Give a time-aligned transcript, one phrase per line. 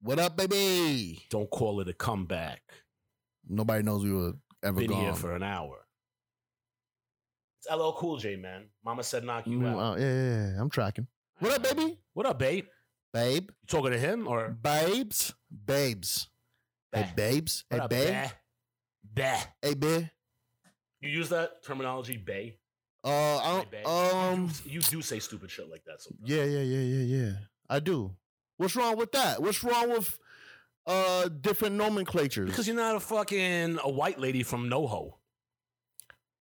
[0.00, 1.24] What up, baby?
[1.30, 2.62] Don't call it a comeback.
[3.48, 5.00] Nobody knows we were ever Been gone.
[5.02, 5.86] here for an hour.
[7.60, 8.66] It's LL Cool J, man.
[8.84, 9.78] Mama said knock you Mm, out.
[9.78, 11.08] uh, yeah, yeah, yeah, I'm tracking.
[11.40, 11.98] What up, baby?
[12.14, 12.66] What up, babe?
[13.12, 15.34] Babe, You talking to him or babes,
[15.66, 16.28] babes.
[16.92, 17.08] Hey, Bah.
[17.16, 17.64] babes.
[17.68, 18.12] what Hey, up, babe.
[18.14, 18.30] bah?
[19.14, 19.44] Bah.
[19.62, 20.06] Hey, babe.
[21.00, 22.58] You use that terminology, bay?
[23.02, 24.30] Uh, I Hey, don't, bae.
[24.32, 26.28] um, you do say stupid shit like that sometimes.
[26.28, 27.32] yeah, yeah, yeah, yeah, yeah.
[27.68, 28.14] I do.
[28.58, 29.40] What's wrong with that?
[29.40, 30.18] What's wrong with
[30.86, 32.50] uh different nomenclatures?
[32.50, 35.14] Because you're not a fucking a white lady from NoHo.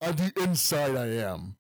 [0.01, 1.57] on the inside, I am.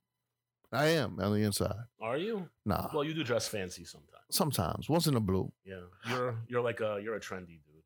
[0.72, 1.76] I am on the inside.
[2.00, 2.48] Are you?
[2.64, 4.22] Nah, Well, you do dress fancy sometimes.
[4.30, 4.88] sometimes.
[4.88, 5.80] Once in a blue, Yeah.
[6.08, 7.82] You're you're like a you're a trendy dude.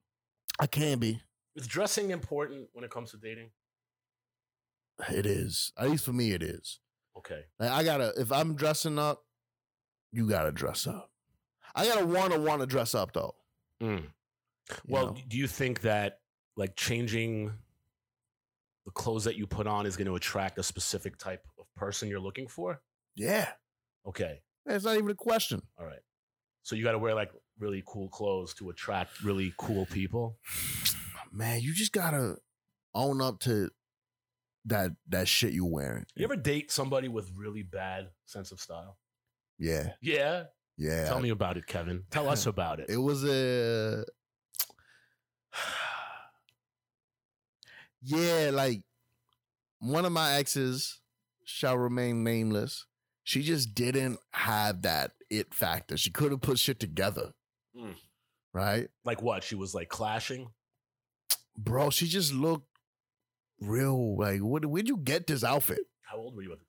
[0.59, 1.21] I can be.
[1.57, 3.51] Is dressing important when it comes to dating?
[5.11, 5.73] It is.
[5.79, 6.79] At least for me, it is.
[7.17, 7.45] Okay.
[7.59, 8.13] Like, I gotta.
[8.19, 9.25] If I'm dressing up,
[10.13, 11.11] you gotta dress up.
[11.75, 13.35] I gotta wanna wanna dress up though.
[13.83, 14.05] Mm.
[14.87, 15.17] Well, know?
[15.29, 16.21] do you think that
[16.57, 17.53] like changing
[18.85, 22.09] the clothes that you put on is going to attract a specific type of person
[22.09, 22.81] you're looking for?
[23.17, 23.49] yeah,
[24.07, 24.41] Okay.
[24.67, 25.61] it's not even a question.
[25.79, 26.01] All right.
[26.63, 30.39] So you got to wear like really cool clothes to attract really cool people.
[31.33, 32.37] Man, you just gotta
[32.95, 33.71] own up to
[34.67, 36.05] that that shit you're wearing.
[36.15, 38.99] You ever date somebody with really bad sense of style?
[39.59, 40.45] Yeah, Yeah.
[40.81, 41.09] Yeah.
[41.09, 42.05] Tell me about it, Kevin.
[42.11, 42.87] Tell us about it.
[42.89, 44.05] It was a
[48.03, 48.83] yeah, like
[49.79, 51.01] one of my exes
[51.45, 52.87] shall remain nameless.
[53.25, 55.99] She just didn't have that it factor.
[55.99, 57.33] She couldn't put shit together.
[57.79, 57.97] Mm.
[58.55, 58.89] Right?
[59.05, 59.45] Like what?
[59.45, 60.49] She was like clashing.
[61.59, 62.67] Bro, she just looked
[63.61, 65.81] real like what where'd you get this outfit?
[66.03, 66.65] How old were you at the?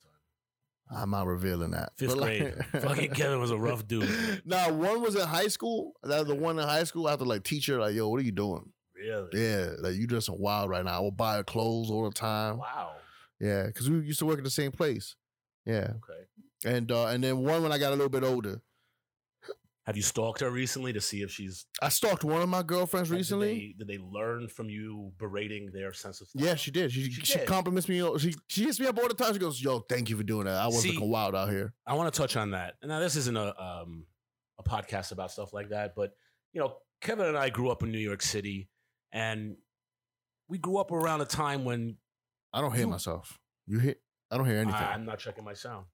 [0.94, 1.94] I'm not revealing that.
[1.98, 2.66] Fifth like- grade.
[2.84, 4.42] Fucking Kevin was a rough dude.
[4.46, 5.94] Nah, one was in high school.
[6.04, 7.08] That was the one in high school.
[7.08, 8.72] I have to like teach her, like, yo, what are you doing?
[8.96, 9.30] Really?
[9.34, 10.98] Yeah, like you dressing wild right now.
[10.98, 12.58] I will buy her clothes all the time.
[12.58, 12.92] Wow.
[13.40, 15.16] Yeah, because we used to work at the same place.
[15.66, 16.22] Yeah, Okay.
[16.78, 18.62] and uh, and then one when I got a little bit older,
[19.92, 23.10] Have you stalked her recently to see if she's I stalked one of my girlfriends
[23.12, 23.76] recently.
[23.78, 26.46] Did they, did they learn from you berating their sense of style?
[26.46, 26.92] Yeah, she did.
[26.92, 27.48] She She she, did.
[27.48, 28.00] compliments me.
[28.18, 29.34] She she hits me up all the time.
[29.34, 30.56] She goes, "Yo, thank you for doing that.
[30.56, 32.76] I was See- looking wild out here." I want to touch on that.
[32.84, 34.06] Now, this isn't a um,
[34.60, 36.12] a podcast about stuff like that, but
[36.54, 38.70] you know, Kevin and I grew up in New York City,
[39.12, 39.58] and
[40.48, 41.98] we grew up around a time when
[42.54, 43.40] I don't hear You- myself.
[43.68, 43.96] You hear?
[44.30, 44.76] I don't hear anything.
[44.76, 45.86] I, am not checking my sound.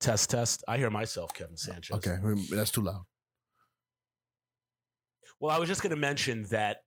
[0.00, 0.62] Test, test.
[0.68, 1.96] I hear myself, Kevin Sanchez.
[1.96, 2.16] okay,
[2.50, 3.04] that's too loud.
[5.40, 6.78] Well, I was just going to mention that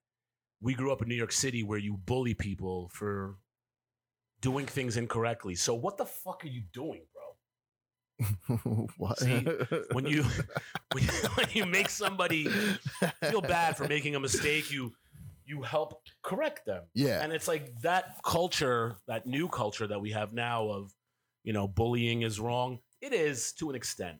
[0.61, 3.37] we grew up in New York City where you bully people for
[4.41, 5.55] doing things incorrectly.
[5.55, 8.87] So, what the fuck are you doing, bro?
[8.97, 9.19] what?
[9.19, 9.39] See,
[9.91, 10.23] when you
[10.93, 12.47] when you, when you make somebody
[13.23, 14.93] feel bad for making a mistake, you
[15.45, 16.83] you help correct them.
[16.93, 20.93] yeah, And it's like that culture, that new culture that we have now of,
[21.43, 22.77] you know, bullying is wrong.
[23.01, 24.17] It is to an extent.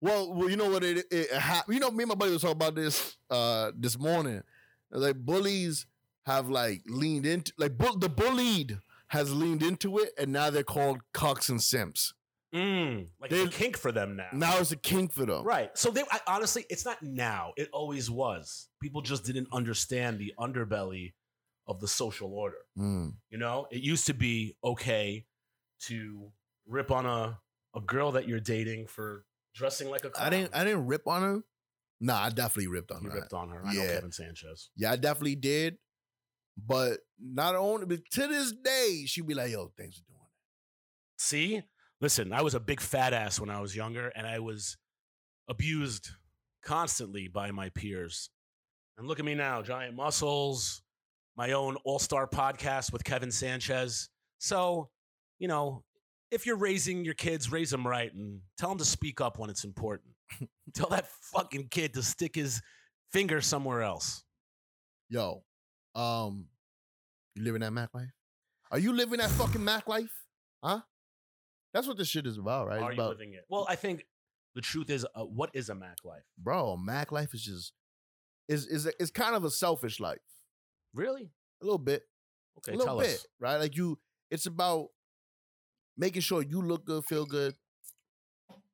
[0.00, 2.42] Well, well, you know what it, it ha- you know me and my buddy was
[2.42, 4.42] talking about this uh this morning.
[4.90, 5.86] Like bullies
[6.26, 8.78] have like leaned into like bull- the bullied
[9.08, 12.12] has leaned into it, and now they're called cucks and simps.
[12.54, 14.28] Mm, like They- it's a kink for them now.
[14.32, 15.44] Now it's a kink for them.
[15.44, 15.76] Right.
[15.76, 17.52] So they I, honestly, it's not now.
[17.56, 18.68] It always was.
[18.80, 21.12] People just didn't understand the underbelly
[21.66, 22.56] of the social order.
[22.78, 23.14] Mm.
[23.30, 25.26] You know, it used to be okay
[25.86, 26.30] to
[26.66, 27.38] rip on a
[27.78, 29.24] a girl that you're dating for
[29.54, 30.26] dressing like a clown.
[30.26, 30.54] I didn't.
[30.54, 31.40] I didn't rip on her.
[32.00, 33.16] Nah, I definitely ripped on you her.
[33.16, 33.62] ripped on her.
[33.64, 33.94] I know Yeah.
[33.94, 34.70] Kevin Sanchez.
[34.76, 35.78] Yeah, I definitely did.
[36.56, 41.22] But not only, but to this day, she'd be like, "Yo, thanks for doing that."
[41.22, 41.62] See,
[42.00, 44.76] listen, I was a big fat ass when I was younger, and I was
[45.48, 46.10] abused
[46.64, 48.30] constantly by my peers.
[48.96, 50.82] And look at me now, giant muscles,
[51.36, 54.08] my own all star podcast with Kevin Sanchez.
[54.38, 54.90] So,
[55.38, 55.84] you know,
[56.30, 59.50] if you're raising your kids, raise them right and tell them to speak up when
[59.50, 60.12] it's important.
[60.74, 62.60] tell that fucking kid to stick his
[63.12, 64.22] finger somewhere else.
[65.08, 65.42] Yo,
[65.94, 66.46] um,
[67.34, 68.10] you living that Mack life?
[68.70, 70.12] Are you living that fucking Mack life?
[70.62, 70.80] Huh?
[71.72, 72.80] That's what this shit is about, right?
[72.82, 73.44] Are It's you about, living it?
[73.48, 74.04] Well, I think
[74.54, 76.24] the truth is, uh, what is a Mack life?
[76.38, 77.72] bro, Mack life is just
[78.48, 80.18] is is is kind of a selfish life,
[80.94, 81.30] Really?
[81.62, 82.02] a little bit,
[82.58, 83.26] Okay, a little tell bit, us.
[83.40, 83.56] right?
[83.56, 83.98] Like you,
[84.30, 84.88] it's about
[85.98, 87.54] making sure you look good, feel good,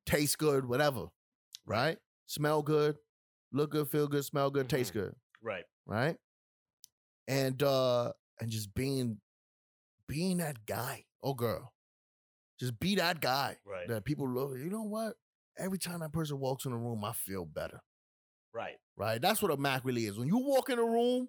[0.06, 1.06] taste good, whatever,
[1.66, 1.98] right?
[2.26, 2.96] Smell good,
[3.52, 5.00] look good, feel good, smell good, taste Mm-hmm.
[5.00, 5.64] good, Right.
[5.86, 6.16] right?
[7.26, 9.18] And uh and just being
[10.06, 11.72] being that guy or girl.
[12.60, 13.88] Just be that guy Right.
[13.88, 15.14] that people look, you know what?
[15.58, 17.80] Every time that person walks in the room, I feel better.
[18.52, 18.76] Right.
[18.96, 19.20] right?
[19.20, 20.18] That's what a Mack really is.
[20.18, 21.28] When you walk in a room,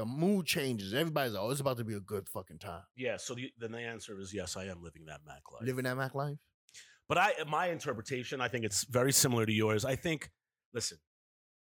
[0.00, 0.94] the mood changes.
[0.94, 2.80] Everybody's like, oh, it's about to be a good fucking time.
[2.96, 3.18] Yeah.
[3.18, 5.66] So the, then the answer is yes, I am living that Mack life.
[5.66, 6.38] Living that Mack life.
[7.06, 9.84] But I, my interpretation, I think it's very similar to yours.
[9.84, 10.30] I think,
[10.72, 10.96] listen,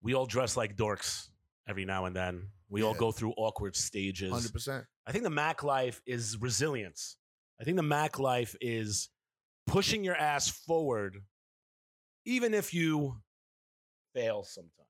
[0.03, 1.29] we all dress like dorks
[1.67, 2.49] every now and then.
[2.69, 4.31] We all go through awkward stages.
[4.31, 4.85] Hundred percent.
[5.07, 7.17] I think the Mack life is resilience.
[7.59, 9.09] I think the Mack life is
[9.65, 11.17] pushing your ass forward,
[12.25, 13.15] even if you
[14.13, 14.87] fail sometimes.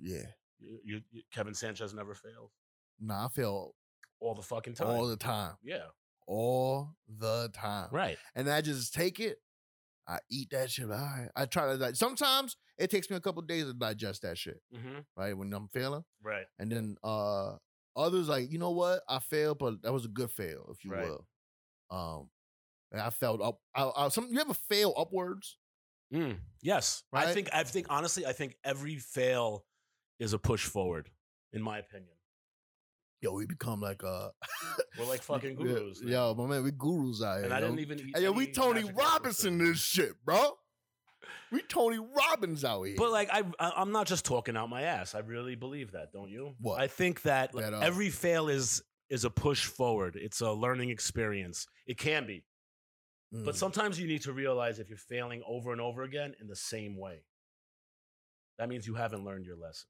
[0.00, 0.28] Yeah.
[0.60, 2.52] You, you, Kevin Sanchez never fails
[3.00, 3.74] Nah, I feel
[4.20, 4.88] all the fucking time.
[4.88, 5.54] all the time.
[5.62, 5.84] yeah,
[6.26, 7.88] All the time.
[7.92, 8.18] right.
[8.34, 9.38] And I just take it.
[10.08, 10.90] I eat that shit.
[10.90, 11.28] All right.
[11.36, 14.60] I try to like sometimes it takes me a couple days to digest that shit,
[14.74, 15.36] hmm right?
[15.36, 16.04] When I'm failing.
[16.22, 16.46] Right.
[16.58, 17.56] And then uh
[17.94, 19.02] others like, you know what?
[19.08, 21.04] I failed, but that was a good fail, if you Right.
[21.04, 21.26] will.
[21.90, 22.30] Um
[22.90, 25.56] and I felt up I, I, some you ever fail upwards?
[26.12, 27.50] Mm, yes, I think.
[27.52, 29.66] I think honestly, I think every fail
[30.18, 31.10] is a push forward,
[31.52, 32.10] in my opinion.
[33.20, 34.28] Yo, we become like uh
[34.98, 36.00] We're like fucking gurus.
[36.02, 36.10] now.
[36.28, 37.44] Yo, my man, we gurus out here.
[37.46, 37.66] and I yo.
[37.66, 37.98] didn't even.
[38.00, 40.52] Eat Hey, yo, we Tony Robinson this shit, bro.
[41.50, 42.94] We Tony Robbins out here.
[42.96, 45.14] But like I, I, I'm not just talking out my ass.
[45.14, 46.54] I really believe that, don't you?
[46.60, 46.80] What?
[46.80, 50.16] I think that like, That, uh, every fail is is a push forward.
[50.20, 51.66] It's a learning experience.
[51.86, 52.44] It can be,
[53.32, 53.58] but Mm.
[53.58, 56.96] sometimes you need to realize if you're failing over and over again in the same
[56.96, 57.24] way,
[58.58, 59.88] that means you haven't learned your lesson.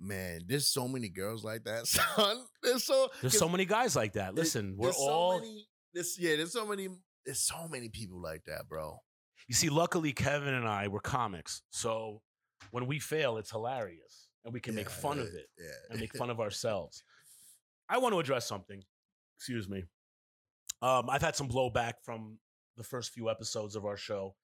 [0.00, 2.44] Man, there's so many girls like that, son.
[2.62, 4.34] There's so There's so many guys like that.
[4.34, 5.38] Listen, we're there's so all.
[5.40, 6.88] many, this yeah, there's so many
[7.26, 8.98] there's so many people like that, bro.
[9.48, 12.22] You see, luckily Kevin and I were comics, so
[12.70, 15.46] when we fail, it's hilarious, and we can make Yeah, fun of it.
[15.58, 15.66] Yeah.
[15.90, 17.02] and make fun of ourselves.
[17.88, 18.82] I want to address something.
[19.38, 19.84] Excuse me.
[20.82, 22.38] Um, I've had some blowback from
[22.76, 24.34] the first few episodes of our show.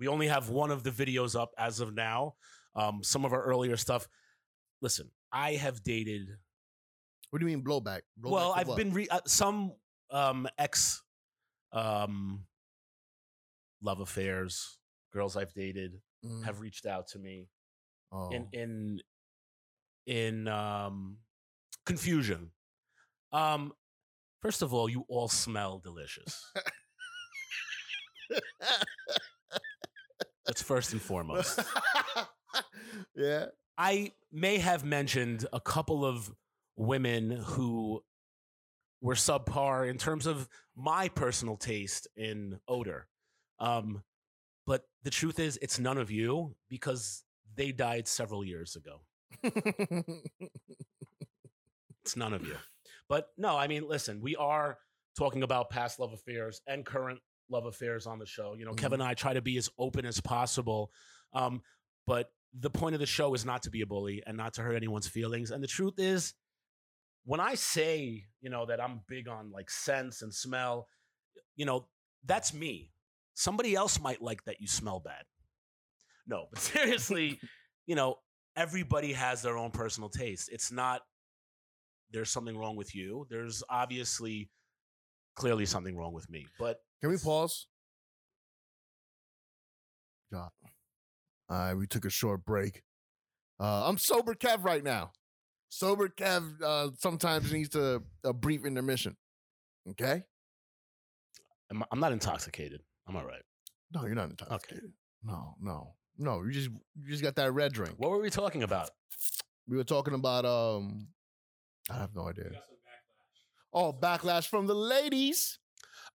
[0.00, 2.34] We only have one of the videos up as of now.
[2.74, 4.06] Um, some of our earlier stuff.
[4.86, 6.28] Listen, I have dated.
[7.30, 8.02] What do you mean blowback?
[8.20, 8.76] Blowback well, I've what?
[8.76, 9.72] been re- uh, some
[10.12, 11.02] um, ex
[11.72, 12.44] um,
[13.82, 14.78] love affairs.
[15.12, 16.44] Girls I've dated Mhm.
[16.44, 17.48] have reached out to me
[18.12, 18.30] oh.
[18.30, 19.00] in in
[20.06, 21.18] in um
[21.84, 22.52] confusion.
[23.32, 23.72] Um
[24.40, 26.52] first of all, you all smell delicious.
[30.46, 31.58] That's first and foremost.
[33.16, 33.46] yeah.
[33.78, 36.32] I may have mentioned a couple of
[36.76, 38.02] women who
[39.00, 43.06] were subpar in terms of my personal taste in odor.
[43.58, 44.02] Um,
[44.66, 47.22] but the truth is, it's none of you because
[47.54, 49.00] they died several years ago.
[52.04, 52.56] It's none of you.
[53.08, 54.78] But no, I mean, listen, we are
[55.18, 57.20] talking about past love affairs and current
[57.50, 58.54] love affairs on the show.
[58.54, 58.78] You know, Mhm.
[58.78, 60.92] Kevin and I try to be as open as possible.
[61.32, 61.62] Um,
[62.06, 64.62] but the point of the show is not to be a bully and not to
[64.62, 65.50] hurt anyone's feelings.
[65.50, 66.34] And the truth is,
[67.24, 70.88] when I say, you know, that I'm big on like sense and smell,
[71.56, 71.86] you know,
[72.24, 72.90] that's me.
[73.34, 75.24] Somebody else might like that you smell bad.
[76.26, 77.38] No, but seriously,
[77.86, 78.16] you know,
[78.56, 80.48] everybody has their own personal taste.
[80.52, 81.02] It's not
[82.12, 83.26] there's something wrong with you.
[83.28, 84.48] There's obviously
[85.34, 86.46] clearly something wrong with me.
[86.58, 87.66] But Can we pause?
[90.32, 90.50] God.
[91.48, 92.82] All right, we took a short break.
[93.60, 95.12] Uh, I'm sober Kev right now.
[95.68, 99.16] Sober Kev uh, sometimes needs to a brief intermission.
[99.90, 100.22] Okay?
[101.70, 102.80] I'm, I'm not intoxicated.
[103.08, 103.42] I'm all right.
[103.92, 104.92] No, you're not intoxicated.
[105.22, 106.42] No, no, no.
[106.42, 107.94] You just you just got that red drink.
[107.98, 108.90] What were we talking about?
[109.68, 111.08] We were talking about um
[111.90, 112.50] I have no idea.
[113.72, 115.58] Oh, backlash from the ladies.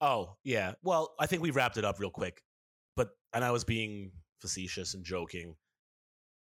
[0.01, 0.73] Oh, yeah.
[0.83, 2.43] Well, I think we wrapped it up real quick.
[2.97, 5.57] But and I was being facetious and joking.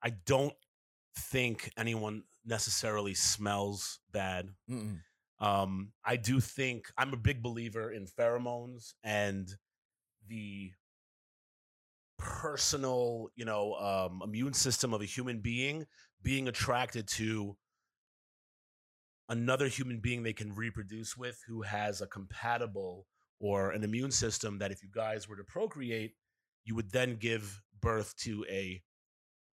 [0.02, 0.54] I don't
[1.16, 4.50] think anyone necessarily smells bad.
[4.70, 5.00] Mm-mm.
[5.40, 9.48] Um, I do think I'm a big believer in pheromones and
[10.28, 10.72] the
[12.18, 15.86] personal, you know, um, immune system of a human being
[16.22, 17.56] being attracted to
[19.28, 23.06] another human being they can reproduce with who has a compatible
[23.40, 26.12] or an immune system that if you guys were to procreate,
[26.64, 28.82] you would then give birth to a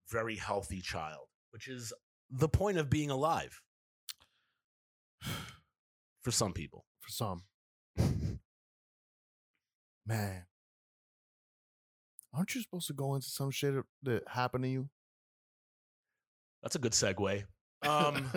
[0.09, 1.93] very healthy child, which is
[2.29, 3.61] the point of being alive
[6.21, 6.85] for some people.
[6.99, 7.43] For some.
[10.07, 10.45] Man.
[12.33, 14.89] Aren't you supposed to go into some shit that happened to you?
[16.63, 17.43] That's a good segue.
[17.83, 18.31] Um,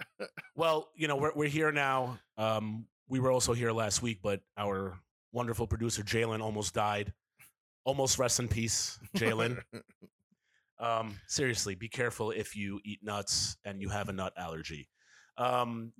[0.54, 2.18] well, you know, we're we're here now.
[2.36, 5.00] Um, we were also here last week, but our
[5.32, 7.12] wonderful producer Jalen almost died.
[7.84, 9.60] Almost rest in peace, Jalen.
[10.78, 14.88] Um, seriously, be careful if you eat nuts and you have a nut allergy.
[15.36, 15.92] Um,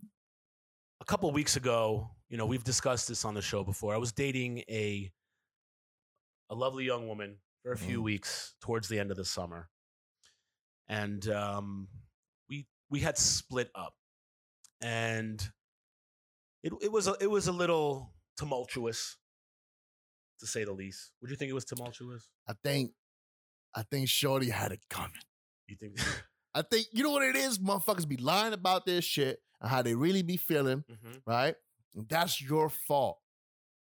[1.02, 3.94] a couple weeks ago, you know, we've discussed this on the show before.
[3.94, 5.12] I was dating a
[6.48, 8.04] a lovely young woman for a few Mhm.
[8.04, 9.68] weeks towards the end of the summer,
[10.88, 11.88] and um,
[12.48, 13.94] we we had split up,
[14.80, 15.52] and
[16.62, 19.18] it it was a, it was a little tumultuous,
[20.40, 21.12] to say the least.
[21.20, 22.28] Would you think it was tumultuous?
[22.48, 22.92] I think,
[23.74, 25.12] I think Shorty had it coming.
[25.68, 25.96] You think?
[26.54, 27.58] I think you know what it is.
[27.58, 31.22] Motherfuckers be lying about their shit and how they really be feeling, Mhm.
[31.26, 31.54] right?
[31.94, 33.18] And that's your fault.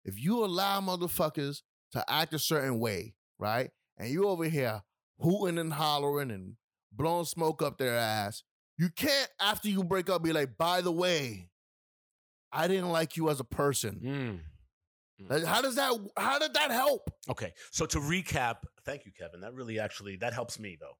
[0.04, 1.62] If you allow motherfuckers
[1.92, 4.82] to act a certain way, right, and you over here
[5.18, 6.56] hooting and hollering and
[6.92, 8.42] blowing smoke up their ass,
[8.78, 11.50] you can't after you break up be like, by the way,
[12.52, 14.00] I didn't like you as a person.
[14.02, 14.40] Mm.
[15.28, 15.92] Like, How does that?
[16.16, 17.10] How did that help?
[17.28, 19.40] Okay, so to recap, thank you, Kevin.
[19.40, 20.96] That really actually that helps me though.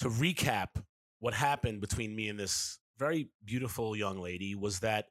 [0.00, 0.82] To recap,
[1.18, 5.06] what happened between me and this very beautiful young lady was that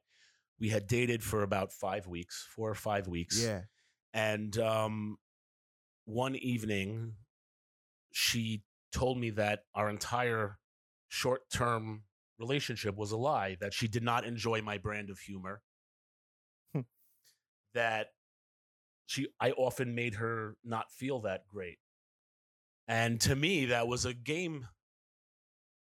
[0.58, 3.62] we had dated for about five weeks, four or five weeks, Yeah,
[4.12, 5.18] and um,
[6.04, 7.14] one evening,
[8.12, 10.58] she told me that our entire
[11.08, 12.02] short-term
[12.38, 13.56] relationship was a lie.
[13.60, 15.62] That she did not enjoy my brand of humor.
[17.74, 18.08] That
[19.06, 21.78] she I often made her not feel that great.
[22.86, 24.66] And to me, that was a game.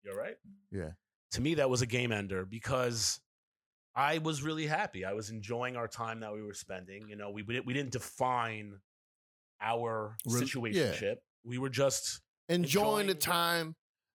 [0.04, 0.36] You're right.
[0.72, 0.92] Yeah.
[1.32, 3.20] To me, that was a game ender because
[3.96, 5.06] I was really happy.
[5.06, 7.08] I was enjoying our time that we were spending.
[7.08, 8.80] You know, we we didn't, we didn't define
[9.62, 11.14] our Rel- yeah.
[11.44, 13.76] We were just enjoying the time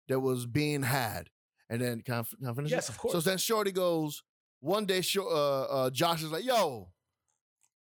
[0.09, 1.29] that was being had.
[1.69, 2.73] And then can I, can I finish?
[2.73, 2.75] it?
[2.75, 3.13] yes, of course.
[3.13, 4.23] So then Shorty goes,
[4.61, 6.91] one day uh, uh, Josh is like, yo,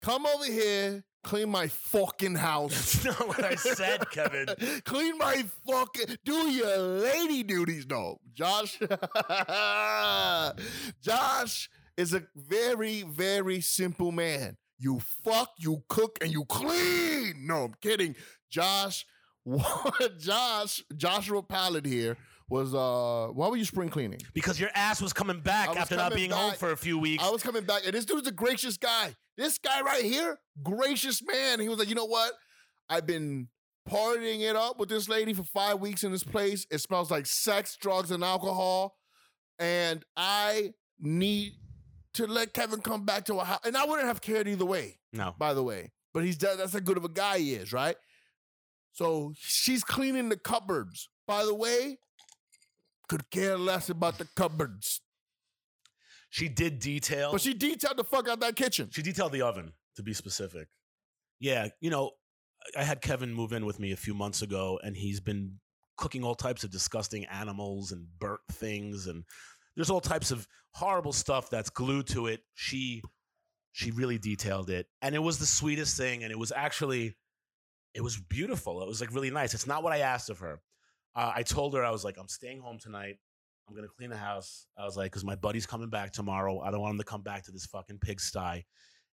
[0.04, 3.02] come over here, clean my fucking house.
[3.02, 4.48] That's not what I said, Kevin.
[4.86, 8.20] clean my fucking, do your lady duties, though.
[8.34, 8.80] Josh,
[11.02, 14.58] Josh is a very, very simple man.
[14.78, 17.48] You fuck, you cook, and you clean.
[17.48, 18.16] No, I'm kidding.
[18.50, 19.06] Josh,
[19.44, 22.18] what Josh, Joshua Pallet here
[22.50, 24.20] was uh why were you spring cleaning?
[24.34, 27.00] because your ass was coming back was after not coming being home for a few
[27.00, 27.24] weeks.
[27.24, 29.16] I was coming back, and this dude's a gracious guy.
[29.38, 31.60] This guy right here, gracious man.
[31.60, 32.34] He was like, you know what?
[32.90, 33.48] I've been
[33.90, 36.66] partying it up with this lady for five weeks in this place.
[36.72, 38.96] It smells like sex, drugs, and alcohol.
[39.60, 41.54] And I need
[42.16, 43.60] to let Kevin come back to a house.
[43.64, 45.34] And I wouldn't have cared either way, no.
[45.38, 45.92] by the way.
[46.14, 47.96] But he's that's how good of a guy he is, right?
[48.92, 51.10] So she's cleaning the cupboards.
[51.26, 51.98] By the way,
[53.08, 55.02] could care less about the cupboards.
[56.34, 57.32] She did detail.
[57.32, 58.90] But she detailed the fuck out that kitchen.
[58.92, 60.68] She detailed the oven, to be specific.
[61.40, 62.14] Yeah, you know,
[62.76, 65.60] I I had Kevin move in with me a few months ago, and he's been
[65.96, 69.26] cooking all types of disgusting animals and burnt things, and
[69.76, 72.42] there's all types of horrible stuff that's glued to it.
[72.56, 73.04] She
[73.72, 77.16] she really detailed it, and it was the sweetest thing, and it was actually
[77.94, 78.82] it was beautiful.
[78.82, 79.54] It was like really nice.
[79.54, 80.62] It's not what I asked of her.
[81.16, 83.18] Uh, I told her I was like, I'm staying home tonight.
[83.68, 84.68] I'm gonna clean the house.
[84.78, 86.60] I was like, because my buddy's coming back tomorrow.
[86.60, 88.66] I don't want him to come back to this fucking pigsty.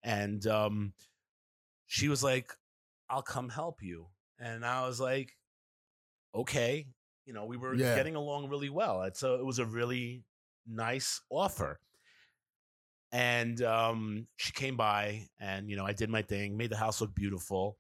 [0.04, 0.94] And um,
[1.88, 2.52] she was like,
[3.10, 4.08] I'll come help you.
[4.40, 5.32] And I was like,
[6.34, 6.88] okay.
[7.26, 7.96] You know, we were Yeah.
[7.96, 9.02] getting along really well.
[9.02, 10.24] And so it was a really
[10.68, 11.80] nice offer.
[13.12, 17.02] And um, she came by and, you know, I did my thing, made the house
[17.02, 17.78] look beautiful.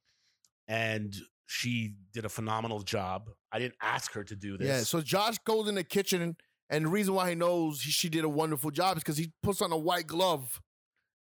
[0.67, 1.13] And
[1.48, 3.29] she did a phenomenal job.
[3.51, 4.67] I didn't ask her to do this.
[4.67, 6.36] Yeah, so Josh goes in the kitchen,
[6.69, 9.31] and the reason why he knows he, she did a wonderful job is because he
[9.43, 10.62] puts on a white glove,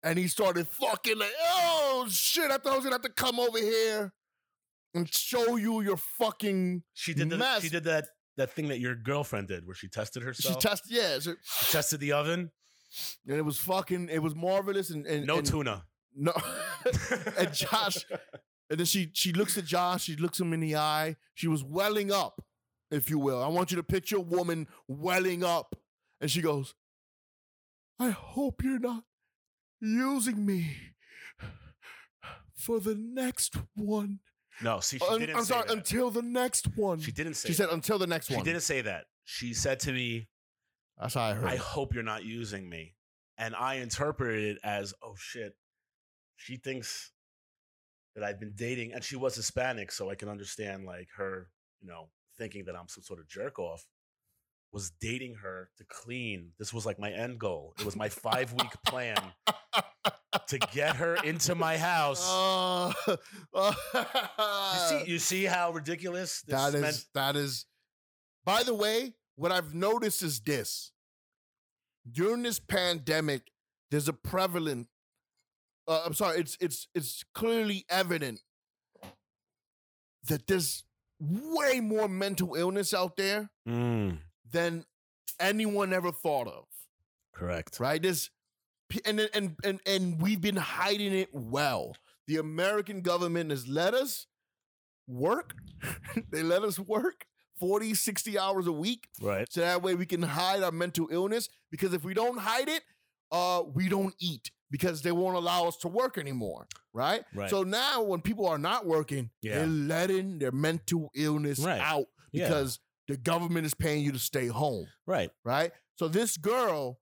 [0.04, 2.50] and he started fucking like, oh shit!
[2.52, 4.14] I thought I was gonna have to come over here
[4.94, 6.84] and show you your fucking.
[6.94, 7.62] She did the, mess.
[7.64, 8.06] she did that
[8.38, 10.56] that thing that your girlfriend did where she tested herself.
[10.56, 12.52] She tested, yeah, so- She tested the oven.
[13.28, 15.86] and it was fucking, it was marvelous, and, and No and, tuna.
[16.16, 16.34] no,
[17.38, 17.98] and Josh,
[18.70, 21.64] and then she she looks at Josh, she looks him in the eye, she was
[21.64, 22.42] welling up,
[22.94, 23.42] if you will.
[23.42, 25.76] I want you to picture a woman welling up,
[26.22, 26.76] and she goes,
[28.00, 29.04] "I hope you're not
[29.82, 30.78] using me
[32.56, 34.20] for the next one."
[34.62, 35.38] No, see, she didn't say that.
[35.38, 35.74] I'm sorry, that.
[35.78, 37.00] until the next one.
[37.00, 37.74] she didn't say She said that.
[37.74, 38.44] until the next she one.
[38.44, 39.06] She didn't say that.
[39.24, 40.30] She said to me,
[41.00, 41.46] That's how I heard.
[41.46, 42.96] I hope you're not using me.
[43.38, 45.56] And I interpreted it as, oh shit,
[46.36, 47.12] she thinks
[48.16, 51.50] that I've been dating, and she was Hispanic, so I can understand like her,
[51.82, 53.86] you know, thinking that I'm some sort of jerk off.
[54.72, 56.52] was dating her to clean.
[56.58, 57.74] This was like my end goal.
[57.80, 59.18] It was my five week plan
[60.48, 62.28] to get her into my house.
[62.28, 62.92] Uh,
[64.74, 67.06] you see, you see how ridiculous this that is meant?
[67.14, 67.66] that is.
[68.46, 70.92] By the way, what I've noticed is this:
[72.12, 73.52] during this pandemic,
[73.92, 74.88] there's a prevalent.
[75.88, 76.40] Uh, I'm sorry.
[76.40, 78.42] It's it's it's clearly evident
[80.28, 80.84] that there's
[81.30, 84.20] way more mental illness out there Mm,
[84.52, 84.86] than
[85.40, 86.66] anyone ever thought of.
[87.34, 87.80] correct.
[87.80, 88.02] Right?
[88.02, 88.30] This
[89.06, 91.96] and and and and we've been hiding it well.
[92.28, 94.28] The American government has let us
[95.08, 95.54] work.
[96.32, 97.26] they let us work
[97.60, 99.08] 40, 60 hours a week.
[99.22, 99.52] Right.
[99.52, 101.50] So that way we can hide our mental illness.
[101.72, 102.84] Because if we don't hide it,
[103.32, 106.66] uh, we don't eat because they won't allow us to work anymore.
[106.94, 107.24] Right?
[107.36, 107.48] Right.
[107.50, 109.60] So now when people are not working, Yeah.
[109.60, 111.80] they're letting their mental illness Right.
[111.80, 112.48] out Yeah.
[112.48, 114.88] because the government is paying you to stay home.
[115.06, 115.30] Right.
[115.44, 115.72] Right?
[116.00, 117.00] So this girl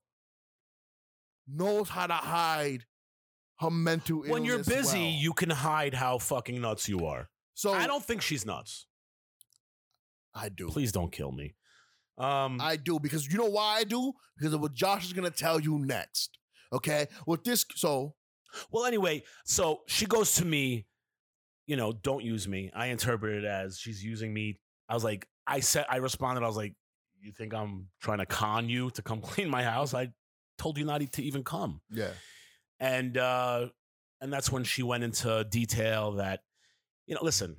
[1.47, 2.85] knows how to hide
[3.59, 4.31] her mental illness.
[4.31, 5.09] When you're busy, well.
[5.25, 7.29] you can hide how fucking nuts you are.
[7.53, 8.85] so I don't think she's nuts.
[10.33, 10.67] I do.
[10.69, 11.55] Please don't kill me.
[12.17, 14.13] Um, I do because you know why I do?
[14.37, 16.37] Because of what Josh is gonna tell you next.
[16.73, 18.15] Okay, with this, so
[18.71, 20.85] well, anyway, so she goes to me,
[21.67, 22.71] you know, don't use me.
[22.73, 24.59] I interpret it as she's using me.
[24.89, 26.75] I was like, I said, I responded, I was like,
[27.21, 29.93] you think I'm trying to con you to come clean my house?
[29.93, 30.11] I
[30.57, 31.81] told you not to even come.
[31.89, 32.11] yeah,
[32.79, 33.67] and uh
[34.21, 36.41] and that's when she went into detail that
[37.07, 37.55] you know listen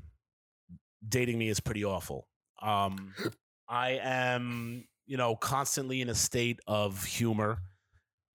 [1.07, 2.29] dating me is pretty awful
[2.61, 3.13] um
[3.69, 7.59] i am you know constantly in a state of humor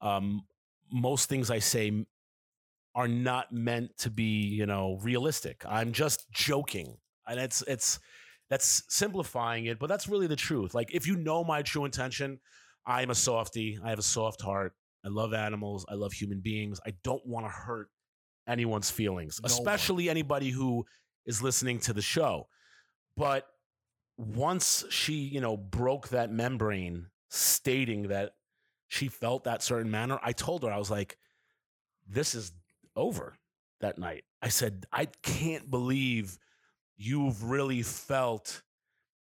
[0.01, 0.41] um
[0.91, 2.05] most things i say
[2.95, 7.99] are not meant to be you know realistic i'm just joking and it's it's
[8.49, 12.39] that's simplifying it but that's really the truth like if you know my true intention
[12.85, 14.73] i'm a softie i have a soft heart
[15.05, 15.85] I love animals.
[15.87, 16.81] I love human beings.
[16.85, 17.87] I don't want to hurt
[18.45, 19.51] anyone's feelings, No one.
[19.51, 20.85] especially anybody who
[21.25, 22.47] is listening to the show.
[23.15, 23.45] But
[24.17, 28.33] once she, you know, broke that membrane stating that
[28.87, 31.17] she felt that certain manner, I told her, I was like,
[32.07, 32.51] this is
[32.95, 33.35] over
[33.81, 34.23] that night.
[34.41, 36.37] I said, I can't believe
[36.95, 38.61] you've really felt,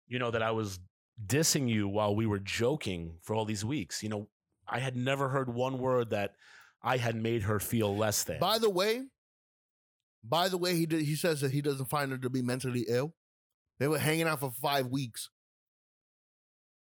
[0.09, 0.79] you know, that I was
[1.25, 4.03] dissing you while we were joking for all these weeks.
[4.03, 4.29] You know,
[4.69, 6.35] I had never heard one word that
[6.83, 8.41] I had made her feel less than.
[8.41, 9.03] By the way,
[10.25, 12.87] by the way, he did, he says that he doesn't find her to be mentally
[12.89, 13.15] ill.
[13.79, 15.31] They were hanging out for five weeks.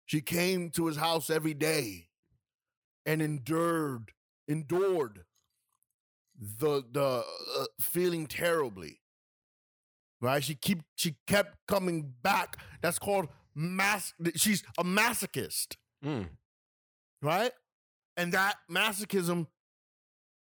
[0.06, 2.10] She came to his house every day
[3.06, 4.12] and endured
[4.48, 5.26] endured
[6.40, 7.24] the the
[7.60, 9.00] uh, feeling terribly.
[10.22, 10.44] Right?
[10.44, 12.58] She keep she kept coming back.
[12.82, 14.14] That's called mas.
[14.36, 16.30] She's a masochist Mm.
[17.22, 17.52] right?
[18.18, 19.46] And that masochism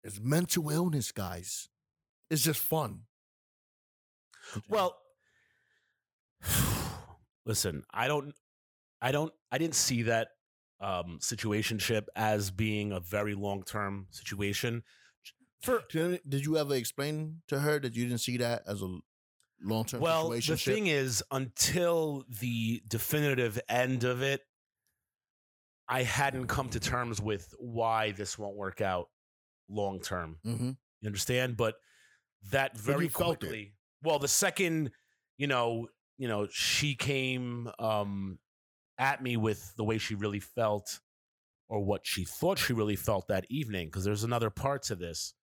[0.05, 1.69] is mental illness, guys.
[2.31, 3.03] It's just fun.
[4.69, 4.97] Well,
[7.47, 8.35] listen, I don't,
[9.01, 10.29] I don't, I didn't see that
[10.81, 14.83] um, situationship as being a very long term situation.
[15.61, 18.99] For did, you ever explain to her that you didn't see that as a
[19.61, 24.43] long term well, the thing is, until the definitive end of it,
[25.89, 29.09] I hadn't come to terms with why this won't work out
[29.69, 30.37] long term.
[30.45, 31.57] hmm You understand?
[31.57, 31.75] But
[32.51, 33.75] that very quickly.
[34.03, 34.93] Well, the second,
[35.39, 35.89] you know,
[36.19, 38.39] you know, she came um
[38.99, 41.01] at me with the way she really felt
[41.69, 45.35] or what she thought she really felt that evening, because there's another part to this.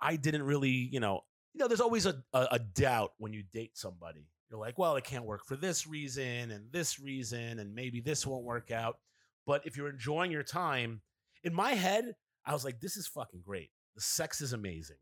[0.00, 1.20] I didn't really, you know,
[1.52, 4.28] you know, there's always a, a, a doubt when you date somebody.
[4.50, 8.26] You're like, well, it can't work for this reason and this reason, and maybe this
[8.26, 8.98] won't work out.
[9.46, 11.00] But if you're enjoying your time,
[11.42, 12.14] in my head,
[12.46, 13.70] I was like, this is fucking great.
[13.94, 14.96] The sex is amazing.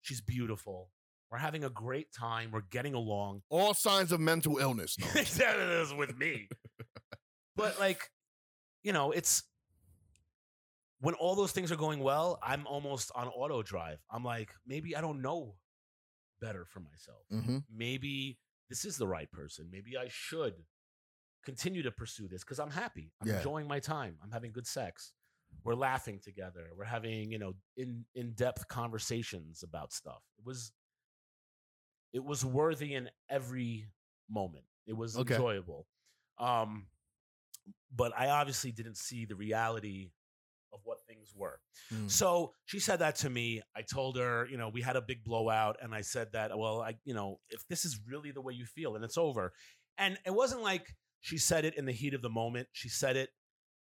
[0.00, 0.90] She's beautiful.
[1.30, 2.50] We're having a great time.
[2.52, 3.42] We're getting along.
[3.48, 4.96] All signs of mental illness.
[5.14, 6.48] that is with me.
[7.56, 8.10] But like,
[8.82, 9.42] you know, it's
[11.00, 13.98] when all those things are going well, I'm almost on auto drive.
[14.10, 15.56] I'm like, maybe I don't know
[16.40, 17.26] better for myself.
[17.30, 18.38] hmm Maybe
[18.68, 19.68] this is the right person.
[19.70, 20.54] Maybe I should
[21.44, 23.12] continue to pursue this because I'm happy.
[23.20, 23.36] I'm Yeah.
[23.36, 24.16] enjoying my time.
[24.22, 25.12] I'm having good sex.
[25.64, 26.70] We're laughing together.
[26.76, 30.22] We're having, you know, in in-depth conversations about stuff.
[30.38, 30.72] It was
[32.12, 33.88] it was worthy in every
[34.28, 34.64] moment.
[34.86, 35.34] It was Okay.
[35.34, 35.86] enjoyable.
[36.38, 36.86] Um
[37.94, 40.10] but I obviously didn't see the reality
[40.72, 41.60] of what things were.
[41.92, 42.10] Mm.
[42.10, 43.60] So she said that to me.
[43.76, 46.80] I told her, you know, we had a big blowout, and I said that, well,
[46.80, 49.52] I, you know, if this is really the way you feel, and it's over.
[49.98, 52.68] And it wasn't like she said it in the heat of the moment.
[52.72, 53.30] She said it.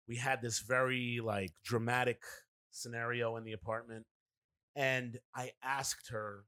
[0.08, 2.22] We had this very like dramatic
[2.72, 4.06] scenario in the apartment,
[4.74, 6.44] and I asked her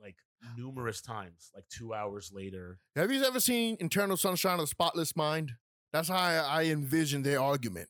[0.00, 0.16] like
[0.56, 2.78] numerous times, like two hours later.
[2.96, 5.52] Have you ever seen Eternal Sunshine of the Spotless Mind?
[5.92, 7.88] That's how I, I envisioned their argument.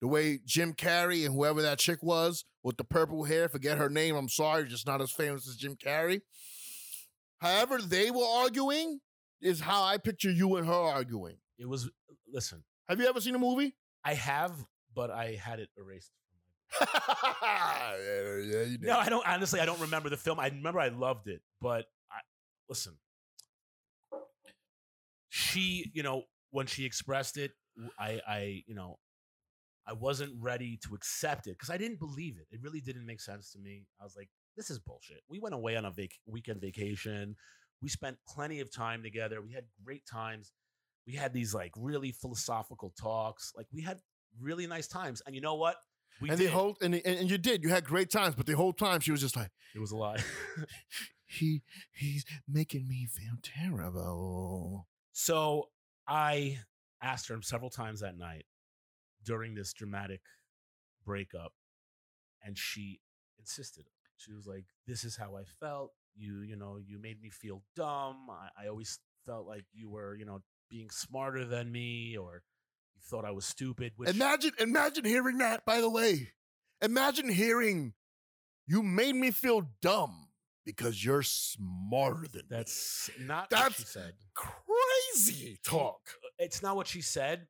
[0.00, 3.88] The way Jim Carrey and whoever that chick was with the purple hair, forget her
[3.88, 6.20] name, I'm sorry, just not as famous as Jim Carrey.
[7.38, 9.00] However, they were arguing
[9.40, 11.36] is how I picture you and her arguing.
[11.58, 11.90] It was
[12.32, 12.64] listen.
[12.88, 13.74] Have you ever seen a movie?
[14.04, 14.52] I have,
[14.94, 16.10] but I had it erased.
[16.80, 17.96] yeah,
[18.42, 18.76] yeah.
[18.80, 19.26] No, I don't.
[19.26, 20.40] Honestly, I don't remember the film.
[20.40, 22.20] I remember I loved it, but I
[22.68, 22.94] listen.
[25.28, 27.50] She, you know, when she expressed it,
[27.98, 29.00] I, I, you know,
[29.88, 32.46] I wasn't ready to accept it because I didn't believe it.
[32.54, 33.86] It really didn't make sense to me.
[34.00, 35.22] I was like, this is bullshit.
[35.28, 37.34] We went away on a vac- weekend vacation.
[37.82, 39.42] We spent plenty of time together.
[39.42, 40.52] We had great times.
[41.08, 43.52] We had these like really philosophical talks.
[43.56, 43.98] Like we had
[44.40, 45.22] really nice times.
[45.26, 45.74] And you know what?
[46.20, 46.46] We and did.
[46.46, 47.64] the whole and, and and you did.
[47.64, 49.96] You had great times, but the whole time she was just like, it was a
[49.96, 50.18] lie.
[51.26, 51.62] he
[51.92, 54.86] he's making me feel terrible.
[55.12, 55.70] So
[56.06, 56.58] I
[57.02, 58.46] asked her several times that night
[59.24, 60.20] during this dramatic
[61.04, 61.52] breakup,
[62.42, 63.00] and she
[63.38, 63.86] insisted.
[64.16, 65.92] She was like, "This is how I felt.
[66.16, 68.28] You, you know, you made me feel dumb.
[68.30, 72.42] I, I always felt like you were, you know, being smarter than me, or
[72.94, 75.64] you thought I was stupid." Which Imagine, imagine hearing that.
[75.64, 76.32] By the way,
[76.80, 77.94] imagine hearing,
[78.66, 80.28] "You made me feel dumb
[80.64, 84.12] because you're smarter than me." that's not what she said.
[84.34, 86.00] crazy talk.
[86.24, 87.46] Uh, it's not what she said,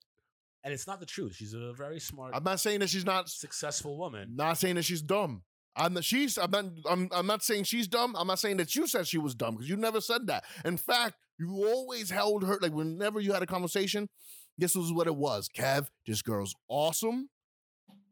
[0.62, 1.35] and it's not the truth.
[1.37, 3.29] She's a very smart, I'm not saying that she's not.
[3.29, 4.35] successful woman.
[4.37, 5.42] Not saying that she's dumb.
[5.77, 6.05] I'm not.
[6.05, 6.38] She's.
[6.38, 6.64] I'm not.
[6.88, 7.09] I'm.
[7.12, 8.14] I'm not saying she's dumb.
[8.16, 10.44] I'm not saying that you said she was dumb because you never said that.
[10.64, 14.09] In fact, you always held her like whenever you had a conversation.
[14.57, 15.48] This was what it was.
[15.48, 17.29] Kev, this girl's awesome.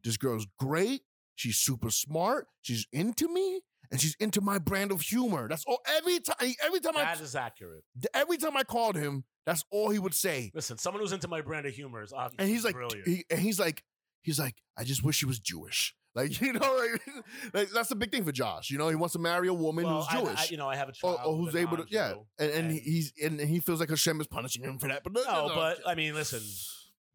[0.03, 1.03] This girl's great.
[1.37, 2.49] She's super smart.
[2.63, 3.61] She's into me,
[3.93, 5.47] and she's into my brand of humor.
[5.49, 5.79] That's all.
[5.87, 6.37] Every time.
[6.65, 7.05] Every time I.
[7.05, 7.85] That is accurate.
[8.15, 10.51] Every time I called him, that's all he would say.
[10.55, 13.07] Listen, someone who's into my brand of humor is obviously And he's like, brilliant.
[13.07, 13.85] he, and he's like,
[14.23, 15.95] he's like, I just wish she was Jewish.
[16.15, 17.01] Like you know, like,
[17.55, 18.71] like, that's the big thing for Josh.
[18.71, 20.39] You know, he wants to marry a woman well, who's I- Jewish.
[20.41, 22.27] I, you know, I have a child or with who's a able to, yeah, non-Jew,
[22.39, 25.05] and, and he's and he feels like Hashem is punishing him for that.
[25.05, 26.43] But no, but I mean, listen,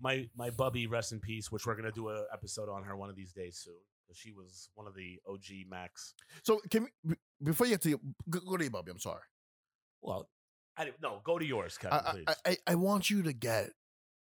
[0.01, 1.51] my my bubby, rest in peace.
[1.51, 3.75] Which we're gonna do an episode on her one of these days soon.
[4.13, 6.13] She was one of the OG Macks.
[6.43, 9.21] so can we, before you get to your, go, go to your bubby, I'm sorry.
[10.01, 10.29] Well,
[10.77, 11.21] I didn't- no.
[11.23, 12.25] Go to yours, Kevin, I, please.
[12.27, 13.71] I, I I want you to get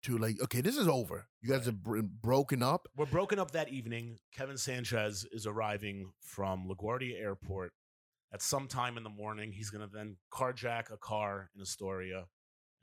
[0.03, 1.27] to like, okay, this is over.
[1.41, 2.87] You guys have br- broken up.
[2.95, 4.17] We're broken up that evening.
[4.35, 7.71] Kevin Sanchez is arriving from LaGuardia Airport
[8.33, 9.51] at some time in the morning.
[9.53, 12.25] He's going to then carjack a car in Astoria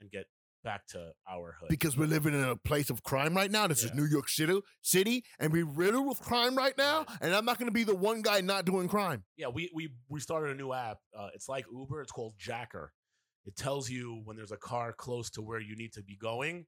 [0.01, 0.25] and get
[0.65, 1.69] back to our hood.
[1.69, 3.67] Because we're living in a place of crime right now.
[3.67, 7.05] This is New York City, city, and we're riddled with crime right now.
[7.21, 9.23] And I'm not going to be the one guy not doing crime.
[9.37, 10.97] yeah, we we we started a new app.
[11.17, 12.01] Uh, it's like Uber.
[12.01, 12.91] It's called Jacker.
[13.45, 16.65] It tells you when there's a car close to where you need to be going,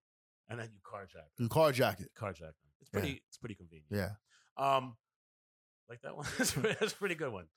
[0.47, 1.27] and then you carjack.
[1.39, 2.10] You carjack it.
[2.17, 2.53] Carjack them.
[2.79, 2.99] It's Yeah.
[2.99, 3.21] pretty.
[3.27, 3.88] It's pretty convenient.
[3.91, 4.12] Yeah.
[4.57, 4.95] Um,
[5.89, 6.27] like that one.
[6.38, 7.47] that's, a pretty good one.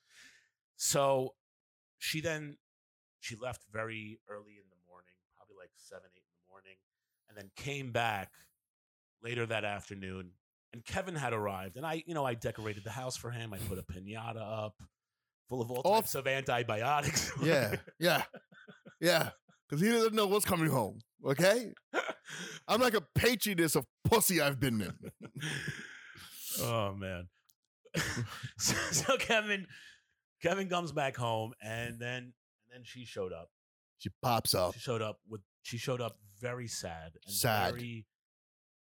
[0.75, 1.35] So
[1.99, 2.57] she then
[3.19, 6.25] she left very early in the morning, probably like seven, eight
[6.63, 6.77] morning,
[7.29, 8.31] and then came back
[9.23, 10.31] later that afternoon.
[10.73, 13.53] And Kevin had arrived, and I, you know, I decorated the house for him.
[13.53, 14.75] I put a pinata up,
[15.49, 17.31] full of all All- types of antibiotics.
[17.43, 17.75] Yeah.
[17.99, 18.23] Yeah.
[19.01, 19.29] Yeah.
[19.67, 20.99] Because he doesn't know what's coming home.
[21.25, 21.73] Okay.
[22.67, 24.93] I'm like a patriotist of pussy I've been in.
[26.61, 27.27] oh man.
[28.57, 29.67] so, so Kevin,
[30.41, 33.49] Kevin comes back home, and then and then she showed up.
[33.97, 34.73] She pops up.
[34.73, 37.73] She showed up with she showed up very sad and Sad.
[37.73, 38.05] very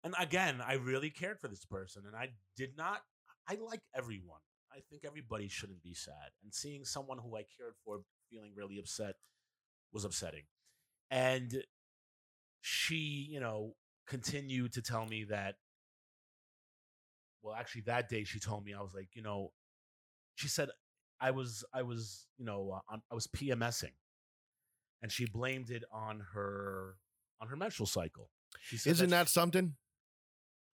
[0.04, 3.02] and again, I really cared for this person and I did not
[3.48, 4.42] I like everyone.
[4.72, 6.32] I think everybody shouldn't be sad.
[6.44, 9.16] And seeing someone who I cared for feeling really upset
[9.92, 10.44] was upsetting.
[11.10, 11.64] And
[12.62, 13.74] she, you know,
[14.08, 15.56] continued to tell me that
[17.42, 19.52] well, actually that day she told me I was like, you know,
[20.36, 20.70] she said
[21.20, 23.94] I was I was, you know, uh, I was PMSing
[25.02, 26.96] and she blamed it on her
[27.42, 28.30] on her menstrual cycle.
[28.86, 29.76] Isn't that she- something?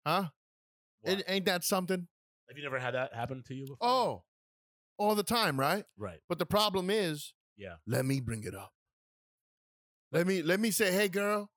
[0.06, 0.28] Huh?
[1.02, 2.08] It, ain't that something?
[2.48, 3.78] have you never had that happen to you before?
[3.80, 4.22] Oh,
[4.98, 5.84] all the time, right?
[5.96, 6.20] right.
[6.28, 7.76] But the problem is, Yeah.
[7.86, 8.72] let me bring it up.
[10.12, 11.50] Let me let me say, hey girl,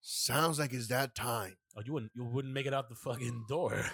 [0.00, 1.56] sounds like it's that time.
[1.76, 3.84] Oh, you wouldn't you wouldn't make it out the fucking door.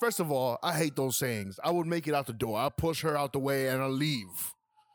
[0.00, 1.58] First of all, I hate those sayings.
[1.64, 2.58] I would make it out the door.
[2.58, 4.52] I'll push her out the way and I'll leave.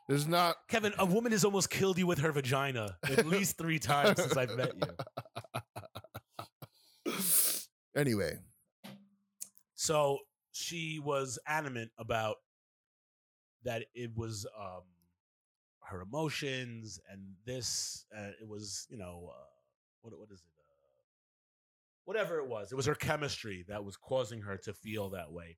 [0.08, 3.78] There's not Kevin, a woman has almost killed you with her vagina at least three
[3.78, 7.12] times since I've met you.
[7.96, 8.38] Anyway,
[9.74, 10.18] So
[10.52, 12.36] she was adamant about
[13.64, 14.82] that it was um,
[15.80, 18.04] her emotions and this.
[18.16, 19.46] Uh, it was you know uh,
[20.02, 20.44] what what is it?
[20.60, 21.02] Uh,
[22.04, 25.56] whatever it was, it was her chemistry that was causing her to feel that way.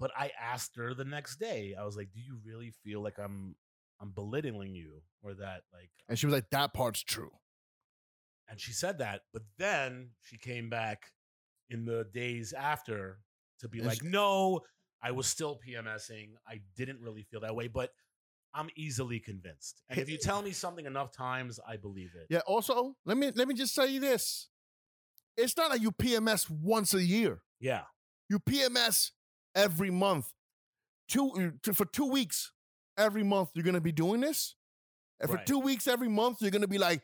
[0.00, 1.76] But I asked her the next day.
[1.78, 3.54] I was like, "Do you really feel like I'm
[4.00, 7.30] I'm belittling you, or that like?" and she was like, "That part's true."
[8.48, 11.12] And she said that, but then she came back
[11.68, 13.20] in the days after
[13.60, 14.60] to be And like, she- no,
[15.00, 16.30] I was still PMSing.
[16.48, 17.90] I didn't really feel that way, but
[18.52, 19.82] I'm easily convinced.
[19.88, 22.26] And if you tell me something enough times, I believe it.
[22.28, 22.40] Yeah.
[22.40, 24.48] Also, let me let me just tell you this:
[25.36, 27.42] it's not like you PMS once a year.
[27.60, 27.82] Yeah.
[28.28, 29.10] You PMS
[29.54, 30.32] every month,
[31.08, 32.52] two uh, for two weeks.
[33.00, 34.54] Every month you're gonna be doing this,
[35.20, 37.02] and for two weeks every month you're gonna be like,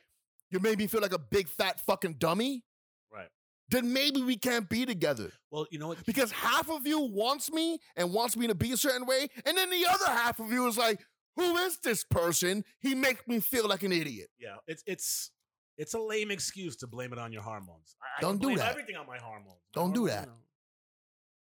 [0.51, 2.65] you made me feel like a big fat fucking dummy.
[3.13, 3.29] Right.
[3.71, 6.05] Then maybe we can't be together Well, you know what?
[6.07, 9.57] because half of you wants me and wants me to be a certain way, and
[9.57, 11.01] then the other half of you is like,
[11.35, 12.63] who is this person?
[12.81, 14.29] He makes me feel like an idiot.
[14.39, 15.31] Yeah, it's it's
[15.79, 17.97] it's a lame excuse to blame it on your hormones.
[18.03, 18.71] I, I Don't can do that.
[18.71, 19.61] Everything on my hormones.
[19.75, 20.25] My Don't do that.
[20.25, 20.39] you know.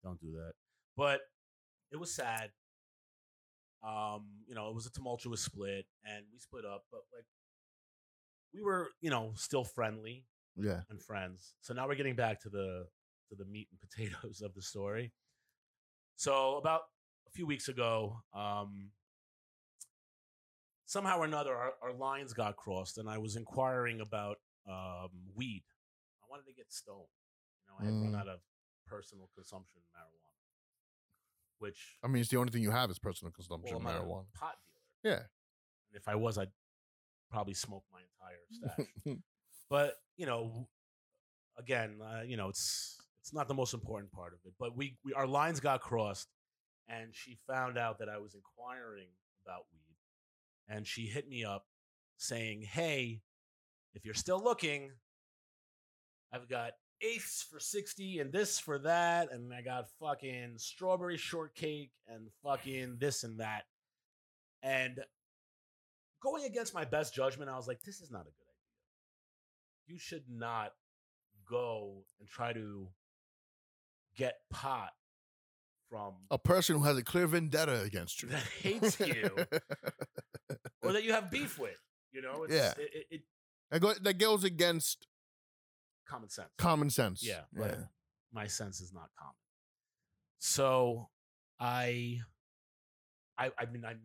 [0.03, 0.51] Don't do that.
[0.97, 1.21] But
[1.91, 2.51] it was sad.
[3.83, 6.83] Um, you know, it was a tumultuous split, and we split up.
[6.91, 7.25] But like,
[8.53, 10.81] we were, you know, still friendly Yeah.
[10.89, 11.53] and friends.
[11.61, 12.87] So now we're getting back to the
[13.29, 15.11] to the meat and potatoes of the story.
[16.15, 16.81] So about
[17.27, 18.91] a few weeks ago, um,
[20.85, 24.37] somehow or another, our, our lines got crossed, and I was inquiring about
[24.67, 25.63] um, weed.
[26.23, 27.07] I wanted to get stoned.
[27.63, 28.19] You know, I had run Mm.
[28.21, 28.39] out of
[28.87, 30.28] personal consumption marijuana,
[31.59, 34.25] which I mean, it's the only thing you have is personal consumption well, I'm marijuana.
[34.33, 35.15] pot dealer.
[35.15, 35.19] Yeah.
[35.19, 36.51] And if I was, I'd
[37.29, 39.17] probably smoke my entire stash.
[39.69, 40.67] but you know
[41.57, 44.97] again uh, you know it's it's not the most important part of it but we,
[45.05, 46.27] we our lines got crossed
[46.87, 49.07] and she found out that i was inquiring
[49.45, 51.65] about weed and she hit me up
[52.17, 53.21] saying hey
[53.93, 54.91] if you're still looking
[56.33, 61.91] i've got eighths for 60 and this for that and i got fucking strawberry shortcake
[62.07, 63.63] and fucking this and that
[64.61, 64.99] and
[66.21, 69.97] going against my best judgment i was like this is not a good idea you
[69.97, 70.73] should not
[71.49, 72.87] go and try to
[74.17, 74.89] get pot
[75.89, 79.31] from a person who has a clear vendetta against you that hates you
[80.83, 81.79] or that you have beef with.
[82.11, 82.73] You know, it's, Yeah.
[82.77, 83.21] it, it,
[83.71, 85.07] it that, that goes against
[86.09, 86.49] common sense.
[86.57, 87.23] common sense.
[87.25, 87.77] Yeah, but
[88.33, 89.35] my sense is not common.
[90.39, 91.09] So
[91.59, 92.19] I,
[93.37, 93.99] I, I mean, I'm,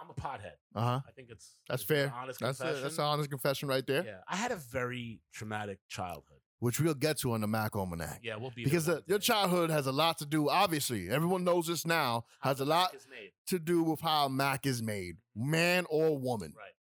[0.00, 0.56] I'm a pothead.
[0.74, 1.00] Uh huh.
[1.06, 2.14] I think it's That's it's an fair.
[2.14, 2.82] Honest That's a, confession.
[2.82, 6.40] that's an honest confession right there, yeah, I had a very traumatic childhood.
[6.58, 8.20] which we'll get to on the Mack Almanac.
[8.22, 10.48] Yeah, we'll be Because the, your childhood has a lot to do.
[10.50, 12.24] Obviously, everyone knows this now.
[12.40, 13.30] How Has a lot Mack is made.
[13.48, 16.52] to do with how Mack is made, man or woman.
[16.56, 16.72] Right.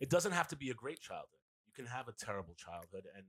[0.00, 1.40] It doesn't have to be a great childhood.
[1.66, 3.24] You can have a terrible childhood and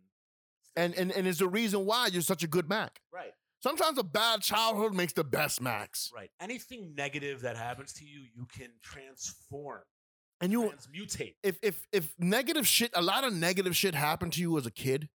[0.76, 3.00] And and and it's the reason why you're such a good Mack.
[3.14, 3.32] right,
[3.62, 6.12] Sometimes a bad childhood makes the best Macks.
[6.16, 6.30] right.
[6.40, 9.82] Anything negative that happens to you, you can transform,
[10.40, 11.36] And you, transmutate.
[11.44, 14.72] if if if negative shit, a lot of negative shit happened to you as a
[14.72, 15.10] kid,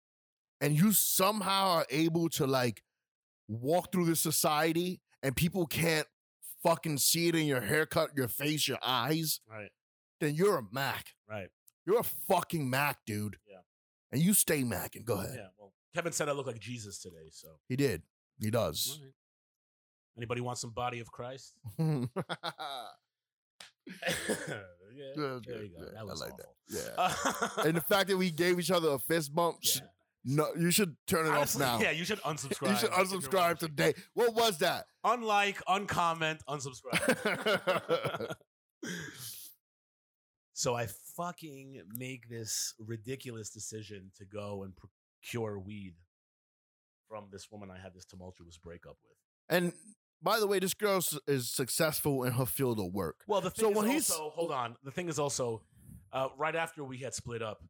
[0.61, 2.83] and you somehow are able to like
[3.47, 6.07] walk through this society, and people can't
[6.63, 9.69] fucking see it in your haircut, your face, your eyes, Right,
[10.19, 11.13] then you're a Mack.
[11.29, 11.49] right.
[11.87, 13.37] You're a fucking Mack, dude.
[14.15, 14.19] Yeah.
[14.19, 15.05] And you stay Macking.
[15.05, 15.35] Go ahead.
[15.35, 15.47] Yeah.
[15.57, 17.29] Well, Kevin said I look like Jesus today.
[17.31, 18.01] So, He did.
[18.39, 18.99] He does.
[19.01, 19.11] Right.
[20.17, 21.53] anybody want some body of Christ?
[21.79, 22.05] yeah,
[23.87, 25.85] yeah, Yeah, there you go.
[25.85, 26.93] yeah, I That was like that.
[26.97, 27.63] awful.
[27.63, 29.81] and the fact that we gave each other a fist bump, yeah.
[30.25, 31.85] no, you should turn it Honestly, off now.
[31.85, 32.69] Yeah, you should unsubscribe.
[32.71, 33.93] you should unsubscribe today.
[34.13, 34.85] What was that?
[35.03, 38.33] Unlike, uncomment, unsubscribe.
[40.57, 40.87] So I
[41.17, 45.95] fucking make this ridiculous decision to go and procure weed
[47.09, 49.17] from this woman I had this tumultuous breakup with.
[49.55, 49.73] and
[50.23, 53.17] by the way, this girl is successful in her field of work.
[53.27, 54.75] Well, the So thing when is he's- also, hold on.
[54.81, 55.61] The thing is also,
[56.13, 57.61] uh, right after we had split up,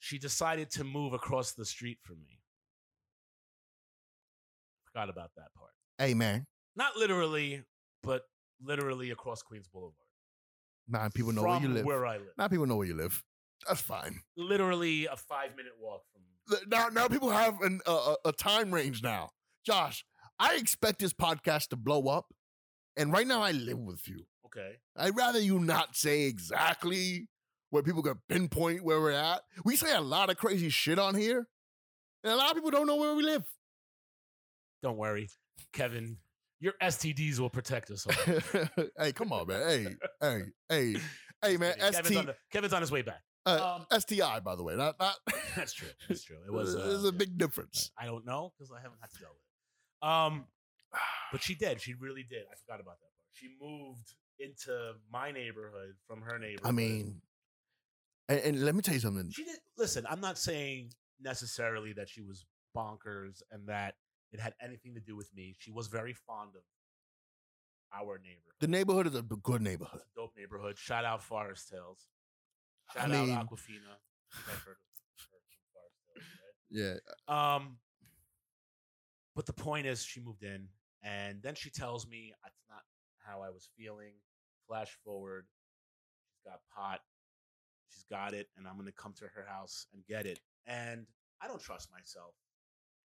[0.00, 2.40] she decided to move across the street from me.
[4.92, 5.70] Forgot about that part.
[5.98, 7.62] Hey, man, Not literally,
[8.02, 8.22] but
[8.60, 9.94] literally across Queens Boulevard.
[10.88, 11.84] Now people know where you live.
[11.84, 12.32] Where I live.
[12.38, 13.22] now people know where you live.
[13.66, 14.20] That's fine.
[14.36, 16.60] Literally a five minute walk from.
[16.68, 19.30] Now, now people have an, a time range now.
[19.64, 20.04] Josh,
[20.38, 22.26] I expect this podcast to blow up,
[22.96, 24.26] and right now I live with you.
[24.46, 24.76] Okay.
[24.96, 27.28] I'd rather you not say exactly
[27.70, 29.40] where people can pinpoint where we're at.
[29.64, 31.48] We say a lot of crazy shit on here,
[32.22, 33.44] and a lot of people don't know where we live.
[34.82, 35.30] Don't worry,
[35.72, 36.18] Kevin.
[36.64, 38.06] Your STDs will protect us.
[38.06, 38.84] all.
[38.98, 39.68] hey, come on, man.
[39.68, 39.86] Hey,
[40.22, 40.96] hey, hey,
[41.42, 41.74] hey, man.
[41.78, 43.20] Kevin's, ST, on the, Kevin's on his way back.
[43.44, 44.74] uh, Um, STI, by the way.
[44.74, 45.16] Not, not.
[45.56, 45.88] that's true.
[46.08, 46.38] That's true.
[46.46, 46.74] It was.
[46.74, 47.90] Uh, There's a big difference.
[48.00, 50.08] I don't know because I haven't had to deal with it.
[50.08, 50.46] Um,
[51.32, 51.82] but she did.
[51.82, 52.44] She really did.
[52.50, 53.34] I forgot about that part.
[53.34, 56.66] She moved into my neighborhood from her neighborhood.
[56.66, 57.20] I mean,
[58.30, 59.30] and, and let me tell you something.
[59.30, 59.58] she did.
[59.76, 63.96] Listen, I'm not saying necessarily that she was bonkers and that
[64.34, 65.54] it had anything to do with me.
[65.58, 66.62] She was very fond of
[67.96, 68.54] our neighborhood.
[68.60, 70.00] The neighborhood is a good neighborhood.
[70.02, 70.76] It's a dope neighborhood.
[70.76, 72.08] Shout out Forest Hills.
[72.94, 73.94] I Shout mean- out Aquafina.
[74.32, 76.98] I've heard of, heard of Forest Hills, right?
[77.28, 77.54] Yeah.
[77.56, 77.78] Um,
[79.36, 80.66] but the point is, she moved in,
[81.04, 82.82] and then she tells me that's not
[83.24, 84.14] how I was feeling.
[84.66, 85.46] Flash forward,
[86.32, 87.00] she's got pot,
[87.90, 90.40] she's got it, and I'm gonna come to her house and get it.
[90.66, 91.06] And
[91.40, 92.34] I don't trust myself.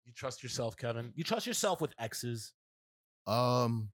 [0.06, 1.12] You trust yourself, Kevin?
[1.16, 2.54] You trust yourself with exes?
[3.28, 3.90] Um,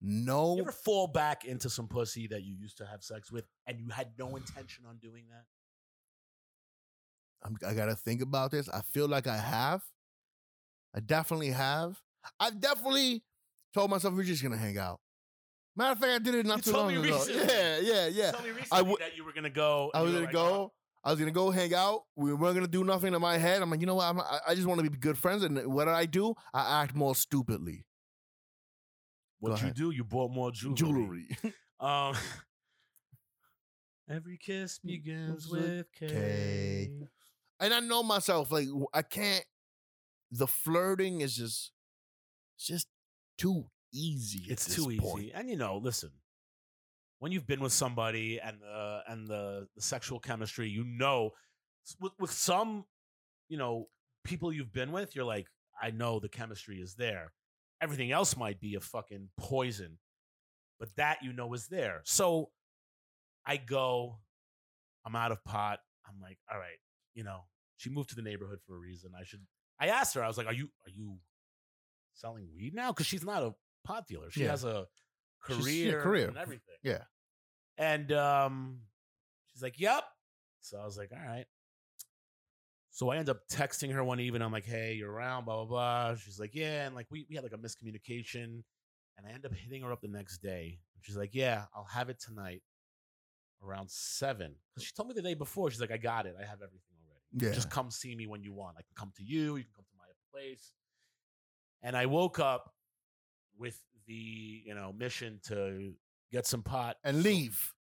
[0.00, 0.56] no.
[0.56, 3.78] You ever fall back into some pussy that you used to have sex with, and
[3.78, 5.44] you had no intention on doing that?
[7.44, 8.68] I'm, I gotta think about this.
[8.68, 9.82] I feel like I have.
[10.94, 11.98] I definitely have.
[12.38, 13.22] I definitely
[13.74, 15.00] told myself we're just gonna hang out.
[15.74, 17.02] Matter of fact, I did it not You too long ago.
[17.02, 17.42] recently.
[17.48, 18.30] Yeah, yeah, yeah.
[18.30, 19.90] Tell me recently would- that you were gonna go.
[19.94, 20.72] I was gonna like, go.
[21.04, 22.02] "Oh, I was gonna go hang out.
[22.16, 23.62] We weren't gonna do nothing in my head.
[23.62, 24.06] I'm like, you know what?
[24.06, 25.42] I'm, I, I just want to be good friends.
[25.42, 26.34] And what did I do?
[26.52, 27.84] I act more stupidly.
[29.40, 29.90] What you do?
[29.90, 30.76] You bought more jewelry.
[30.76, 31.28] Jewelry.
[31.80, 32.14] Um,
[34.08, 36.06] every kiss mm, begins with with K.
[36.06, 36.90] K.
[37.58, 38.52] and I know myself.
[38.52, 39.44] Like I can't.
[40.30, 41.72] The flirting is just,
[42.56, 42.86] it's just
[43.36, 44.44] too easy.
[44.48, 45.32] It's too easy, point.
[45.34, 46.10] and you know, listen.
[47.22, 51.30] When you've been with somebody and the and the, the sexual chemistry, you know,
[52.00, 52.84] with with some,
[53.48, 53.86] you know,
[54.24, 55.46] people you've been with, you're like,
[55.80, 57.30] I know the chemistry is there.
[57.80, 59.98] Everything else might be a fucking poison,
[60.80, 62.00] but that you know is there.
[62.02, 62.50] So
[63.46, 64.18] I go,
[65.06, 65.78] I'm out of pot.
[66.08, 66.80] I'm like, all right,
[67.14, 67.42] you know,
[67.76, 69.12] she moved to the neighborhood for a reason.
[69.16, 69.46] I should.
[69.78, 70.24] I asked her.
[70.24, 71.18] I was like, are you are you
[72.14, 72.90] selling weed now?
[72.90, 73.54] Because she's not a
[73.84, 74.28] pot dealer.
[74.32, 74.50] She Yeah.
[74.50, 74.86] has a
[75.48, 76.28] yeah, career, career.
[76.28, 76.74] and everything.
[76.82, 77.02] Yeah.
[77.82, 78.78] And um,
[79.48, 80.04] she's like, "Yep."
[80.60, 81.46] So I was like, "All right."
[82.90, 84.40] So I end up texting her one evening.
[84.40, 86.14] I'm like, "Hey, you're around?" Blah blah blah.
[86.14, 88.62] She's like, "Yeah," and like we we had like a miscommunication,
[89.18, 90.78] and I end up hitting her up the next day.
[90.94, 92.62] And she's like, "Yeah, I'll have it tonight
[93.64, 94.54] around seven.
[94.70, 95.68] Because she told me the day before.
[95.72, 96.36] She's like, "I got it.
[96.38, 97.46] I have everything already.
[97.46, 97.52] Yeah.
[97.52, 98.76] Just come see me when you want.
[98.78, 99.56] I can come to you.
[99.56, 100.70] You can come to my place."
[101.82, 102.72] And I woke up
[103.58, 105.94] with the you know mission to
[106.32, 107.72] get some pot and leave.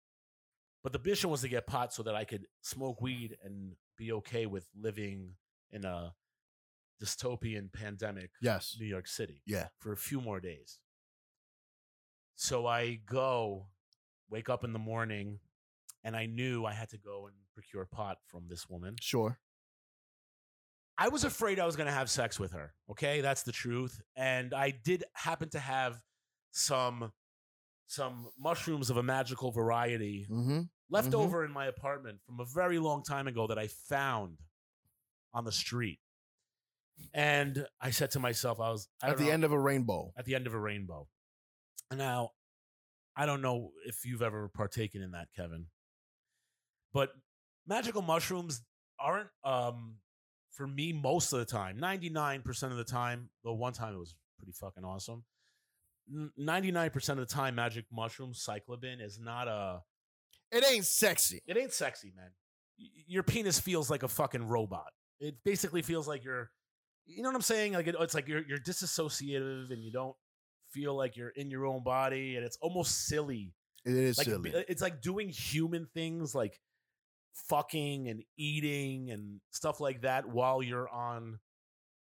[0.83, 4.11] but the mission was to get pot so that I could smoke weed and be
[4.13, 5.35] okay with living
[5.71, 6.13] in a
[7.01, 8.75] dystopian pandemic Yes.
[8.79, 9.67] New York City Yeah.
[9.79, 10.79] for a few more days.
[12.35, 13.67] So I go,
[14.29, 15.39] wake up in the morning,
[16.03, 18.95] and I knew I had to go and procure pot from this woman.
[18.99, 19.39] Sure.
[20.97, 22.73] I was afraid I was going to have sex with her.
[22.89, 24.01] Okay, that's the truth.
[24.15, 26.01] And I did happen to have
[26.51, 27.11] some
[27.91, 30.61] some mushrooms of a magical variety Mm-hmm.
[30.89, 31.15] left Mhm.
[31.15, 34.37] over in my apartment from a very long time ago that I found
[35.33, 35.99] on the street.
[37.13, 40.13] And I said to myself, I was I At the end of a rainbow.
[40.15, 41.09] at the end of a rainbow.
[41.91, 42.31] Now,
[43.15, 45.67] I don't know if you've ever partaken in that, Kevin,
[46.93, 47.13] but
[47.65, 48.61] magical mushrooms
[48.99, 49.99] aren't um
[50.51, 54.15] for me most of the time 99% of the time though one time it was
[54.37, 55.25] pretty fucking awesome
[56.39, 59.81] 99% of the time magic mushroom psilocybin is not a
[60.51, 61.41] It ain't sexy.
[61.47, 62.31] it ain't sexy, man.
[62.79, 64.91] Y- Your penis feels like a fucking robot.
[65.19, 66.49] It basically feels like you're,
[67.05, 67.73] you know what I'm saying?
[67.73, 70.15] Like it, it's like you're you're disassociative and you don't
[70.71, 73.53] feel like you're in your own body, and it's almost silly.
[73.85, 74.53] It is Like silly.
[74.55, 76.59] Uh, it's like doing human things like
[77.49, 81.39] fucking and eating and stuff like that while you're on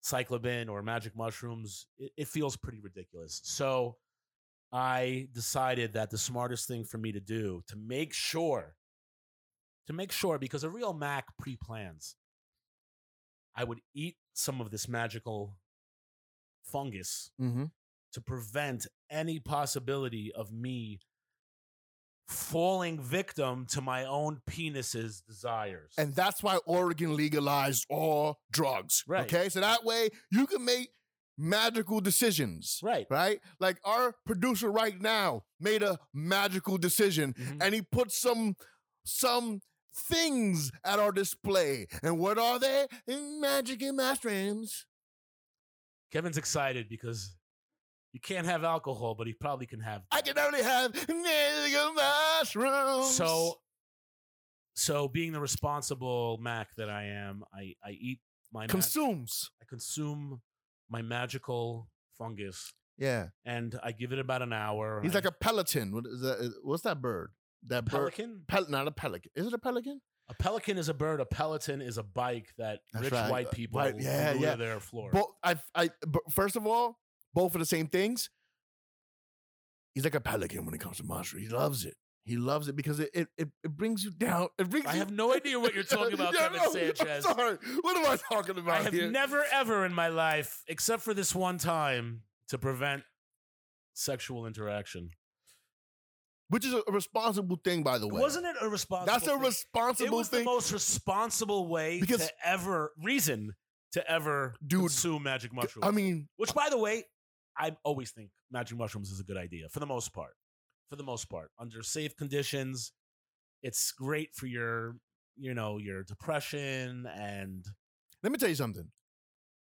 [0.03, 1.87] psilocybin or magic mushrooms.
[1.97, 3.41] It, it feels pretty ridiculous.
[3.43, 3.97] So
[4.71, 8.75] I decided that the smartest thing for me to do to make sure,
[9.87, 12.15] to make sure, because a real Mack pre plans,
[13.55, 15.57] I would eat some of this magical
[16.63, 17.65] fungus mm-hmm.
[18.13, 20.99] to prevent any possibility of me
[22.29, 25.93] falling victim to my own penis's desires.
[25.97, 29.03] And that's why Oregon legalized all drugs.
[29.07, 29.23] Right.
[29.23, 29.49] Okay.
[29.49, 30.91] So that way you can make
[31.37, 32.79] magical decisions.
[32.83, 33.07] right.
[33.09, 33.39] Right?
[33.59, 37.57] Like our producer right now made a magical decision Mhm.
[37.61, 38.55] and he put some
[39.05, 39.61] some
[40.07, 41.87] things at our display.
[42.03, 42.87] And what are they?
[43.07, 44.85] Magic and mushrooms.
[46.11, 47.35] Kevin's excited because
[48.13, 50.01] you can't have alcohol, but he probably can have.
[50.11, 50.93] I can only have
[51.95, 53.11] mushrooms.
[53.15, 53.55] So,
[54.75, 58.19] so being the responsible Mack that I am, I I eat
[58.53, 59.49] my mag- consumes.
[59.61, 60.41] I consume
[60.89, 61.87] my magical
[62.17, 65.01] fungus, Yeah, and I give it about an hour.
[65.03, 65.93] he's I- like a pelican.
[65.93, 66.53] What is that?
[66.63, 67.31] What's that bird?
[67.67, 67.91] That bird.
[68.13, 68.43] pelican.
[68.47, 69.31] Pel- not a pelican.
[69.35, 70.01] Is it a pelican?
[70.29, 71.19] A pelican is a bird.
[71.19, 73.31] A peloton is a bike that That's rich right.
[73.31, 74.51] white Uh, people right, yeah, yeah.
[74.51, 75.09] to their floor.
[75.11, 75.31] Both.
[75.43, 75.55] I.
[75.75, 75.89] I.
[76.07, 76.99] But first of all,
[77.33, 78.29] both are the same things.
[79.95, 81.47] He's like a pelican when it comes to mushrooms.
[81.47, 81.95] He loves it.
[82.25, 84.49] He loves it because it it, it, it brings you down.
[84.59, 84.85] It brings.
[84.85, 87.23] I you- have no idea what you're talking about, Yeah, Kevin no, I'm Sanchez.
[87.23, 87.57] sorry.
[87.81, 89.09] What am I talking about I have here?
[89.09, 93.03] never ever in my life, except for this one time, to prevent
[93.93, 95.09] sexual interaction.
[96.49, 98.19] Which is a responsible thing, by the way.
[98.21, 99.11] Wasn't it a responsible?
[99.13, 99.39] That's a thing?
[99.41, 100.39] It responsible was thing.
[100.39, 103.53] the most responsible way Because- to ever reason
[103.93, 105.85] to ever Dude, consume magic mushrooms.
[105.87, 107.05] I mean, Which, by the way,
[107.59, 110.33] I always think magic mushrooms is a good idea for the most part.
[110.89, 112.93] For the most part, under safe conditions,
[113.61, 114.95] it's great for your,
[115.37, 117.63] you know, your depression and
[118.23, 118.87] let me tell you something.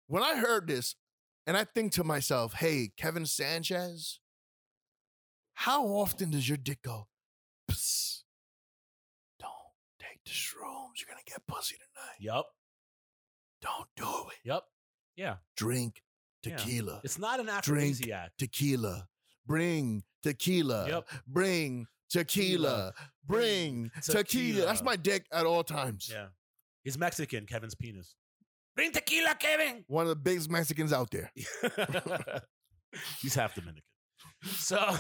[0.09, 0.95] When I heard this,
[1.47, 4.21] and I think to myself, hey, Kevin Sanchez,
[5.55, 7.07] how often does your dick go,
[7.71, 8.25] Psst,
[9.41, 9.53] don't
[9.99, 10.99] take the shrooms.
[11.01, 12.17] You're going to get pussy tonight.
[12.21, 12.47] yup,
[13.63, 14.39] Don't do it.
[14.47, 14.67] yup,
[15.17, 15.37] yeah.
[15.57, 16.03] Drink
[16.45, 16.57] Yeah.
[16.57, 17.01] tequila.
[17.05, 17.59] It's not an Drink.
[17.59, 18.31] aphrodisiac.
[18.39, 19.07] Tequila.
[19.47, 20.89] Bring tequila.
[20.89, 21.09] Yep.
[21.27, 22.93] Bring tequila.
[23.27, 24.25] Bring tequila.
[24.25, 24.67] tequila.
[24.67, 26.09] That's my dick at all times.
[26.13, 26.27] Yeah,
[26.85, 27.47] he's Mexican.
[27.47, 28.15] Kevin's penis.
[28.75, 29.85] Bring tequila, Kevin.
[29.89, 31.33] One of the biggest Mexicans out there.
[33.23, 33.83] he's half Dominican.
[34.45, 34.95] So,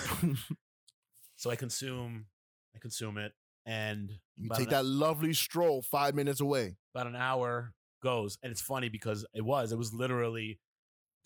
[1.37, 2.26] so I consume,
[2.74, 3.32] I consume it,
[3.66, 6.76] and You take that lovely stroll five minutes away.
[6.95, 10.59] about an hour goes, and it's funny because it was, it was literally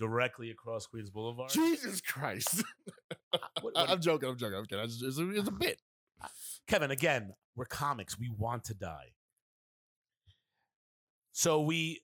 [0.00, 1.50] directly across Queens Boulevard.
[1.50, 2.64] Jesus Christ.
[3.60, 4.28] What- I, what- am joking.
[4.30, 4.58] I'm joking.
[4.58, 4.84] I'm kidding.
[4.84, 5.80] It's, it's a, it's a bit.
[6.66, 8.18] Kevin, again, we're comics.
[8.18, 9.12] We want to die.
[11.32, 12.00] So we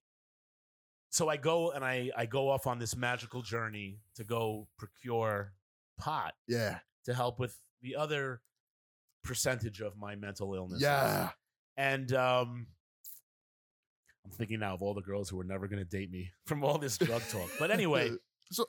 [1.11, 5.53] so I go and I I go off on this magical journey to go procure
[5.99, 6.79] pot Yeah.
[7.05, 8.41] to help with the other
[9.25, 10.81] percentage of my mental illness.
[10.81, 11.31] Yeah.
[11.77, 12.69] And um
[14.27, 16.63] I'm thinking now of all the girls who were never going to date me from
[16.65, 17.49] all this drug talk.
[17.59, 18.11] But anyway,
[18.53, 18.67] So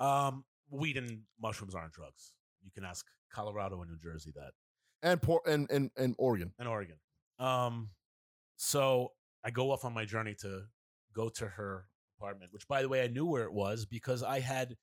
[0.00, 2.32] um weed and mushrooms aren't drugs.
[2.64, 4.50] You can ask Colorado and New Jersey that.
[5.02, 6.52] and por- and and and Oregon.
[6.58, 6.96] in Oregon.
[7.38, 7.90] Um,
[8.56, 9.12] so
[9.44, 10.62] I go off on my journey to
[11.14, 11.84] go to her
[12.18, 14.76] apartment, which, by the way, I knew where it was because I had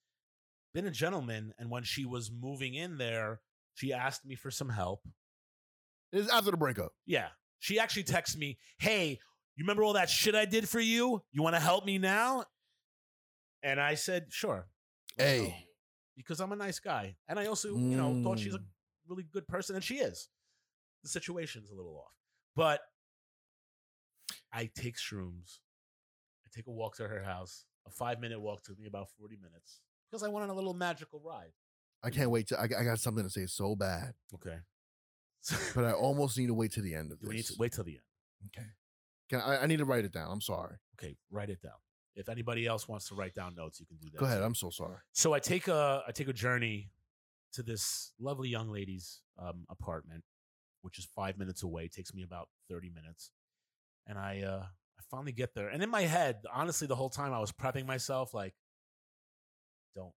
[0.73, 3.41] been a gentleman, and when she was moving in there,
[3.75, 5.01] she asked me for some help.
[6.11, 6.91] It's after the breakup.
[7.05, 7.29] Yeah,
[7.63, 9.19] she actually texts me, "Hey,
[9.55, 11.23] you remember all that shit I did for you?
[11.31, 12.43] You want to help me now?"
[13.63, 14.67] And I said, "Sure."
[15.17, 15.67] Me know." Hey.
[16.17, 18.65] because I'm a nice guy, and I also, you know, thought she's a Mm.
[19.07, 20.29] really good person, and she is.
[21.03, 22.13] The situation's a little off,
[22.55, 22.81] but
[24.51, 25.59] I take shrooms.
[26.45, 27.65] I take a walk to her house.
[27.87, 30.73] A five minute walk took me about forty minutes because I went on a little
[30.73, 31.53] magical ride.
[32.03, 32.59] I can't wait to.
[32.59, 34.59] I, I got something to say so bad, Okay,
[35.75, 37.51] but I almost need to wait to the end of we need this.
[37.51, 38.47] to wait till the end.
[38.57, 38.67] Okay.
[39.29, 39.63] Can I?
[39.63, 40.31] I need to write it down.
[40.31, 40.77] I'm sorry.
[40.99, 41.73] Okay, write it down.
[42.15, 44.19] If anybody else wants to write down notes, you can do that.
[44.19, 44.39] Go ahead.
[44.39, 44.43] too.
[44.43, 44.97] I'm so sorry.
[45.13, 46.91] So I take a I take a journey
[47.53, 50.23] to this lovely young lady's um, apartment,
[50.81, 51.85] which is five minutes away.
[51.85, 53.31] It takes me about thirty minutes,
[54.07, 55.69] and I uh, I finally get there.
[55.69, 58.53] And in my head, honestly, the whole time I was prepping myself like,
[59.95, 60.13] don't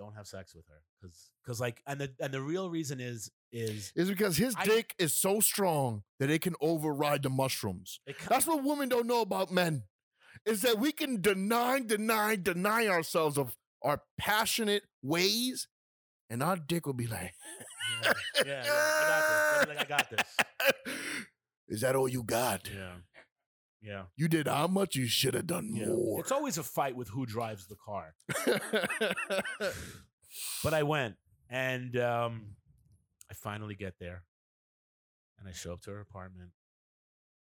[0.00, 3.30] don't have sex with her because because like and the and the real reason is
[3.52, 8.00] is is because his I- dick is so strong that it can override the mushrooms.
[8.06, 9.84] it, That's what women don't know about men.
[10.46, 15.68] Is that we can deny, deny, deny ourselves of our passionate ways,
[16.30, 17.34] and our dick will be like,
[18.02, 18.12] yeah,
[18.46, 19.76] yeah, yeah, I got this.
[19.76, 20.94] Like, I got this.
[21.68, 22.68] Is that all you got?
[22.74, 22.94] Yeah,
[23.82, 24.94] yeah, You did how much?
[24.96, 25.86] You should have done yeah.
[25.86, 26.20] more.
[26.20, 28.14] It's always a fight with who drives the car.
[30.62, 31.16] But I went,
[31.48, 32.54] and um,
[33.30, 34.22] I finally get there,
[35.38, 36.50] and I show up to her apartment,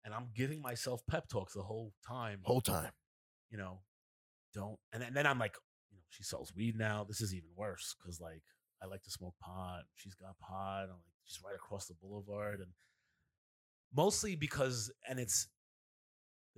[0.05, 2.39] and I'm giving myself pep talks the whole time.
[2.43, 2.91] Whole time.
[3.49, 3.80] You know,
[4.53, 4.78] don't.
[4.93, 5.55] And, then- and then I'm like,
[5.89, 7.03] you know, she sells weed now.
[7.03, 8.43] This is even worse because like
[8.82, 9.84] I like to smoke pot.
[9.95, 10.84] She's got pot.
[10.84, 12.71] I'm like, she's right across the boulevard, and
[13.95, 15.47] mostly because, and it's.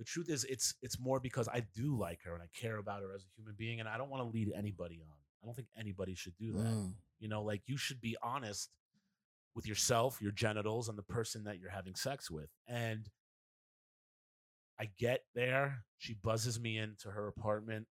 [0.00, 3.02] The truth is, it's it's more because I do like her and I care about
[3.02, 5.14] her as a human being, and I don't want to lead anybody on.
[5.42, 6.64] I don't think anybody should do that.
[6.64, 6.94] Mm.
[7.18, 8.70] You know, like you should be honest
[9.54, 12.48] with yourself, your genitals, and the person that you're having sex with.
[12.66, 13.10] And
[14.80, 17.86] I get there, she buzzes me into her apartment.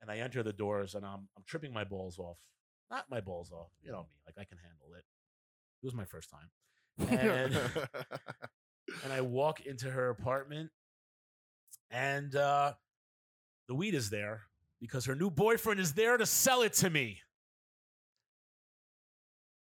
[0.00, 2.38] and I enter the doors, and I'm I'm tripping my balls off.
[2.88, 4.16] Not my balls off, you know me.
[4.26, 5.04] Like I can handle it.
[5.82, 6.50] It was my first time,
[7.18, 7.56] and
[9.04, 10.70] and I walk into her apartment,
[11.92, 12.72] and uh,
[13.68, 14.42] the weed is there
[14.80, 17.18] because her new boyfriend is there to sell it to me.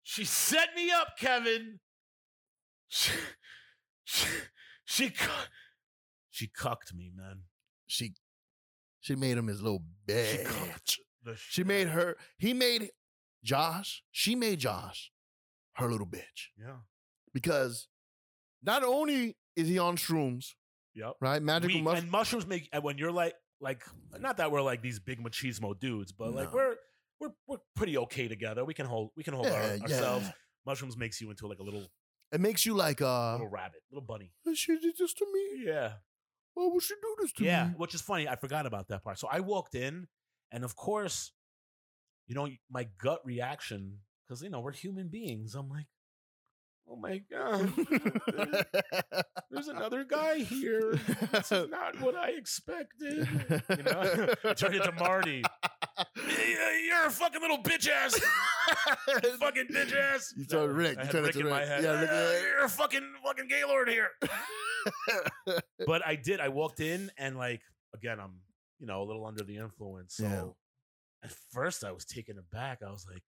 [0.03, 1.79] She set me up, Kevin.
[2.89, 3.11] She,
[4.03, 4.27] she,
[4.85, 5.29] she, cu-
[6.29, 7.41] she cucked me, man.
[7.87, 8.13] she
[8.99, 10.97] she made him his little She bitch.
[11.23, 12.15] the She made her.
[12.37, 12.91] He made
[13.43, 14.03] Josh.
[14.11, 15.11] She made Josh
[15.73, 16.77] her little bitch Yeah.
[17.33, 17.87] because
[18.61, 20.53] not only is he on shrooms,
[20.95, 21.13] Yep.
[21.21, 21.41] right?
[21.41, 21.83] Magical Weak.
[21.83, 22.03] mushrooms.
[22.03, 23.83] And mushrooms make and when you're like like
[24.19, 26.75] not that we're like these big machismo dudes, but like we're
[27.19, 28.63] we're we're pretty okay together.
[28.65, 30.29] We can hold we can hold our, Yeah, ourselves.
[30.65, 31.87] Mushrooms makes you into like a little
[32.31, 34.31] It makes you like a little rabbit, little bunny.
[34.53, 35.65] She did this to me.
[35.65, 35.93] Yeah.
[36.53, 37.69] Why would she do this to Yeah, me?
[37.71, 38.27] Yeah, which is funny.
[38.27, 39.17] I forgot about that part.
[39.19, 40.07] So I walked in,
[40.51, 41.31] and of course,
[42.27, 45.55] you know, my gut reaction, because you know we're human beings.
[45.55, 45.87] I'm like,
[46.89, 47.71] oh my god,
[49.51, 50.99] there's another guy here.
[51.31, 53.27] This is not what I expected.
[53.69, 55.43] You know, I turned into Marty.
[56.87, 58.19] You're a fucking little bitch ass.
[59.23, 60.33] You fucking bitch ass.
[60.37, 60.97] You turned Rick.
[61.03, 61.67] You turned Rick into in my Rick.
[61.69, 61.83] head.
[61.83, 64.09] Yeah, Rick in "Ah, You're a fucking fucking gaylord here.
[65.87, 66.39] but I did.
[66.39, 67.61] I walked in and like
[67.95, 68.39] again, I'm
[68.79, 70.15] you know a little under the influence.
[70.17, 71.27] So Yeah.
[71.29, 72.79] at first, I was taken aback.
[72.85, 73.23] I was like,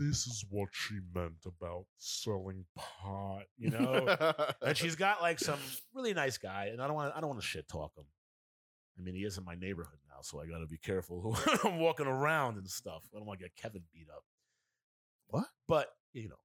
[0.00, 4.16] "This is what she meant about selling pot," you know.
[4.62, 5.58] and she's got like some
[5.94, 8.06] really nice guy, and I don't want I don't want to shit talk him.
[8.98, 11.68] I mean, he is in my neighborhood now, so I got to be careful who
[11.68, 13.04] I'm walking around and stuff.
[13.14, 14.24] I don't want to get Kevin beat up.
[15.28, 15.46] What?
[15.68, 16.40] But you know,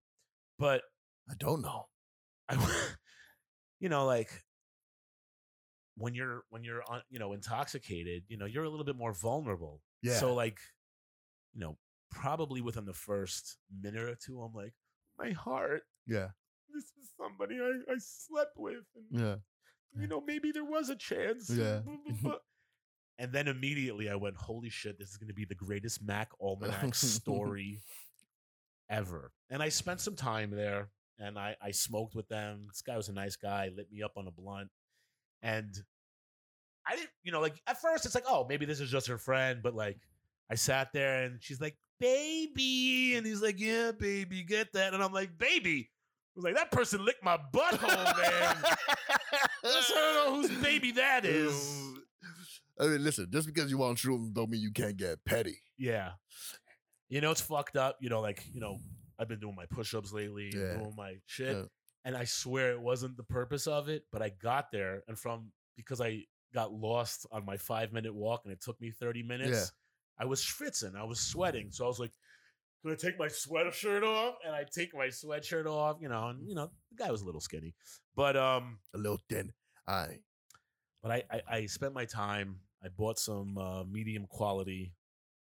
[0.59, 0.81] but
[1.29, 1.87] I don't know.
[2.49, 2.57] I,
[3.79, 4.29] you know, like
[5.97, 9.13] when you're when you're on, you know, intoxicated, you know, you're a little bit more
[9.13, 9.81] vulnerable.
[10.01, 10.13] Yeah.
[10.13, 10.59] So like,
[11.53, 11.77] you know,
[12.11, 14.73] probably within the first minute or two, I'm like,
[15.17, 15.83] my heart.
[16.07, 16.29] Yeah.
[16.73, 19.35] This is somebody I, I slept with, and Yeah.
[19.99, 21.49] you know, maybe there was a chance.
[21.49, 21.81] Yeah.
[23.17, 26.31] And then immediately I went, holy shit, this is going to be the greatest Mack
[26.41, 27.79] Almanac story
[28.89, 29.31] ever.
[29.49, 32.65] And I spent some time there and I, I smoked with them.
[32.67, 34.67] This guy was a nice guy, lit me up on a blunt.
[35.41, 35.73] And
[36.85, 39.17] I didn't, you know, like at first it's like, oh, maybe this is just her
[39.17, 39.61] friend.
[39.63, 39.97] But like
[40.51, 43.15] I sat there and she's like, baby.
[43.15, 44.93] And he's like, yeah, baby, get that.
[44.93, 45.89] And I'm like, baby.
[45.89, 48.57] I was like, that person licked my butthole, man.
[49.63, 51.93] Let's know whose baby that is.
[52.79, 55.57] I mean, listen, just because you want shrooms don't mean you can't get petty.
[55.77, 56.11] Yeah.
[57.07, 57.97] You know, it's fucked up.
[58.01, 58.79] You know, like, you know,
[59.17, 60.73] I've been doing my push ups lately, Yeah.
[60.75, 61.55] doing my shit.
[61.55, 61.63] Yeah.
[62.03, 65.51] And I swear it wasn't the purpose of it, but I got there and from
[65.77, 66.23] because I
[66.53, 69.71] got lost on my five minute walk and it took me 30 minutes,
[70.19, 70.95] I was schwitzing.
[70.95, 71.69] I was sweating.
[71.71, 72.11] So I was like,
[72.81, 74.35] can I take my sweatshirt off?
[74.45, 77.25] And I take my sweatshirt off, you know, and you know, the guy was a
[77.25, 77.73] little skinny.
[78.15, 79.51] But um, A little thin.
[79.87, 80.19] I
[81.01, 82.57] but I, I, I spent my time.
[82.83, 84.93] I bought some uh, medium quality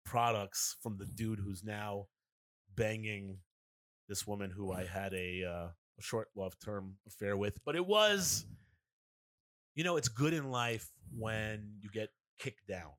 [0.06, 2.08] products from the dude who's now
[2.76, 3.38] banging
[4.10, 5.68] this woman who I had a, uh,
[6.00, 7.64] a short love term affair with.
[7.64, 8.46] But it was,
[9.76, 12.10] you know, it's good in life when you get
[12.40, 12.92] kicked down.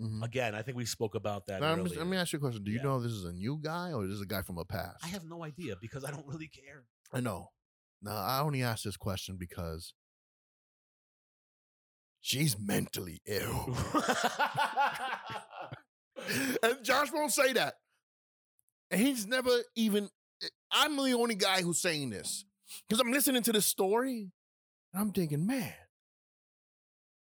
[0.00, 0.24] Mhm.
[0.24, 1.60] Again, I think we spoke about that.
[1.60, 1.98] Now, let, me, earlier.
[1.98, 2.64] let me ask you a question.
[2.64, 2.84] Do you Yeah.
[2.84, 5.04] know this is a new guy or is this is a guy from a past?
[5.04, 6.84] I have no idea because I don't really care.
[7.12, 7.50] I know.
[8.02, 9.92] Now I only ask this question because
[12.20, 13.76] she's mentally ill.
[16.62, 17.74] and Josh won't say that.
[18.90, 20.08] And he's never even
[20.72, 22.44] I'm the only guy who's saying this.
[22.88, 24.30] Because I'm listening to this story
[24.94, 25.74] and I'm thinking, man,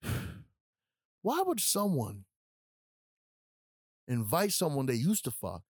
[1.22, 2.26] why would someone
[4.08, 5.64] invite someone they used to fuck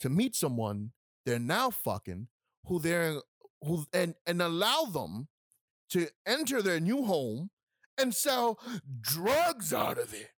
[0.00, 0.92] to meet someone
[1.24, 2.28] they're now fucking
[2.64, 3.20] who they're
[3.62, 5.28] who and and allow them
[5.90, 7.50] to enter their new home
[7.96, 8.58] and sell
[9.00, 10.30] drugs out of it.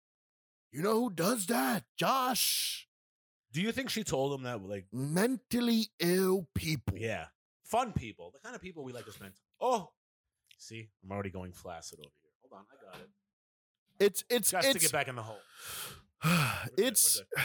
[0.71, 1.85] You know who does that?
[1.97, 2.87] Josh.
[3.53, 6.99] Do you think she told him that, like, Mentally ill people.
[6.99, 7.27] yeah,
[7.65, 9.33] fun people, the kind of people we like to spend?
[9.61, 9.89] Oh,
[10.59, 12.31] see, I'm already going flaccid over here.
[12.43, 13.09] Hold on, I got it.
[13.99, 15.41] It's it's Got to get back in the hole.
[16.79, 17.23] it's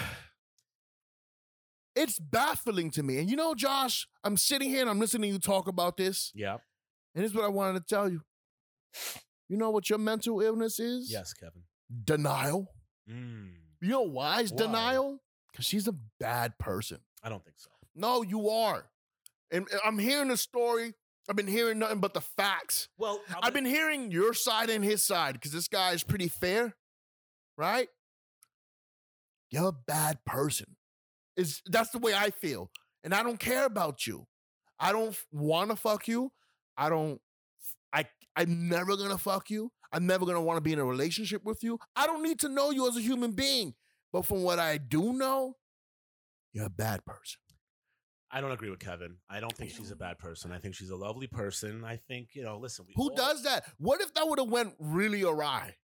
[1.95, 3.19] it's baffling to me.
[3.19, 6.31] And you know, Josh, I'm sitting here and I'm listening to you talk about this,
[6.35, 6.53] Yeah.
[6.53, 6.61] and
[7.23, 8.21] here's what I wanted to tell you.
[9.49, 11.11] You know what your mental illness is?
[11.11, 11.63] Yes, Kevin.
[12.03, 12.67] Denial.
[13.09, 13.51] Mm,
[13.81, 14.65] You know why it's Why?
[14.65, 15.19] denial?
[15.51, 16.99] Because she's a bad person.
[17.21, 17.69] I don't think so.
[17.95, 18.85] No, you are.
[19.51, 20.93] And I'm hearing the story.
[21.29, 22.89] I've been hearing nothing but the facts.
[22.97, 26.27] Well, I'm I've been hearing your side and his side because this guy is pretty
[26.27, 26.75] fair,
[27.57, 27.87] right?
[29.53, 30.75] You're a bad person.
[31.37, 32.69] Is that's the way I feel.
[33.03, 34.27] And I don't care about you.
[34.79, 36.31] I don't want to fuck you.
[36.75, 37.21] I don't
[37.93, 39.71] I I'm never going to fuck you.
[39.91, 41.77] I'm never going to want to be in a relationship with you.
[41.95, 43.75] I don't need to know you as a human being.
[44.11, 45.55] But from what I do know,
[46.51, 47.39] you're a bad person.
[48.31, 49.17] I don't agree with Kevin.
[49.29, 50.51] I don't think she's a bad person.
[50.51, 51.83] I think she's a lovely person.
[51.85, 52.57] I think you know.
[52.57, 53.65] Listen, we Who all- does that?
[53.77, 55.75] What if that would have went really awry?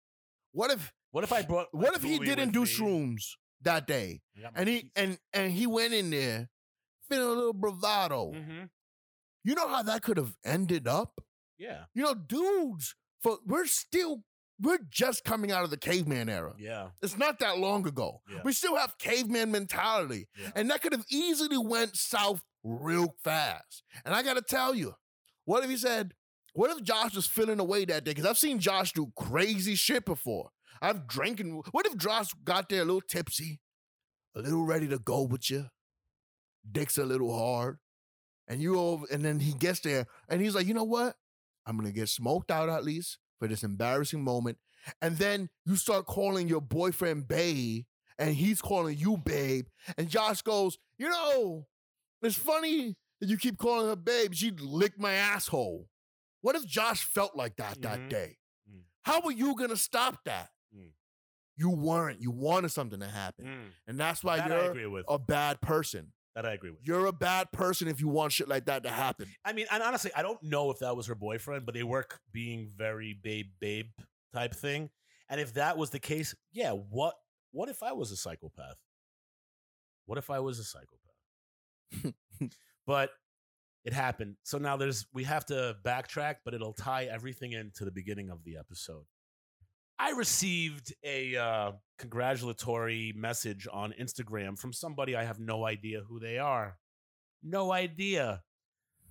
[0.52, 1.68] What if What if I brought?
[1.72, 2.66] what if he didn't do me?
[2.66, 4.22] shrooms that day?
[4.38, 4.92] I got my And he pizza.
[4.96, 6.50] and and he went in there
[7.10, 8.32] feeling a little bravado.
[8.34, 8.70] Mhm.
[9.44, 11.22] You know how that could have ended up?
[11.58, 14.24] Yeah, You know, dudes, for we're still
[14.62, 16.54] we're just coming out of the caveman era.
[16.60, 18.22] yeah, It's not that long ago.
[18.30, 18.42] Yeah.
[18.44, 20.28] We still have caveman mentality.
[20.38, 20.52] Yeah.
[20.56, 23.84] And that could have easily went south real fast.
[24.04, 24.96] And I gotta tell you,
[25.46, 26.14] what if he said,
[26.54, 28.12] what if Josh was feeling away that day?
[28.12, 30.52] Because I've seen Josh do crazy shit before.
[30.82, 31.62] I've drinking.
[31.72, 33.60] What if Josh got there a little tipsy,
[34.36, 35.68] a little ready to go with you,
[36.70, 37.78] dick's a little hard,
[38.48, 41.16] and you over, and then he gets there and he's like, you know what?
[41.66, 44.58] I'm gonna get smoked out at least for this embarrassing moment.
[45.02, 47.84] And then you start calling your boyfriend babe,
[48.18, 49.66] and he's calling you babe.
[49.98, 51.68] And Josh goes, you know,
[52.22, 54.34] it's funny that you keep calling her babe.
[54.34, 55.90] She licked my asshole.
[56.42, 58.10] What if Josh felt like that that Mhm.
[58.10, 58.38] day?
[58.70, 58.84] Mm.
[59.04, 60.50] How are you gonna stop that?
[61.60, 62.22] You weren't.
[62.22, 63.72] You wanted something to happen, Mm.
[63.88, 66.14] and that's why that you're a bad person.
[66.36, 66.80] That I agree with.
[66.84, 69.28] You're a bad person if you want shit like that to happen.
[69.44, 72.20] I mean, and honestly, I don't know if that was her boyfriend, but they work
[72.32, 73.88] being very babe, babe
[74.34, 74.90] type thing.
[75.28, 77.16] And if that was the case, yeah, what
[77.52, 78.78] what if I was a psychopath?
[80.06, 82.14] What if I was a psychopath?
[82.88, 83.10] but
[83.84, 84.36] it happened.
[84.44, 88.44] So now there's we have to backtrack, but it'll tie everything into the beginning of
[88.44, 89.06] the episode.
[90.02, 96.22] I received a uh, congratulatory message on Instagram from somebody I have no idea who
[96.22, 96.78] they are.
[97.44, 98.42] No idea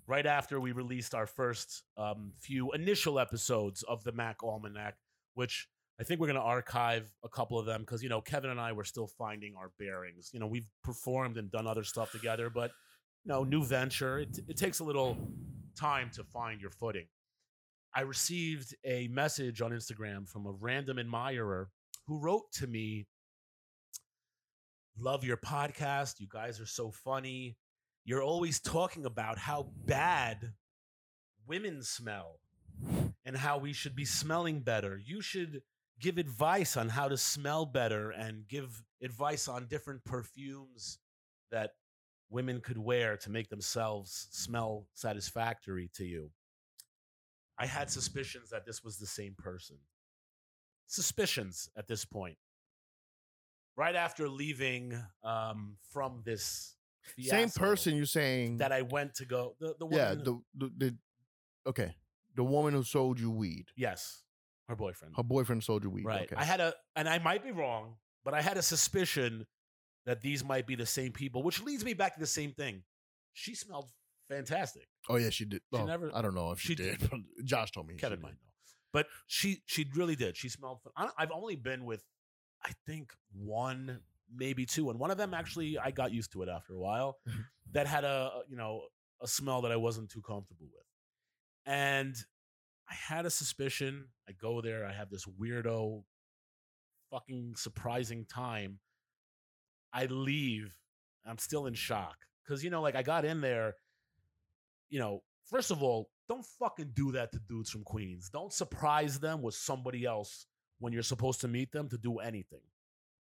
[0.07, 4.97] right after we released our first um, few initial episodes of the Mack Almanac,
[5.35, 5.69] which
[6.01, 8.59] I think we're going to archive a couple of them because, you know, Kevin and
[8.61, 10.31] I were still finding our bearings.
[10.33, 12.71] You know, we've performed and done other stuff together, but,
[13.25, 15.19] you know, new venture, it, it takes a little
[15.79, 17.09] time to find your footing.
[17.95, 21.71] I received a message on Instagram from a random admirer
[22.07, 23.07] who wrote to me,
[25.01, 26.19] Love your podcast.
[26.19, 27.57] You guys are so funny
[28.09, 30.55] you're always talking about how bad
[31.47, 32.41] women smell
[33.27, 34.99] and how we should be smelling better.
[35.05, 35.61] You should
[36.01, 41.01] give advice on how to smell better and give advice on different perfumes
[41.51, 41.73] that
[42.31, 46.31] women could wear to make themselves smell satisfactory to you.
[47.59, 49.77] I had suspicions that this was the same person.
[50.87, 52.37] Suspicions at this point.
[53.77, 56.75] Right after leaving um, from this
[57.21, 59.55] Same person you're saying that I went to go.
[59.61, 60.97] The the Yeah, the, the the
[61.67, 61.95] okay.
[62.35, 63.67] The woman who sold you weed.
[63.77, 64.23] yes,
[64.69, 65.15] her boyfriend.
[65.17, 66.05] Her boyfriend sold you weed.
[66.05, 66.23] right.
[66.23, 66.37] Okay.
[66.37, 69.47] I had a, and I might be wrong, but I had a suspicion
[70.07, 72.83] that these might be the same people, which leads me back to the same thing.
[73.33, 73.91] She smelled
[74.29, 74.89] fantastic.
[75.09, 75.63] oh yeah, she did.
[75.73, 76.99] She Oh, never- I don't know if she, she did.
[76.99, 77.11] did.
[77.45, 77.95] Josh told me.
[77.95, 78.51] she Kevin might know,
[78.93, 80.37] but she she really did.
[80.37, 80.79] She smelled.
[80.97, 82.05] I- I've only been with,
[82.65, 84.01] I think one
[84.35, 87.17] maybe two, and one of them actually I got used to it after a while.
[87.73, 88.83] that had a you know
[89.23, 90.87] a smell that I wasn't too comfortable with,
[91.67, 92.15] and
[92.91, 94.09] I had a suspicion.
[94.29, 94.87] I go there.
[94.87, 96.03] I have this weirdo,
[97.11, 98.79] fucking surprising time.
[99.93, 100.77] I leave.
[101.27, 103.75] I'm still in shock because you know, like I got in there.
[104.91, 108.29] You know, first of all, don't fucking do that to dudes from Queens.
[108.31, 110.47] Don't surprise them with somebody else
[110.79, 112.61] when you're supposed to meet them to do anything.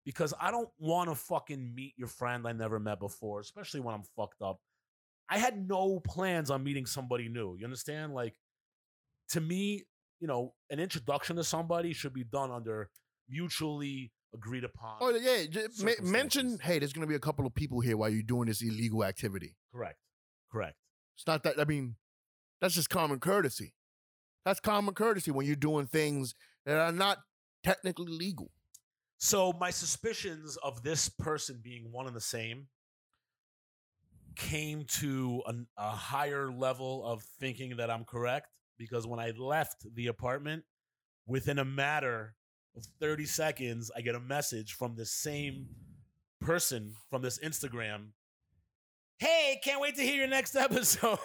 [0.05, 3.95] Because I don't want to fucking meet your friend I never met before, especially when
[3.95, 4.61] I'm fucked up.
[5.29, 7.57] I had no plans on meeting somebody new.
[7.59, 8.15] You understand?
[8.15, 8.35] Like,
[9.31, 9.85] to me,
[10.21, 12.89] you know, an introduction to somebody should be done under
[13.29, 14.97] mutually agreed upon.
[15.01, 15.45] Oh yeah,
[16.03, 16.59] mention.
[16.63, 19.57] Hey, there's gonna be a couple of people here while you're doing this illegal activity.
[19.73, 19.99] Correct.
[20.51, 20.77] Correct.
[21.19, 21.61] It's not that.
[21.61, 21.97] I mean,
[22.61, 23.75] that's just common courtesy.
[24.45, 27.19] That's common courtesy when you're doing things that are not
[27.65, 28.53] technically legal.
[29.19, 32.69] So my suspicions of this person being one and the same
[34.37, 38.47] came to an, a higher level of thinking that I'm correct
[38.79, 40.63] because when I left the apartment,
[41.27, 42.37] within a matter
[42.77, 45.67] of 30 seconds, I get a message from the same
[46.41, 48.11] person from this Instagram.
[49.19, 51.19] Hey, can't wait to hear your next episode.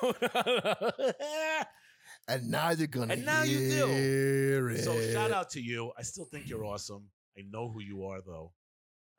[2.28, 4.68] And now you're gonna And now you do.
[4.70, 4.84] it.
[4.84, 5.92] So shout out to you.
[5.98, 7.10] I still think you're awesome.
[7.38, 8.54] I know who you are though.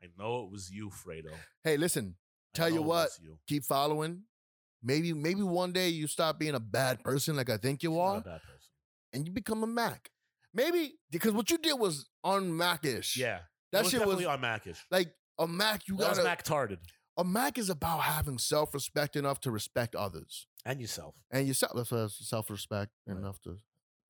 [0.03, 1.33] I know it was you, Fredo.
[1.62, 2.14] Hey, listen,
[2.55, 3.39] I Tell you what, you.
[3.49, 4.22] keep following.
[4.83, 8.18] Maybe, maybe one day you stop being a bad person like I think you are,
[8.18, 8.70] a bad person.
[9.12, 10.11] and you become a Mack.
[10.53, 13.16] Maybe because what you did was on Mack-ish.
[13.16, 13.41] Yeah,
[13.72, 14.79] that was shit was on Mackish.
[14.91, 15.09] like
[15.39, 15.89] a Mack.
[15.89, 16.22] You gotta.
[16.22, 16.79] Mack tarded
[17.16, 21.14] a Mack is about having self-respect enough to respect others, and yourself.
[21.30, 21.72] and yourself.
[21.74, 23.16] That's what self-respect Right.
[23.16, 23.58] enough to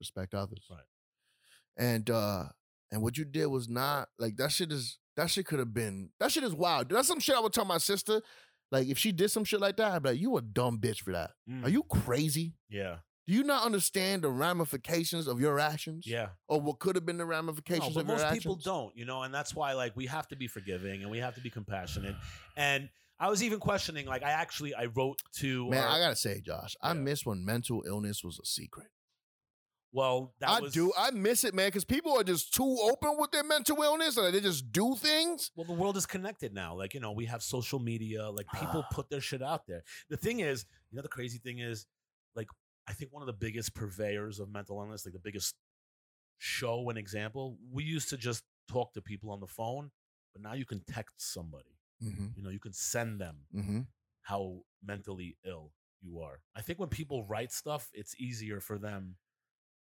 [0.00, 0.64] respect others.
[0.70, 0.80] Right.
[1.76, 2.44] And uh,
[2.92, 4.52] and what you did was not like that.
[4.52, 6.88] Shit is that shit could have been that shit is wild.
[6.88, 8.20] That's some shit I would tell my sister.
[8.70, 11.00] Like if she did some shit like that, I'd be like, "You a dumb bitch
[11.02, 11.32] for that.
[11.48, 12.55] Mm, Are you crazy?
[12.68, 16.07] Yeah, Do you not understand the ramifications of your actions?
[16.07, 16.29] yeah.
[16.49, 18.31] Or what could have been the No, ramifications but of your actions?
[18.31, 21.11] most people don't, you know, and that's why like we have to be forgiving and
[21.11, 22.16] we have to be compassionate.
[22.57, 26.16] And I was even questioning, like I actually I wrote to Man, our- I gotta
[26.16, 28.89] say, Josh, I miss when mental illness was a secret.
[29.93, 30.93] well that I was do.
[30.99, 34.35] I miss it, man, because people are just too open with their mental illness, and
[34.35, 35.51] they just do things.
[35.57, 36.75] well the world is connected now.
[36.75, 38.29] Like you know we have social media.
[38.29, 39.83] Like people put their shit out there.
[40.11, 41.87] The thing is, you know, the crazy thing is,
[42.89, 45.55] I think one of the biggest purveyors of mental illness, like the biggest
[46.39, 49.91] show and example, we used to just talk to people on the phone,
[50.32, 51.78] but now you can text somebody.
[52.03, 52.26] Mm-hmm.
[52.37, 53.80] You know, you can send them Mm-hmm.
[54.22, 55.72] how mentally ill
[56.03, 56.41] you are.
[56.55, 59.16] I think when people write stuff, it's easier for them.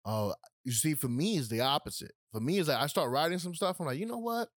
[0.06, 2.12] Oh, you see, for me, it's the opposite.
[2.32, 3.80] For me, it's like I start writing some stuff.
[3.80, 4.50] I'm like, you know what?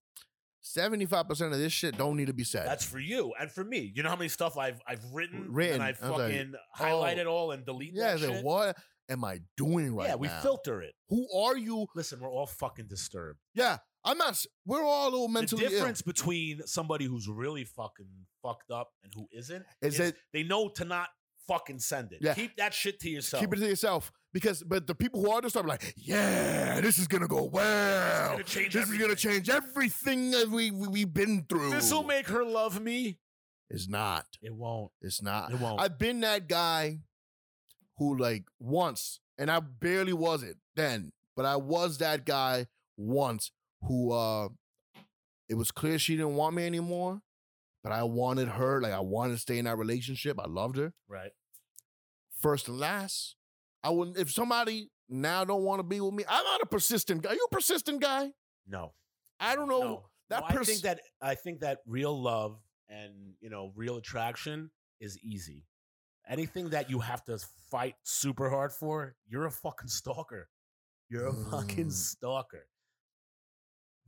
[0.72, 2.66] Seventy-five percent of this shit don't need to be said.
[2.66, 3.90] That's for you and for me.
[3.94, 5.76] You know how many stuff I've I've written, Written.
[5.76, 6.82] and I've I was like, fucking oh.
[6.82, 8.08] highlighted all and deleted yeah.
[8.08, 8.44] that It's like, shit.
[8.44, 8.76] what
[9.08, 10.40] am I doing right yeah, we now?
[10.40, 10.94] filter it.
[11.08, 11.86] Who are you?
[11.94, 13.38] Listen, we're all fucking disturbed.
[13.54, 14.30] Yeah, I'm not.
[14.30, 18.06] s- We're all a little mentally the difference between somebody who's really fucking
[18.42, 21.08] fucked up and who isn't Is is that- they know to not
[21.46, 22.18] fucking send it.
[22.20, 22.34] Yeah.
[22.34, 23.14] Keep that shit to ill.
[23.14, 23.40] yourself.
[23.42, 24.12] Keep it to yourself.
[24.32, 28.32] Because, but the people who are just are like, yeah, this is gonna go well.
[28.32, 31.70] gonna this is gonna change everything that we, we we've been through.
[31.70, 33.18] this will make her love me.
[33.70, 34.26] It's not.
[34.42, 34.92] It won't.
[35.00, 35.50] It's not.
[35.52, 35.80] It won't.
[35.80, 37.00] I've been that guy
[37.96, 42.66] who like once, and I barely was it then, but I was that guy
[42.96, 43.50] once
[43.82, 44.48] who uh
[45.48, 47.22] it was clear she didn't want me anymore,
[47.82, 50.38] but I wanted her, like I wanted to stay in that relationship.
[50.38, 50.92] I loved her.
[51.08, 51.30] right.
[52.40, 53.34] First and last.
[53.82, 56.24] I wouldn't if somebody now don't want to be with me.
[56.28, 57.30] I'm not a persistent guy.
[57.30, 58.30] Are you a persistent guy?
[58.66, 58.92] No.
[59.40, 59.80] I don't know.
[59.80, 60.04] No.
[60.30, 62.58] that No, I think that I think that real love
[62.88, 64.70] and you know real attraction
[65.00, 65.64] is easy.
[66.28, 67.38] Anything that you have to
[67.70, 70.48] fight super hard for, you're a fucking stalker.
[71.08, 71.92] You're a fucking Mm.
[71.92, 72.66] stalker.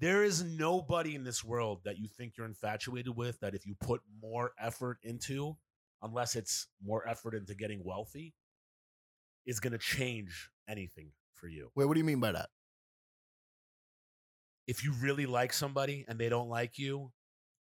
[0.00, 3.74] There is nobody in this world that you think you're infatuated with that if you
[3.74, 5.56] put more effort into,
[6.02, 8.34] unless it's more effort into getting wealthy,
[9.46, 11.70] is going to change anything for you.
[11.74, 12.48] Wait, what do you mean by that?
[14.70, 17.10] if you really like somebody and they don't like you,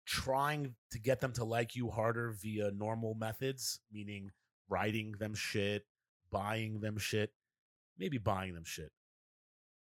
[0.05, 4.29] trying to get them to like you harder via normal methods, meaning
[4.69, 5.83] writing them shit,
[6.31, 7.31] buying them shit,
[7.99, 8.89] maybe buying them shit,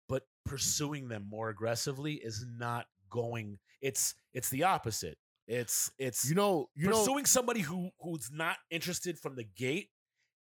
[0.08, 3.58] but pursuing them more aggressively is not going.
[3.82, 5.18] It's it's the opposite.
[5.46, 9.90] It's it's You know, you know pursuing somebody who who's not interested from the gate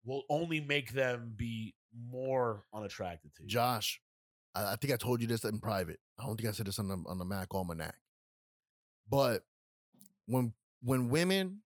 [0.05, 1.75] will only make them be
[2.09, 3.49] more unattracted to you.
[3.49, 4.01] Josh,
[4.55, 5.99] I, I think I told you this in private.
[6.19, 7.95] I don't think I said this on the on the Mack Almanac.
[9.09, 9.43] But
[10.25, 11.61] when when women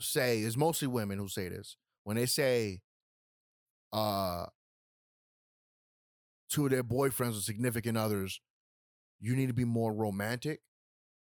[0.00, 2.80] say, it's mostly women who say this, when they say
[3.92, 4.46] uh
[6.50, 8.40] to their boyfriends or significant others,
[9.20, 10.60] you need to be more romantic,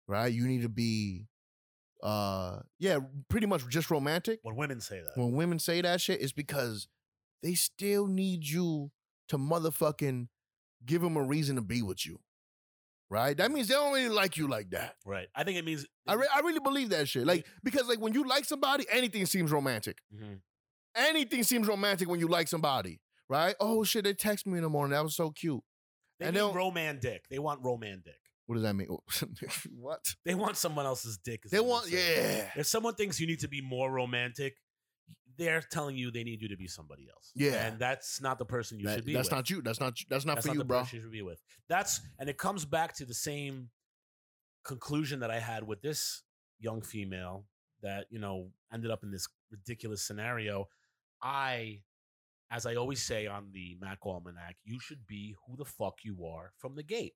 [0.07, 0.31] right?
[0.31, 1.27] You need to be
[2.03, 6.21] uh yeah, pretty much just romantic when women say that, when women say that shit,
[6.21, 6.87] it's because
[7.43, 8.91] they still need you
[9.29, 10.27] to motherfucking
[10.85, 12.19] give them a reason to be with you.
[13.09, 13.37] Right?
[13.37, 14.95] That means they don't really like you like that.
[15.05, 15.27] right?
[15.33, 17.25] I think it means I, re- I really believe that shit.
[17.25, 19.99] Like, because like when you like somebody, anything seems romantic.
[20.13, 20.39] Mhm.
[20.95, 22.99] Anything seems romantic when you like somebody.
[23.29, 23.55] Right?
[23.59, 24.91] Oh shit, they text me in the morning.
[24.91, 25.61] That was so cute.
[26.19, 27.25] They And need dick.
[27.29, 28.19] They want romantic.
[28.47, 28.87] What does that mean?
[28.89, 29.03] Oh,
[29.79, 30.15] what?
[30.25, 31.41] They want someone else's dick.
[31.45, 32.37] is They what I'm want, saying.
[32.37, 32.49] yeah.
[32.55, 34.55] If someone thinks you need to be more romantic,
[35.37, 37.31] they're telling you they need you to be somebody else.
[37.35, 37.67] Yeah.
[37.67, 39.13] and that's not the person you That- should be.
[39.13, 39.33] that's with.
[39.37, 39.61] not you.
[39.61, 40.79] That's not that's not That's for not you, the bro.
[40.79, 41.41] person you should be with.
[41.69, 43.69] That's and it comes back to the same
[44.63, 46.23] conclusion that I had with this
[46.59, 47.45] young female
[47.81, 50.67] that you know ended up in this ridiculous scenario.
[51.21, 51.81] I,
[52.51, 56.25] as I always say on the Mack Almanac, you should be who the fuck you
[56.25, 57.13] are from the gate.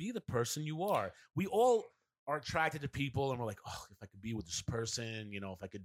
[0.00, 1.12] Be the person you are.
[1.36, 1.84] We all
[2.26, 5.30] are attracted to people, and we're like, oh, if I could be with this person,
[5.30, 5.84] you know, if I could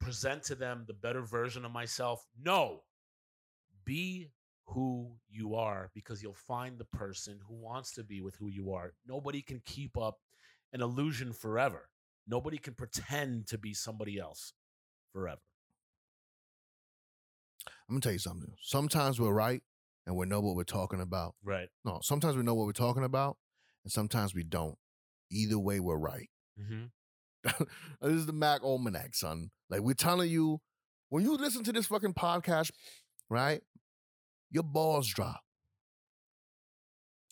[0.00, 2.24] present to them the better version of myself.
[2.42, 2.84] No,
[3.84, 4.30] be
[4.64, 8.72] who you are because you'll find the person who wants to be with who you
[8.72, 8.94] are.
[9.06, 10.20] Nobody can keep up
[10.72, 11.90] an illusion forever.
[12.26, 14.54] Nobody can pretend to be somebody else
[15.12, 15.42] forever.
[17.66, 18.54] I'm gonna tell you something.
[18.62, 19.62] Sometimes we're right
[20.08, 21.34] and we know what we're talking about.
[21.44, 21.68] Right.
[21.84, 23.36] No, sometimes we know what we're talking about,
[23.84, 24.76] and sometimes we don't.
[25.30, 26.30] Either way, we're right.
[26.58, 26.86] Mm-hmm.
[28.00, 29.50] this is the Mack Almanac, son.
[29.68, 30.60] Like we're telling you,
[31.10, 32.70] when you listen to this fucking podcast,
[33.28, 33.60] right?
[34.50, 35.42] Your balls drop.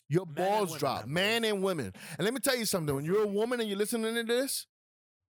[0.07, 1.91] Your balls drop, man and women.
[2.17, 2.95] And let me tell you something.
[2.95, 4.67] When you're a woman and you're listening to this,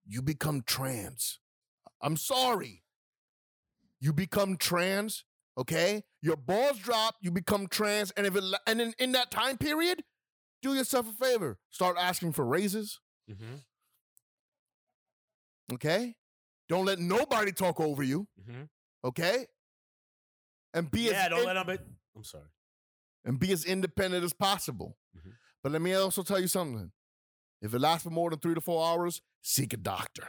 [0.07, 1.41] you become trans.
[2.01, 2.85] I'm sorry.
[4.01, 5.25] You become trans,
[5.59, 6.03] okay?
[6.23, 10.03] Your balls drop, you become trans, and if it, and in, in that time period,
[10.63, 11.59] do yourself a favor.
[11.71, 12.99] Start asking for raises,
[13.31, 13.55] Mm-hmm.
[15.75, 16.15] okay?
[16.69, 18.63] Don't let nobody talk over you, Mm-hmm.
[19.05, 19.47] okay?
[20.75, 21.67] And be Yeah, as don't in- let them.
[21.77, 21.83] Be-
[22.17, 22.45] I'm sorry.
[23.25, 24.97] and be as independent as possible.
[25.17, 25.33] Mhm.
[25.63, 26.91] But let me also tell you something.
[27.61, 30.29] If it lasts for more than three to four hours, seek a doctor.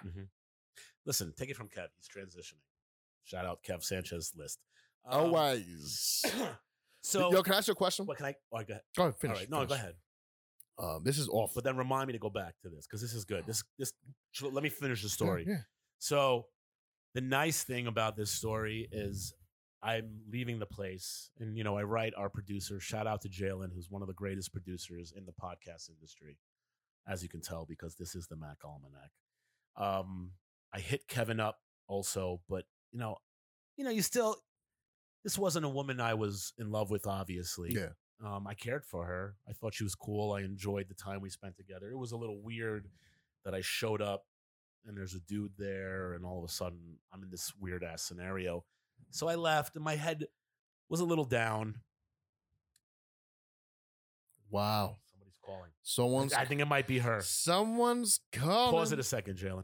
[1.06, 1.88] Listen, take it from Kev.
[1.98, 2.62] He's transitioning.
[3.24, 4.60] Shout out Kev Sanchez list.
[5.06, 6.24] Um, Always.
[7.04, 8.06] so, Yo, can I ask you a question?
[8.06, 8.36] what can I?
[8.54, 8.82] Oh, go ahead.
[8.96, 9.36] Go ahead, finish.
[9.36, 9.70] All right, no, finish.
[9.70, 9.94] go ahead.
[10.80, 11.52] Um, this is awful.
[11.56, 13.46] But then remind me to go back to this because this is good.
[13.46, 13.94] This, this.
[14.42, 15.46] Let me finish the Yeah, story.
[15.48, 15.58] Yeah,
[16.00, 16.48] So,
[17.14, 19.34] the nice thing about this story is
[19.84, 22.80] I'm leaving the place, and you know, I write our producer.
[22.80, 26.38] Shout out to Jalen, who's one of the greatest producers in the podcast industry,
[27.08, 29.12] as you can tell, because this is the Mack Almanac.
[29.76, 30.32] Um,
[30.74, 33.18] I hit Kevin up also, but you know,
[33.78, 34.38] you know, you still.
[35.24, 37.74] This wasn't a woman I was in love with, obviously.
[37.74, 37.90] Yeah.
[38.24, 39.36] Um, I cared for her.
[39.48, 40.34] I thought she was cool.
[40.34, 41.90] I enjoyed the time we spent together.
[41.90, 42.88] It was a little weird
[43.44, 44.26] that I showed up
[44.86, 48.04] and there's a dude there, and all of a sudden I'm in this weird ass
[48.04, 48.66] scenario.
[49.12, 50.26] So I left, and my head
[50.90, 51.76] was a little down.
[54.50, 54.98] Wow.
[55.12, 55.70] Somebody's calling.
[55.84, 57.22] Someone's I think it might be her.
[57.22, 58.72] someone's calling.
[58.72, 59.64] Pause it a second, Jalen.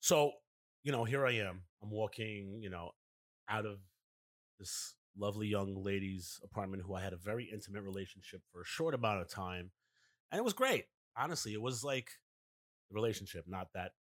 [0.00, 0.32] So,
[0.82, 1.62] you know, here I am.
[1.82, 2.90] I'm walking, you know,
[3.48, 3.78] out of
[4.60, 8.94] this lovely young lady's apartment who I had a very intimate relationship for a short
[8.94, 9.72] amount of time.
[10.30, 10.84] And it was great.
[11.16, 12.12] Honestly, it was like
[12.88, 13.92] the relationship, not that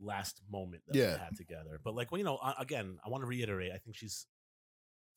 [0.00, 1.14] last moment that Yeah.
[1.14, 1.78] we had together.
[1.84, 4.26] But like, well, you know, again, I want to reiterate, I think she's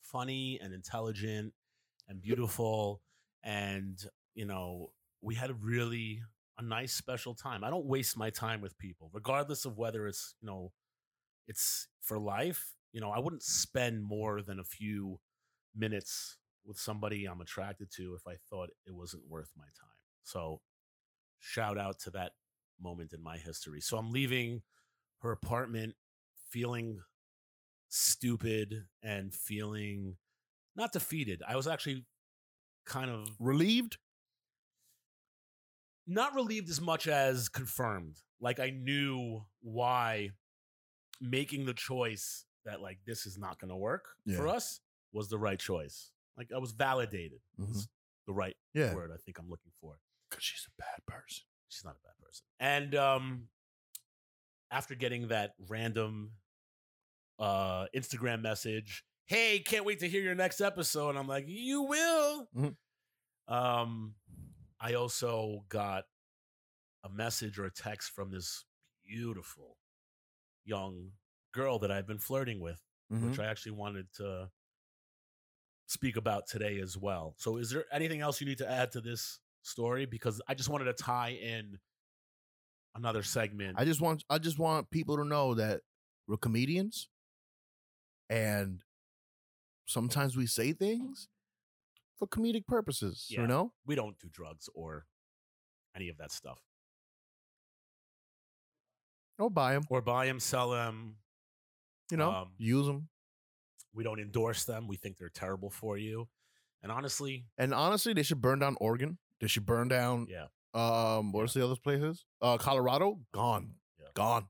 [0.02, 1.54] funny and intelligent
[2.08, 3.00] and beautiful.
[3.42, 3.98] And,
[4.34, 4.92] you know,
[5.22, 6.22] we had a really
[6.58, 7.64] a nice special time.
[7.64, 10.72] I don't waste my time with people, regardless of whether it's, you know,
[11.46, 12.74] it's for life.
[12.96, 15.20] You know, I wouldn't spend more than a few
[15.76, 19.98] minutes with somebody I'm attracted to if I thought it wasn't worth my time.
[20.24, 20.62] So,
[21.38, 22.32] shout out to that
[22.80, 23.82] moment in my history.
[23.82, 24.62] So, I'm leaving
[25.18, 25.94] her apartment
[26.48, 27.00] feeling
[27.90, 30.16] stupid and feeling
[30.74, 31.42] not defeated.
[31.46, 32.06] I was actually
[32.86, 33.98] kind of relieved.
[36.06, 38.16] not relieved as much as confirmed.
[38.40, 40.30] Like I knew why
[41.20, 44.04] making the choice that like this is not going to work
[44.36, 44.80] for us
[45.12, 46.10] was the right choice.
[46.36, 47.40] Like I was validated.
[47.58, 47.88] Was
[48.26, 49.98] the right Yeah, word I think I'm looking for.
[50.28, 51.44] because she's a bad person.
[51.68, 52.44] She's not a bad person.
[52.60, 53.48] And um
[54.70, 56.32] after getting that random
[57.38, 61.82] uh Instagram message, "Hey, can't wait to hear your next episode." And I'm like, "You
[61.82, 62.76] will." Mhm.
[63.48, 64.14] Um
[64.80, 66.04] I also got
[67.04, 68.64] a message or a text from this
[69.06, 69.78] beautiful
[70.64, 71.12] young
[71.56, 72.80] girl that I've been flirting with,
[73.10, 73.30] Mhm.
[73.30, 74.50] which I actually wanted to
[75.86, 77.34] speak about today as well.
[77.38, 80.68] So is there anything else you need to add to this story because I just
[80.68, 81.80] wanted to tie in
[82.94, 83.78] another segment.
[83.78, 85.82] I just want I just want people to know that
[86.26, 87.08] we're comedians
[88.28, 88.82] and
[89.86, 91.28] sometimes we say things
[92.16, 93.42] for comedic purposes, Yeah.
[93.42, 93.74] you know?
[93.84, 95.06] we don't do drugs or
[95.94, 96.60] any of that stuff.
[99.38, 101.18] Or buy them, Or buy them, sell them.
[102.10, 102.30] You know?
[102.30, 103.08] Um, use them.
[103.94, 104.88] We don't endorse them.
[104.88, 106.28] We think they're terrible for you.
[106.82, 109.18] And honestly, And honestly, they should burn down Oregon.
[109.40, 110.46] They should burn down yeah.
[110.74, 112.24] um what's the other places?
[112.40, 113.74] Uh Colorado, gone.
[113.98, 114.06] Yeah.
[114.14, 114.46] Gone.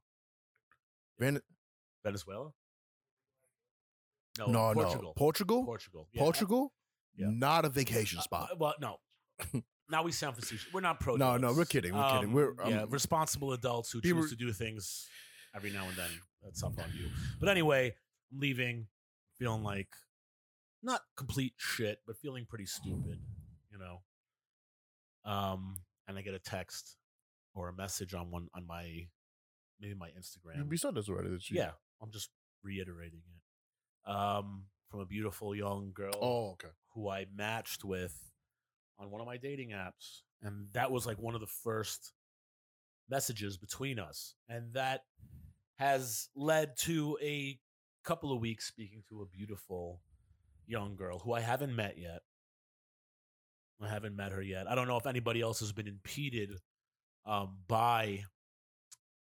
[1.19, 1.41] Ven-
[2.05, 2.51] Venezuela?
[4.39, 5.03] No, no, Portugal.
[5.03, 5.13] no.
[5.15, 5.65] Portugal?
[5.65, 6.09] Portugal.
[6.13, 6.21] Yeah.
[6.23, 6.73] Portugal?
[7.17, 7.29] Yeah.
[7.31, 8.51] Not a vacation Uh, spot.
[8.53, 8.99] uh, well, no.
[9.89, 10.67] now we sound facetious.
[10.73, 11.17] We're not pro.
[11.25, 12.33] No, no, we're kidding, we're kidding.
[12.33, 15.09] We're, yeah, um, responsible adults who choose to do things
[15.55, 16.11] every now and then.
[16.43, 17.09] That's up on you.
[17.41, 17.95] But anyway,
[18.33, 18.87] I'm leaving,
[19.39, 19.89] feeling like
[20.83, 23.19] not complete shit, but feeling pretty stupid.
[23.73, 24.01] You know.
[25.25, 25.77] Um,
[26.07, 26.97] and I get a text
[27.55, 29.07] or a message on one on my
[29.81, 30.71] maybe my Instagram.
[30.71, 31.31] you said this already.
[31.31, 32.31] That you, Yeah, I'm just
[32.63, 34.11] reiterating it.
[34.11, 36.69] Um, from a beautiful young girl Oh, okay.
[36.95, 38.17] who I matched with
[39.01, 40.21] on one of my dating apps.
[40.43, 42.13] And that was like one of the first
[43.11, 45.03] messages between us, and that
[45.77, 47.59] has led to a
[48.05, 50.01] couple of weeks speaking to a beautiful
[50.67, 52.21] young girl who I haven't met yet.
[53.81, 54.67] I haven't met her yet.
[54.69, 56.53] I don't know if anybody else has been impeded
[57.27, 58.25] um, by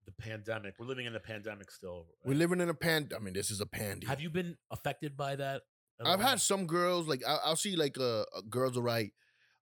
[0.06, 0.76] the pandemic.
[0.78, 2.06] We're living in the pandemic still.
[2.24, 3.14] We're living in a pand.
[3.16, 4.06] I mean, this is a pandy.
[4.06, 5.64] Have you been affected by that?
[6.04, 9.14] I've had some girls like I, I'll see like uh, uh, girls will write,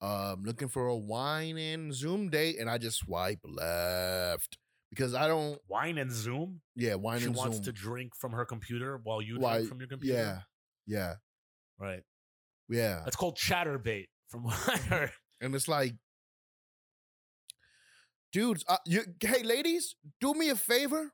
[0.02, 4.58] um, looking for a wine and Zoom date, and I just swipe left
[4.90, 5.58] because I don't.
[5.68, 6.60] wine and Zoom.
[6.76, 7.22] Yeah, wine and zoom.
[7.22, 7.64] she and wants Zoom.
[7.66, 10.18] to drink from her computer while you Why- drink from your computer.
[10.18, 10.38] yeah,
[10.86, 11.14] yeah,
[11.78, 12.02] right.
[12.68, 13.00] yeah.
[13.04, 15.12] That's called Chaturbate, from what I heard.
[15.40, 15.94] and it's like,
[18.32, 21.12] dudes, uh, you hey ladies, do me a favor.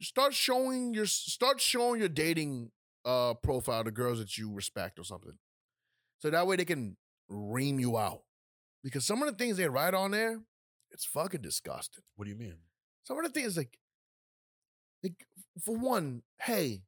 [0.00, 2.70] Start showing your start showing your dating
[3.04, 5.38] uh profile to girls that you respect or something,
[6.18, 6.96] so that way they can
[7.28, 8.22] ream you out.
[8.82, 10.40] Because some of the things they write on there,
[10.92, 12.04] it's fucking disgusting.
[12.16, 12.56] What do you mean?
[13.04, 13.78] Some of the things like,
[15.02, 15.26] like
[15.64, 16.82] for one, hey,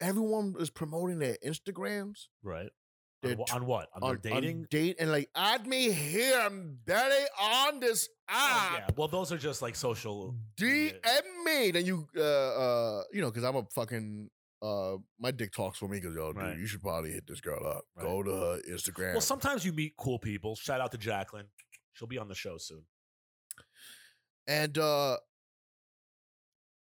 [0.00, 2.70] everyone is promoting their Instagrams Right.
[3.22, 3.88] They're On, on what?
[3.94, 4.56] On, on their dating?
[4.60, 6.40] on date and like add me here.
[6.40, 6.78] I'm
[7.38, 8.78] on this Oh, app.
[8.88, 8.94] yeah.
[8.96, 10.34] Well, those are just like social.
[10.58, 10.94] DM
[11.44, 11.70] me.
[11.70, 14.30] Then you uh uh you know because I'm a fucking
[14.62, 16.52] uh my dick talks for me because yo Right.
[16.52, 17.84] dude you should probably hit this girl up.
[17.94, 18.06] Right.
[18.06, 19.12] Go to her Instagram.
[19.12, 20.56] Well, sometimes you meet cool people.
[20.56, 21.46] Shout out to Jacqueline.
[21.92, 22.84] She'll be on the show soon.
[24.50, 25.16] And uh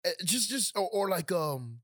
[0.05, 1.79] eh, just just or, or like um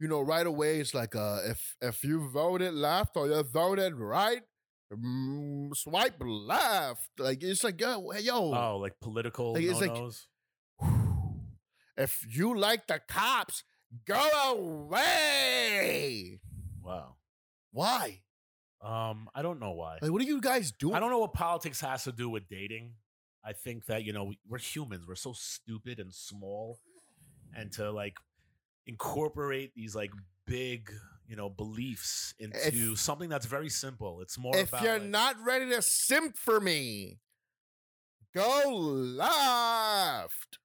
[0.00, 3.94] you know right away it's like uh if if you voted left or you voted
[3.94, 4.42] right
[4.92, 9.96] mm, swipe left like it's like yo yo Oh, like political Like, it's like-
[11.96, 13.64] if you like the cops
[14.04, 16.40] go away
[16.82, 17.14] wow.
[17.72, 18.20] why
[18.82, 19.98] Um, I don't know why.
[20.02, 22.48] like what are you guys doing I don't know what politics has to do with
[22.48, 22.92] dating.
[23.46, 25.06] I think that you know we- we're humans.
[25.06, 26.80] We're so stupid and small,
[27.54, 28.16] and to like
[28.86, 30.10] incorporate these like
[30.46, 30.92] big
[31.28, 34.20] you know beliefs into something that's very simple.
[34.20, 37.20] It's more if about you're like- not ready to simp for me
[38.34, 40.58] go left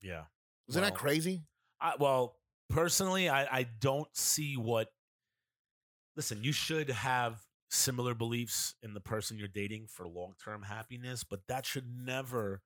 [0.00, 0.22] yeah.
[0.68, 1.42] isn't that crazy
[1.80, 2.36] I, well,
[2.68, 4.86] personally, I, I don't see what.
[6.14, 7.40] Listen, you should have
[7.72, 12.60] similar beliefs in the person you're dating for long term happiness, but that should never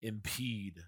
[0.00, 0.80] impede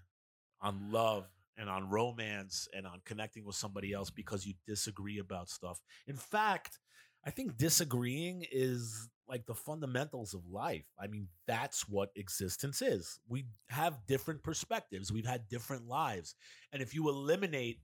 [0.61, 5.49] on love and on romance and on connecting with somebody else because you disagree about
[5.49, 5.79] stuff.
[6.07, 6.79] In fact,
[7.23, 10.85] I think disagreeing is like the fundamentals of life.
[10.99, 13.19] I mean, that's what existence is.
[13.29, 16.35] We have different perspectives, we've had different lives.
[16.73, 17.77] And if you eliminate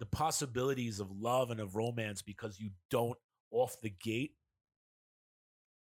[0.00, 3.16] the possibilities of love and of romance because you don't
[3.52, 4.32] off the gate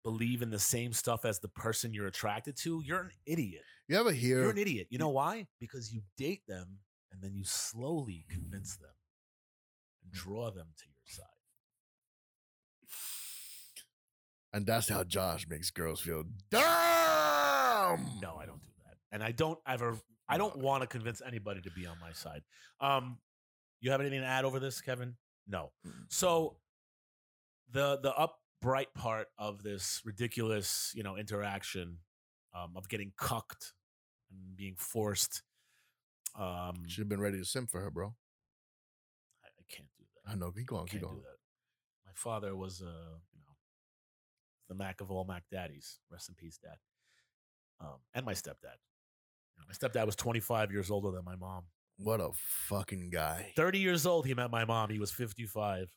[0.07, 3.62] believe in the same stuff as the person you're attracted to, you're an idiot.
[3.88, 4.86] you ever hear You're an idiot.
[4.88, 5.48] You know why?
[5.59, 6.78] Because you date them
[7.11, 8.94] and then you slowly convince them
[10.04, 11.24] and draw them to your side.
[14.52, 16.62] and that's how josh makes girls feel dumb
[18.22, 18.94] No, I don't do that.
[19.11, 19.96] And I don't ever
[20.28, 22.42] I don't want to convince anybody to be on my side.
[22.80, 23.18] Um
[23.80, 25.16] you have anything to add over this, Kevin?
[25.48, 25.72] No.
[26.09, 26.59] So
[27.72, 28.12] the the
[28.61, 31.98] upright part of this ridiculous, you know, interaction
[32.54, 33.72] um, of getting cucked
[34.30, 35.42] and being forced.
[36.38, 38.14] Um, should have been ready to simp for her bro
[39.42, 40.30] I, I can't do that.
[40.30, 41.38] i know keep going keep going do that.
[42.04, 43.54] My father was, uh, you know,
[44.68, 46.00] the Mack of all Mack daddies.
[46.11, 46.76] Rest in peace, dad.
[47.80, 48.76] Um, and my stepdad.
[49.54, 51.64] You know, my stepdad was 25 years older than my mom.
[51.96, 52.30] what a
[52.68, 54.90] fucking guy 30 years old, he met my mom.
[54.90, 55.88] He was 55.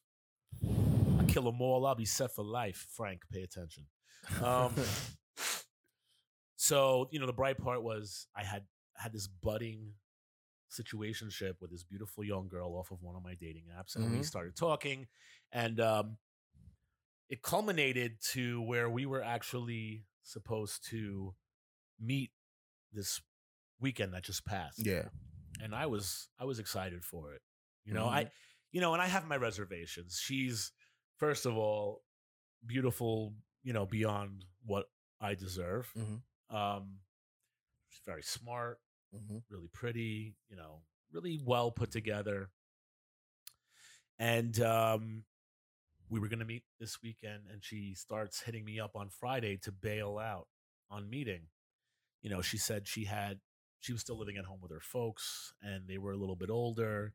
[1.39, 1.85] Kill them all.
[1.85, 2.87] I'll be set for life.
[2.95, 3.85] Frank, pay attention.
[4.41, 4.75] Um,
[6.55, 8.63] so you know, the bright part was I had
[8.97, 9.93] had this budding
[10.69, 14.19] situationship with this beautiful young girl off of one of my dating apps, and we
[14.19, 14.25] Mhm.
[14.25, 15.07] started talking,
[15.51, 16.17] and um,
[17.29, 21.33] it culminated to where we were actually supposed to
[21.99, 22.31] meet
[22.91, 23.21] this
[23.79, 25.07] weekend that just passed yeah
[25.61, 27.41] and I was I was excited for it.
[27.85, 28.29] You know, I
[28.71, 30.19] you know, and I have my reservations.
[30.21, 30.71] She's
[31.19, 32.03] first of all
[32.65, 34.89] beautiful, you know, beyond what
[35.21, 35.93] I deserve.
[35.95, 36.23] Mhm.
[36.49, 37.01] Um
[37.89, 38.81] she's very smart,
[39.13, 39.43] Mhm.
[39.49, 42.51] really pretty, you know, really well put together.
[44.17, 45.25] And um
[46.09, 49.57] we were going to meet this weekend and she starts hitting me up on Friday
[49.57, 50.47] to bail out
[50.89, 51.49] on meeting.
[52.21, 53.41] You know, she said she had
[53.79, 56.49] she was still living at home with her folks and they were a little bit
[56.49, 57.13] older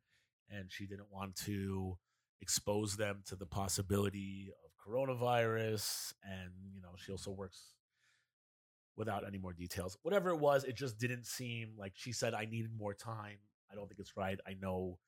[0.51, 1.99] and she didn't want to
[2.45, 7.72] expose them to the possibility of coronavirus and you know she also works
[8.97, 9.97] without any more details.
[10.03, 13.38] Whatever it was, it just didn't seem like she said I needed more time.
[13.72, 14.38] I don't think it's right.
[14.47, 14.99] I know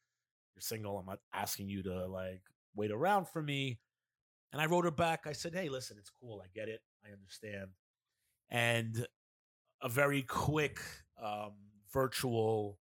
[0.54, 0.98] you're single.
[0.98, 2.40] I'm not asking you to like
[2.74, 3.80] wait around for me.
[4.50, 5.26] And I wrote her back.
[5.26, 6.42] I said, "Hey, listen, it's cool.
[6.42, 6.80] I get it.
[7.04, 7.72] I understand."
[8.48, 9.06] And
[9.82, 10.80] a very quick
[11.22, 11.52] um,
[11.92, 12.78] virtual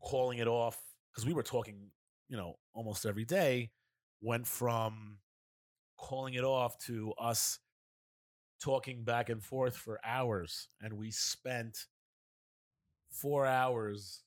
[0.00, 0.76] calling it off
[1.10, 1.90] because we were talking,
[2.30, 3.70] you know, almost every day.
[4.22, 5.18] Went from
[5.98, 7.58] calling it off to us
[8.62, 11.86] talking back and forth for hours, and we spent
[13.10, 14.22] four hours,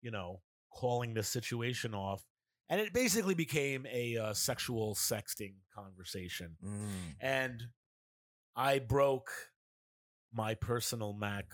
[0.00, 0.40] you know,
[0.72, 2.24] calling the situation off.
[2.70, 6.56] And it basically became a uh, sexual sexting conversation.
[6.62, 7.14] Mm.
[7.20, 7.62] And
[8.54, 9.30] I broke
[10.32, 11.46] my personal Mack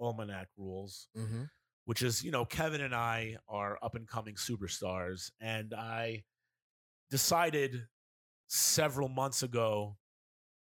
[0.00, 1.42] Almanac rules, Mm-hmm.
[1.84, 5.30] Which is, you know, Kevin and I are up and coming superstars.
[5.40, 6.24] And I
[7.10, 7.86] decided
[8.46, 9.96] several months ago,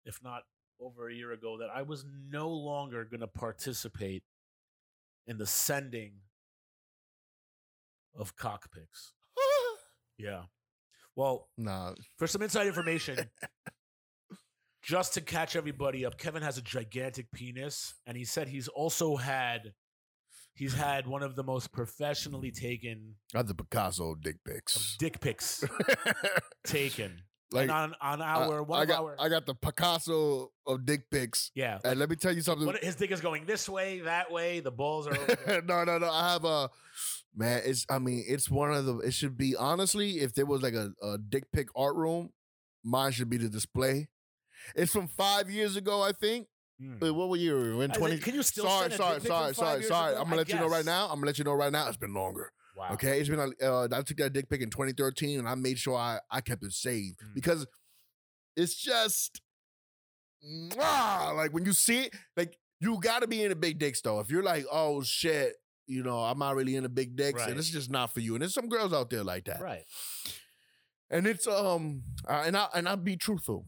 [0.06, 0.44] if not
[0.80, 4.24] over a year ago, that I was no longer going to participate
[5.28, 6.14] in the sending
[8.18, 9.14] of cockpicks.
[10.18, 10.44] Yeah.
[11.16, 11.94] Well, Nah.
[12.18, 13.30] for some inside information,
[14.82, 19.16] just to catch everybody up, Kevin has a gigantic penis, and he said he's also
[19.16, 19.74] had
[20.54, 24.96] he's had one of the most professionally taken Got the Picasso dick pics.
[25.00, 25.64] dick pics
[26.66, 27.22] taken.
[27.52, 30.86] like and on on I- our one I got, our I got the Picasso of
[30.86, 31.52] dick pics.
[31.56, 31.80] yeah.
[31.84, 32.66] And let me tell you something.
[32.66, 34.60] What, his dick is going this way, that way.
[34.60, 35.62] The balls are over there.
[35.66, 36.10] no, no, no.
[36.10, 36.70] I have a
[37.36, 37.62] man.
[37.66, 37.86] It's.
[37.90, 38.98] I mean, it's one of the.
[39.00, 42.32] It should be honestly, if there was like a, a dick pic art room,
[42.84, 44.10] mine should be the display.
[44.76, 46.48] It's from five years ago, I think.
[47.02, 47.92] Wait, what were you in?
[47.92, 48.18] Twenty.
[48.18, 50.12] can you still sorry, send a sorry, dick pic sorry, from five sorry, years sorry.
[50.14, 50.22] ago?
[50.22, 51.04] I'm gonna I let you know right now.
[51.06, 51.88] I'm gonna let you know right now.
[51.88, 52.52] It's been longer.
[52.78, 52.90] Wow.
[52.94, 53.40] Okay, it's been.
[53.40, 56.42] a- Uh, I took that dick pic in 2013, and I made sure I I
[56.42, 57.34] kept it saved Mm.
[57.36, 57.66] because
[58.56, 59.42] it's just,
[60.46, 64.02] mwah, like when you see it, like you got to be in a big dicks
[64.02, 64.20] though.
[64.20, 65.56] If you're like, oh shit,
[65.88, 67.50] you know, I'm not really in a big dicks, Right.
[67.52, 68.36] and it's just not for you.
[68.36, 69.84] And there's some girls out there like that, Right.
[71.10, 73.66] and it's um, uh, and I and I'll be truthful,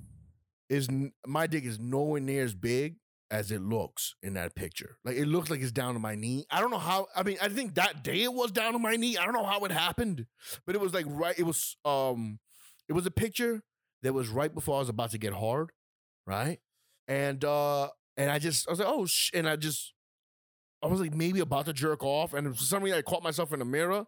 [0.70, 2.95] is n- my dick is nowhere near as big
[3.32, 4.97] as it looks in that picture.
[5.03, 6.45] Like it looks like it's down to my knee.
[6.51, 7.07] I don't know how.
[7.15, 9.17] I mean, I think that day it was down to my knee.
[9.17, 10.26] I don't know how it happened,
[10.65, 11.38] but it was like right.
[11.38, 12.39] It was um,
[12.88, 13.63] it was a picture
[14.03, 15.71] that was right before I was about to get hard,
[16.28, 16.59] right?
[17.07, 19.93] And uh, and I just I was like, oh, sh-, and I just
[20.84, 23.51] I was like maybe about to jerk off, and for some reason I caught myself
[23.53, 24.05] in the mirror,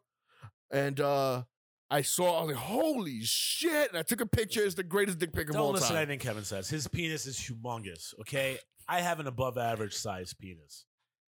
[0.72, 1.44] and uh.
[1.90, 3.88] I saw, I was like, holy shit.
[3.88, 4.62] And I took a picture.
[4.62, 6.70] It's the greatest dick pic of all Don't listen to anything Kevin says.
[6.70, 8.14] His penis is humongous.
[8.20, 8.58] Okay,
[8.88, 10.86] I have an above average size penis.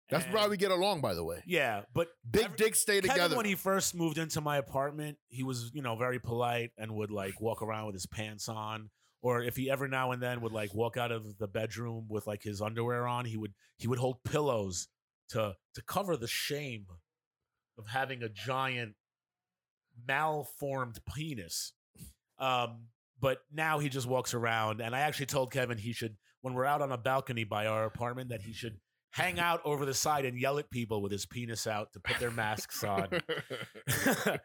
[0.09, 1.43] That's And- why we get along, by the way.
[1.47, 3.37] Yeah, but Big every- dicks stay Kevin, together.
[3.37, 7.11] when he first moved into my apartment, he was, you know, very polite and would
[7.11, 8.91] like walk around with his pants on.
[9.23, 12.27] Or if he ever now and then would like walk out of the bedroom with
[12.29, 14.87] like his underwear on, he would he would hold pillows
[15.31, 16.87] to to cover the shame
[17.79, 18.95] of having a giant
[20.07, 21.73] malformed penis.
[22.39, 22.89] Um,
[23.19, 26.17] but now he just walks around, and I actually told Kevin he should,
[26.47, 28.79] when we're out on a balcony by our apartment, that he should
[29.11, 32.21] hang out over the side and yell at people with his penis out to put
[32.21, 33.09] their masks on.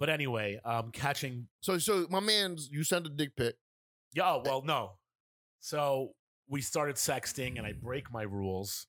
[0.00, 1.46] but anyway, um, catching.
[1.60, 3.54] so, so my man, you sent a dick pic.
[4.14, 4.94] Yeah, oh, well, no.
[5.60, 6.14] So
[6.48, 8.88] we started sexting, and I break my rules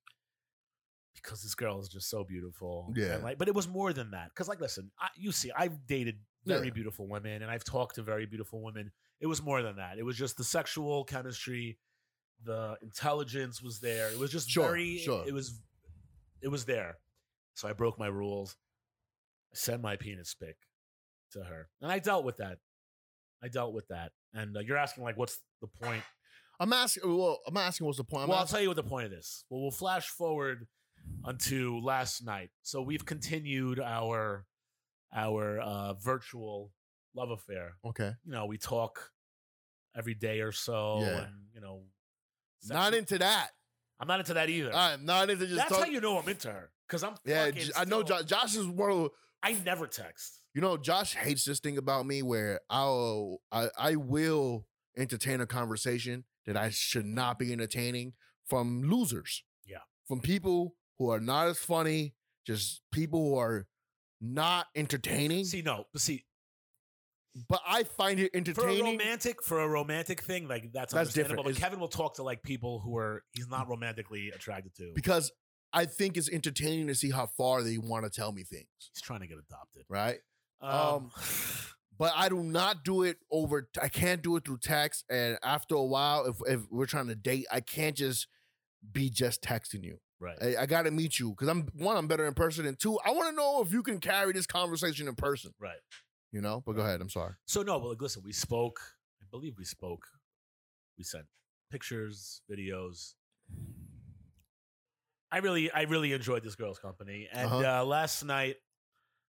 [1.13, 2.91] because this girl is just so beautiful.
[2.95, 3.17] Yeah.
[3.21, 4.29] Like, but it was more than that.
[4.33, 6.15] Because, like, listen, I, you see, I've dated
[6.47, 6.73] very Yeah.
[6.73, 8.91] beautiful women, and I've talked to very beautiful women.
[9.21, 9.97] It was more than that.
[9.97, 11.77] It was just the sexual chemistry,
[12.43, 14.09] the intelligence was there.
[14.09, 14.97] It was just Sure, very.
[14.97, 15.23] sure.
[15.27, 15.61] It was,
[16.41, 16.97] it was there.
[17.53, 18.57] So I broke my rules.
[19.53, 20.55] I sent my penis pic
[21.33, 22.57] to her, and I dealt with that.
[23.43, 24.11] I dealt with that.
[24.33, 26.03] And uh, you're asking like, what's the point?
[26.59, 27.03] I'm asking.
[27.17, 27.85] Well, I'm asking.
[27.85, 28.23] What's the point?
[28.23, 29.45] I'm well, I'll tell you what the point of this.
[29.49, 30.67] Well, we'll flash forward
[31.25, 32.49] unto last night.
[32.61, 34.45] So we've continued our
[35.13, 36.71] our uh, virtual
[37.15, 37.75] love affair.
[37.85, 38.11] okay.
[38.25, 39.11] You know, we talk
[39.95, 41.23] every day or so, Yeah.
[41.25, 41.83] and you know,
[42.67, 43.49] Not into that.
[43.99, 44.73] I'm not into that either.
[44.73, 45.57] I'm not into just.
[45.57, 47.15] That's talk- how you know I'm into her because I'm.
[47.25, 48.03] Yeah, fucking J- I know.
[48.03, 49.09] still- Josh, Josh is one of.
[49.43, 50.39] I never text.
[50.53, 54.67] You know, Josh hates this thing about me where I'll I I will
[54.97, 58.13] entertain a conversation that I should not be entertaining
[58.47, 59.43] from losers.
[59.65, 59.79] Yeah.
[60.07, 62.13] From people who are not as funny,
[62.45, 63.67] just people who are
[64.19, 65.45] not entertaining.
[65.45, 66.25] See, no, but see,
[67.47, 68.79] but I find it entertaining.
[68.79, 71.43] for a romantic for a romantic thing, like that's That's understandable.
[71.43, 71.57] different.
[71.59, 74.91] But Kevin will talk to like people who are he's not romantically attracted to.
[74.95, 75.31] because
[75.73, 79.01] I think it's entertaining to see how far they want to tell me things, He's
[79.01, 79.83] trying to get adopted.
[79.89, 80.19] right?
[80.59, 81.11] Um, Um,
[81.97, 83.69] but I do not do it over.
[83.81, 85.05] I can't do it through text.
[85.09, 88.27] And after a while, if if we're trying to date, I can't just
[88.91, 89.99] be just texting you.
[90.19, 90.37] Right.
[90.41, 91.95] I, I got to meet you because I'm one.
[91.97, 94.45] I'm better in person, and two, I want to know if you can carry this
[94.45, 95.53] conversation in person.
[95.59, 95.79] right.
[96.31, 96.63] You know.
[96.65, 97.01] But go ahead.
[97.01, 97.33] I'm sorry.
[97.45, 98.79] So no, but like, listen, we spoke.
[99.21, 100.05] I believe we spoke.
[100.97, 101.25] We sent
[101.71, 103.13] pictures, videos.
[105.31, 107.81] I really, I really enjoyed this girl's company, and Uh-huh.
[107.81, 108.57] uh, last night,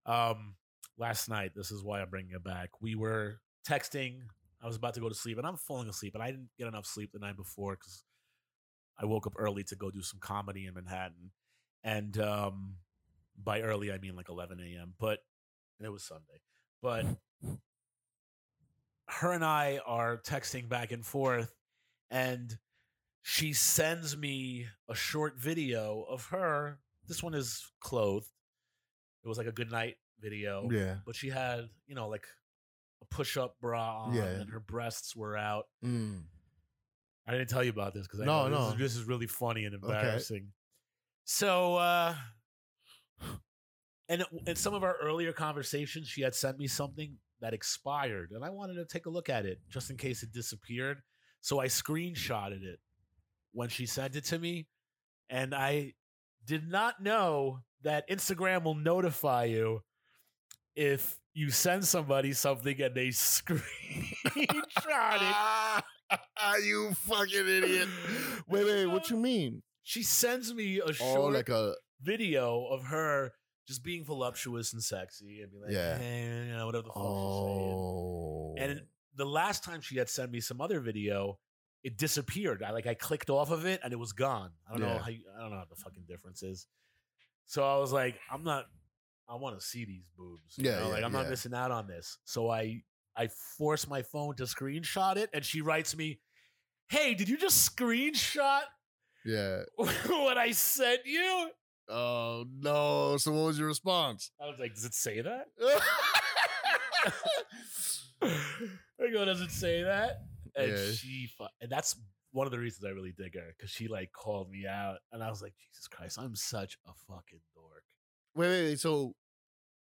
[0.07, 0.57] um,
[0.97, 2.71] last night, this is why I'm bringing it back.
[2.81, 4.21] We were texting.
[4.63, 6.69] I was about to go to sleep, and I'm falling asleep, and I didn't get
[6.69, 8.05] enough sleep the night before because
[8.99, 11.33] I woke up early to go do some comedy in Manhattan,
[11.85, 12.77] and um,
[13.43, 14.95] by early I mean like 11 a.m.
[14.99, 15.19] But
[15.83, 16.41] it was Sunday,
[16.83, 17.05] but
[19.09, 21.53] her and I are texting back and forth,
[22.11, 22.57] and
[23.23, 26.79] she sends me a short video of her.
[27.09, 28.29] This one is clothed.
[29.25, 30.99] It was like a good night video, Yeah.
[31.05, 32.27] but she had, you know, like
[33.03, 34.25] a push up bra on, Yeah.
[34.25, 35.67] and her breasts were out.
[35.85, 36.23] Mm.
[37.27, 38.73] I didn't tell you about this because I No, know this, no.
[38.73, 39.87] is, this is really funny and Okay.
[39.87, 40.53] embarrassing.
[41.25, 42.17] So, uh,
[44.11, 48.45] and in some of our earlier conversations, she had sent me something that expired, and
[48.45, 50.99] I wanted to take a look at it just in case it disappeared.
[51.41, 52.81] So I screenshotted it
[53.53, 54.67] when she sent it to me,
[55.31, 55.95] and I
[56.45, 59.83] did not know that Instagram will notify you
[60.75, 63.61] if you send somebody something and they screenshot
[65.21, 66.65] it.
[66.65, 67.89] you fucking idiot.
[68.49, 68.87] Wait, wait.
[68.87, 69.63] What uh, you mean?
[69.85, 73.33] She sends me a oh, short Oh, like a video of her
[73.71, 75.97] just being voluptuous and sexy and be like, Yeah.
[75.97, 77.45] hey, you know, whatever the fuck oh.
[77.47, 77.77] she's saying.
[77.79, 78.55] Oh.
[78.59, 78.83] And
[79.15, 81.39] the last time she had sent me some other video,
[81.85, 82.65] it disappeared.
[82.65, 84.51] I like I clicked off of it and it was gone.
[84.69, 86.67] I don't know how you, I don't know what the fucking difference is.
[87.47, 88.67] So I was like, I'm not.
[89.29, 90.59] I want to see these boobs.
[90.59, 90.87] you Yeah, know?
[90.89, 91.23] yeah, like I'm yeah.
[91.23, 92.19] not missing out on this.
[92.25, 92.83] So I
[93.17, 96.19] I force my phone to screenshot it, and she writes me,
[96.89, 98.63] "Hey, did you just screenshot
[99.25, 99.63] yeah.
[99.77, 101.51] what I sent you?"
[101.91, 103.17] Oh no.
[103.17, 104.31] So what was your response?
[104.41, 105.47] I was like, "Does it say that?"
[108.23, 110.23] I go, "Does it say that?"
[110.57, 110.91] And Yeah.
[110.93, 111.97] she, fu- and that's
[112.33, 115.23] one of the reasons I really dig her because she like called me out, and
[115.23, 117.85] I was like, "Jesus Christ, I'm such a fucking dork."
[118.35, 118.81] wait, wait, wait.
[118.81, 119.15] So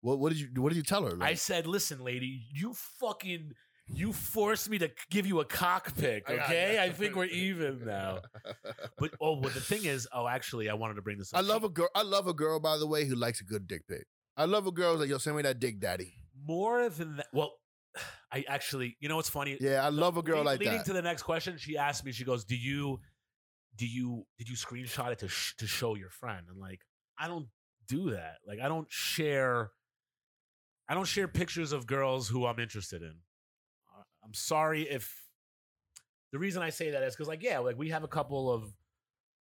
[0.01, 1.17] what what did you what did you tell her?
[1.21, 3.53] I said, "Listen, lady, you fucking."
[3.93, 6.79] You forced me to give you a cock pick, I okay?
[6.81, 8.19] I think we're even now.
[8.97, 11.39] But oh, but the thing is, oh, actually, I wanted to bring this up.
[11.39, 11.89] I love a girl.
[11.93, 14.05] I love a girl, by the way, who likes a good dick pic.
[14.37, 16.13] I love a girl who's like, yo, send me that dick, daddy.
[16.47, 17.27] more than that.
[17.33, 17.53] Well,
[18.31, 19.57] I actually, you know what's funny?
[19.59, 20.79] Yeah, I love a girl Lead- like leading that.
[20.79, 22.11] Leading to the next question, she asked me.
[22.13, 22.99] She goes, "Do you,
[23.75, 26.79] do you, did you screenshot it to sh- to show your friend?" And like,
[27.19, 27.47] I don't
[27.87, 28.35] do that.
[28.47, 29.71] Like, I don't share.
[30.87, 33.15] I don't share pictures of girls who I'm interested in.
[34.31, 35.13] I'm sorry if
[36.31, 38.63] the reason I say that is because, like, yeah, like we have a couple of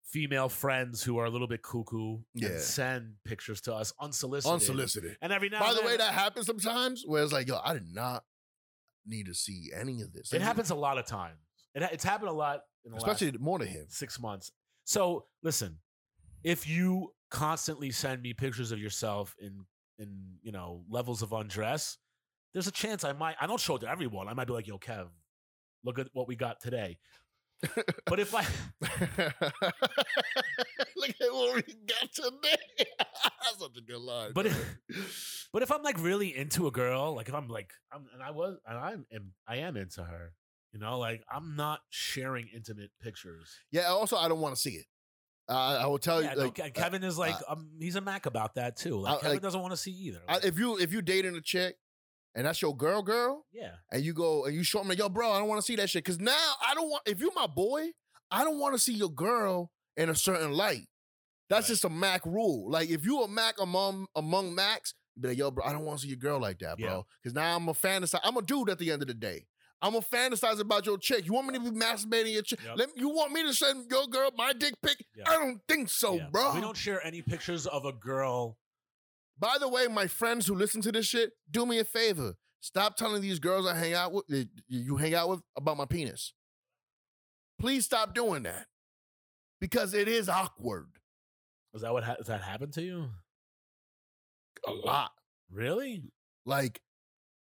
[0.03, 2.49] female friends who are a little bit cuckoo Yeah.
[2.49, 4.53] and send pictures to us unsolicited.
[4.53, 5.17] Unsolicited.
[5.21, 7.57] And every now By and the way, then- that happens sometimes where it's like, yo,
[7.63, 8.25] I did not
[9.05, 10.33] need to see any of this.
[10.33, 11.39] It happens a lot of times.
[11.73, 13.85] It, ha- it's happened a lot in the especially last more to him.
[13.87, 14.51] six months.
[14.83, 15.77] So listen,
[16.43, 19.65] if you constantly send me pictures of yourself in
[19.97, 21.97] in you know levels of undress,
[22.55, 23.35] there's a chance I might.
[23.39, 24.27] I don't show it to everyone.
[24.27, 25.09] I might be like, "Yo, Kev,
[25.83, 26.97] look at what we got today."
[28.07, 28.43] But if I
[30.97, 32.55] Look at what we got today.
[32.99, 34.31] That's such a good line.
[34.33, 35.01] But bro.
[35.53, 38.31] but if I'm like really into a girl, like if I'm like I'm and I
[38.31, 40.33] was and I'm am, I am into her,
[40.73, 43.49] you know, like I'm not sharing intimate pictures.
[43.71, 44.85] yeah, also I don't want to see it.
[45.47, 48.01] Uh, I will tell Yeah, you, like, Ke- Kevin is like uh, um, he's a
[48.01, 48.97] Mack about that too.
[48.99, 50.21] Like I- Kevin like, doesn't want to see either.
[50.27, 51.75] I, if you if you dating a chick
[52.35, 55.31] and that's your girl, girl, yeah, and you go and you show me, yo, bro,
[55.31, 56.05] I don't want to see that shit.
[56.05, 56.31] Cause now
[56.67, 57.89] I don't want if you're my boy,
[58.29, 60.87] I don't want to see your girl in a certain light.
[61.49, 61.73] That's Right.
[61.73, 62.69] just a Mack rule.
[62.69, 65.99] Like if you a Mack among among Macks, be like, yo, bro, I don't want
[65.99, 66.87] to see your girl like that, bro.
[66.87, 67.01] Yeah.
[67.23, 68.19] Cause now I'm a fantasize.
[68.23, 69.45] I'm a dude at the end of the day.
[69.81, 71.25] I'm a fantasize about your chick.
[71.25, 72.59] You want me to be masturbating your chick?
[72.77, 72.89] Yep.
[72.95, 74.97] You want me to send your girl my dick pic?
[75.15, 75.25] Yeah.
[75.27, 76.55] I don't think so, bro.
[76.55, 78.57] We don't share any pictures of a girl.
[79.37, 82.35] By the way, my friends who listen to this shit, do me a favor.
[82.61, 84.25] Stop telling these girls I hang out with,
[84.67, 86.33] you hang out with, about my penis.
[87.59, 88.67] Please stop doing that.
[89.61, 90.87] Because it is awkward.
[91.73, 93.09] Is that what ha- has that happened to you?
[94.67, 95.11] A lot.
[95.51, 96.03] Really?
[96.45, 96.81] Like,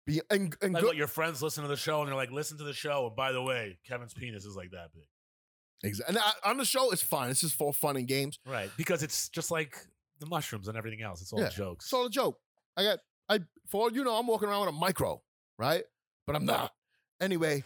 [0.06, 2.30] be and, and Like go- what, your friends listen to the show and they're like,
[2.30, 3.06] listen to the show.
[3.06, 5.04] And by the way, Kevin's penis is like that big.
[5.82, 6.14] Exactly.
[6.16, 7.30] And I, on the show, it's fine.
[7.30, 8.38] It's just for fun and games.
[8.46, 8.70] Right.
[8.76, 9.76] Because it's just like
[10.20, 11.20] the mushrooms and everything else.
[11.22, 11.48] It's all Yeah.
[11.48, 11.86] jokes.
[11.86, 12.38] It's all a joke.
[12.76, 12.98] I got
[13.28, 15.22] I for all you know, I'm walking around with a micro
[15.58, 15.84] right?
[16.26, 16.72] But I'm not.
[17.20, 17.64] Anyway,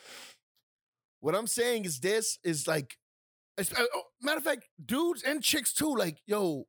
[1.20, 2.96] what I'm saying is this is like,
[3.58, 5.94] uh, oh, matter of fact, dudes and chicks too.
[5.94, 6.66] Like, yo,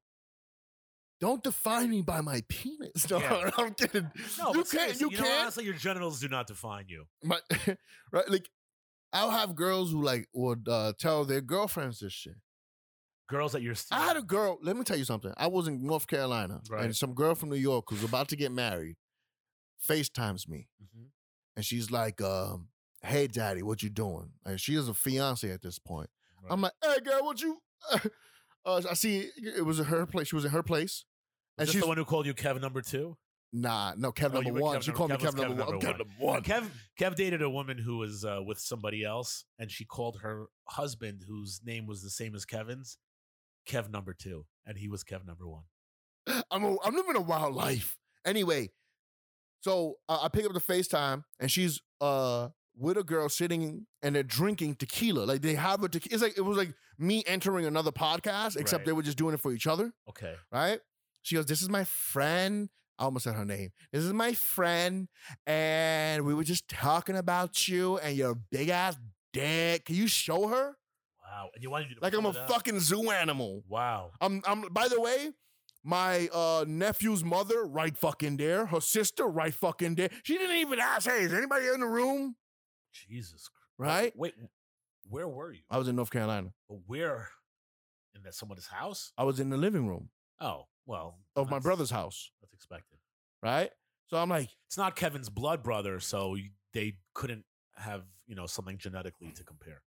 [1.20, 3.06] don't define me by my penis.
[3.10, 3.50] No, Yeah.
[3.58, 4.12] I'm kidding.
[4.38, 5.00] No, you can't.
[5.02, 5.42] You you know, can't.
[5.42, 7.06] honestly, your genitals do not define you.
[7.24, 7.40] My,
[8.12, 8.30] right?
[8.30, 8.50] Like,
[9.12, 12.36] I'll have girls who like would uh, tell their girlfriends this shit.
[13.28, 13.76] Girls that you're.
[13.92, 14.60] I had a girl.
[14.62, 15.34] Let me tell you something.
[15.38, 16.86] I was in North Carolina, Right.
[16.86, 18.98] and some girl from New York who's about to get married
[19.88, 21.10] FaceTimes me, Mhm.
[21.56, 22.70] and she's like, um,
[23.04, 26.10] "Hey, daddy, what you doing?" And she is a fiance at this point.
[26.50, 27.62] I'm like, "Hey, girl, what you?"
[28.66, 30.28] uh, I see it was her place.
[30.28, 31.06] She was in her place,
[31.58, 33.18] Was and she's the one who called you Kev number two?
[33.52, 34.78] nah, no, Kevin Oh, number one.
[34.78, 35.80] Kev she number- called me Kev was Kevin number Kev one.
[35.82, 36.44] Kevin number one.
[36.44, 36.70] Kev
[37.00, 41.24] Kev dated a woman who was uh, with somebody else, and she called her husband,
[41.28, 42.98] whose name was the same as Kevin's,
[43.68, 45.64] Kev number two, and he was Kev number one.
[46.52, 47.98] I'm a, I'm living a wild life.
[48.26, 48.70] Anyway,
[49.62, 54.16] so uh, I pick up the FaceTime and she's uh with a girl sitting and
[54.16, 55.22] they're drinking tequila.
[55.26, 56.14] Like they have a tequila.
[56.14, 58.86] It's like it was like me entering another podcast, except Right.
[58.88, 60.36] they were just doing it for each other, Okay.
[60.52, 60.80] right?
[61.22, 63.72] She goes, "This is my friend." I almost said her name.
[63.92, 65.10] This is my friend,
[65.46, 68.96] and we were just talking about you and your big ass
[69.34, 69.86] dick.
[69.86, 70.78] Can you show her?
[71.36, 71.50] Wow.
[71.54, 73.64] And you wanted you to Like I'm a fucking zoo animal.
[73.68, 74.12] Wow.
[74.22, 75.32] I'm I'm by the way,
[75.84, 78.66] my uh nephew's mother, right fucking there.
[78.68, 80.10] Her sister, right fucking there.
[80.24, 82.36] She didn't even ask, hey, is anybody in the room?
[82.94, 83.50] Jesus.
[83.50, 83.54] Christ.
[83.78, 84.14] Right?
[84.16, 84.34] Wait.
[85.10, 85.62] Where were you?
[85.70, 86.54] I was in North Carolina.
[86.70, 87.30] But where?
[88.16, 89.12] In that someone's house?
[89.18, 90.10] I was in the living room
[90.40, 91.20] Oh, well.
[91.36, 92.32] of my brother's house.
[92.42, 92.98] That's expected.
[93.44, 93.70] Right?
[94.08, 96.38] So I'm like, It's not Kevin's blood brother, so
[96.74, 97.44] they couldn't
[97.76, 99.82] have you know something genetically to compare.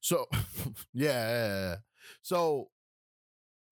[0.00, 0.26] So
[0.94, 1.76] yeah.
[2.22, 2.68] So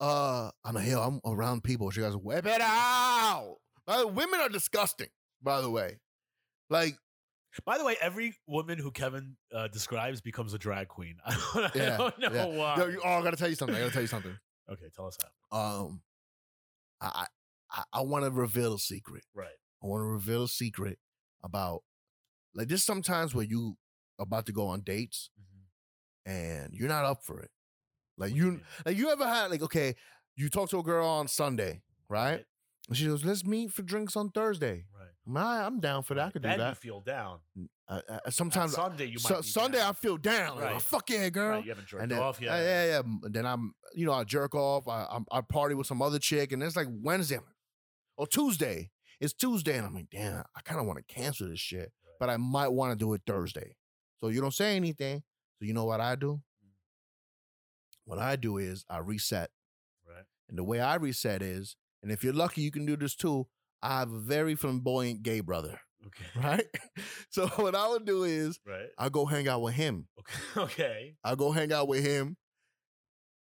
[0.00, 1.90] uh I'm like, yo, I'm around people.
[1.90, 3.56] She goes, whip it out.
[3.86, 5.08] By women are disgusting,
[5.42, 5.98] by the way.
[6.70, 6.96] Like,
[7.66, 11.16] By the way, every woman who Kevin uh, describes becomes a drag queen.
[11.26, 12.46] I don't, Yeah, I don't know yeah.
[12.46, 12.76] why.
[12.78, 13.76] yo, you- oh, I gotta tell you something.
[13.76, 14.36] I gotta tell you something.
[14.70, 15.18] okay, tell us
[15.50, 15.58] how.
[15.58, 16.00] um
[17.00, 17.26] I
[17.70, 19.24] I, I want to reveal a secret.
[19.34, 19.48] Right.
[19.82, 20.98] I want to reveal a secret
[21.42, 21.82] about
[22.54, 22.84] like this.
[22.84, 23.76] sometimes where you
[24.18, 25.30] about to go on dates
[26.26, 27.50] and you're not up for it.
[28.18, 29.94] Like you like you ever had like okay,
[30.36, 32.30] you talk to a girl on Sunday, right?
[32.30, 32.44] Right.
[32.88, 35.08] And she goes, "Let's meet for drinks on Thursday." Right.
[35.24, 36.26] I'm, I'm down for that.
[36.26, 36.76] I could do then you that.
[36.78, 37.38] feel down.
[37.88, 39.90] Uh, uh, On sometimes Sunday you might be Sunday down.
[39.90, 40.56] I feel down.
[40.56, 40.82] Like, oh, Right.
[40.82, 41.50] fuck yeah, girl.
[41.50, 42.50] Right, you haven't jerked And then, off uh, yet.
[42.58, 42.98] yeah, yeah.
[42.98, 44.88] m- Then I'm, you know, I jerk off.
[44.88, 47.54] I, I'm, I party with some other chick, and it's like Wednesday I'm like-
[48.16, 48.90] or Tuesday.
[49.20, 52.28] It's Tuesday, and I'm like, damn, I kind of want to cancel this shit, but
[52.28, 53.76] I might want to do it Thursday.
[54.20, 55.22] So you don't say anything.
[55.62, 56.40] So you know what I do?
[56.66, 56.70] Mm.
[58.04, 59.50] What I do is I reset,
[60.04, 60.24] Right.
[60.48, 63.46] and the way I reset is, and if you're lucky, you can do this too.
[63.80, 66.24] I have a very flamboyant gay brother, Okay.
[66.36, 66.66] right?
[67.30, 68.88] so what I would do is Right.
[68.98, 70.08] I go hang out with him.
[70.18, 70.34] Okay.
[70.64, 71.14] Okay.
[71.22, 72.36] I go hang out with him,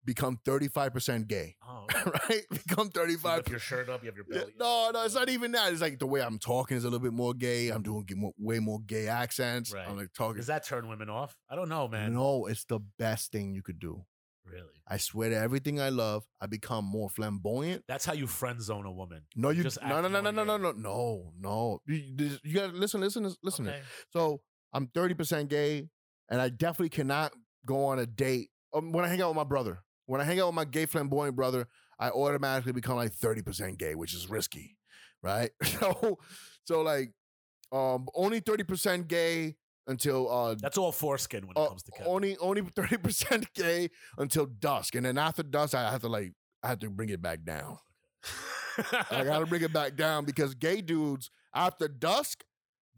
[0.07, 1.85] become 35% gay, Oh.
[2.29, 2.41] right?
[2.49, 3.47] Become So you 35.
[3.49, 4.01] your shirt up.
[4.01, 4.53] You have your Yeah, belly.
[4.59, 5.71] no, no, it's not even that.
[5.71, 7.69] It's like the way I'm talking is a little bit more gay.
[7.69, 8.07] I'm doing
[8.39, 9.71] way more gay accents.
[9.73, 9.87] Right.
[9.87, 10.37] I'm like talking.
[10.37, 11.35] Does that turn women off?
[11.49, 12.13] I don't know, man.
[12.13, 14.05] No, it's the best thing you could do.
[14.45, 14.63] Really.
[14.87, 17.83] I swear to everything I love, I become more flamboyant.
[17.89, 19.23] That's how you friend zone a woman.
[19.35, 21.81] No, you just no no no no no no no no no.
[21.85, 23.67] You, you- you gotta listen, listen, listen.
[23.67, 23.81] Okay.
[24.13, 24.39] So
[24.71, 25.89] I'm 30% gay,
[26.29, 27.33] and I definitely cannot
[27.65, 28.49] go on a date.
[28.73, 30.85] Um, when I hang out with my brother, when I hang out with my gay
[30.87, 31.67] flamboyant brother,
[31.99, 34.75] I automatically become like 30% gay, which is risky,
[35.21, 35.51] right?
[35.63, 36.17] So,
[36.65, 37.11] so like,
[37.71, 39.55] um, only 30% gay
[39.87, 42.11] until uh, That's all foreskin when it uh, comes to Kevin.
[42.11, 46.67] only only 30% gay until dusk, and then after dusk, I have to like I
[46.69, 47.77] have to bring it back down.
[49.11, 52.43] I gotta bring it back down because gay dudes after dusk,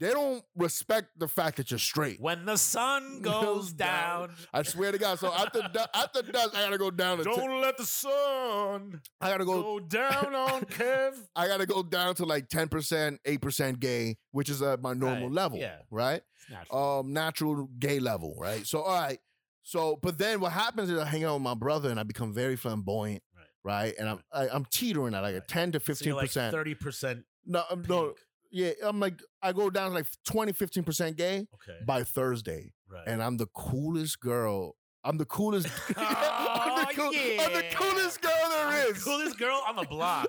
[0.00, 2.20] they don't respect the fact that you're straight.
[2.20, 4.30] when the sun Goes down.
[4.52, 5.18] I swear to God.
[5.18, 7.24] So after du- after dusk, I gotta go down to.
[7.24, 9.62] don't let the sun I gotta go.
[9.62, 11.14] go down on Kev.
[11.36, 14.94] I gotta go down to like ten percent, eight percent gay, which is at my
[14.94, 15.58] normal Right, level.
[15.58, 15.76] yeah.
[15.90, 16.22] Right.
[16.36, 16.98] It's natural.
[17.00, 18.34] Um, natural gay level.
[18.38, 18.66] Right.
[18.66, 19.18] So all right.
[19.62, 22.32] So, but then what happens is I hang out with my brother and I become
[22.32, 23.22] very flamboyant.
[23.36, 23.46] Right.
[23.62, 23.94] Right.
[23.98, 25.48] And I'm I, I'm teetering at like a Right.
[25.48, 26.52] ten to So fifteen you're like percent.
[26.52, 27.24] thirty percent.
[27.44, 28.14] No, um, no.
[28.50, 31.78] Yeah, I'm like I go down like 20, 15 percent gay Okay.
[31.86, 32.72] by Thursday.
[32.88, 33.04] right.
[33.06, 34.76] and I'm the coolest girl.
[35.04, 35.66] I'm the coolest.
[35.88, 39.04] I'm, the Oh, cool- I'm the coolest girl I'm there the is.
[39.04, 40.26] coolest girl on the block.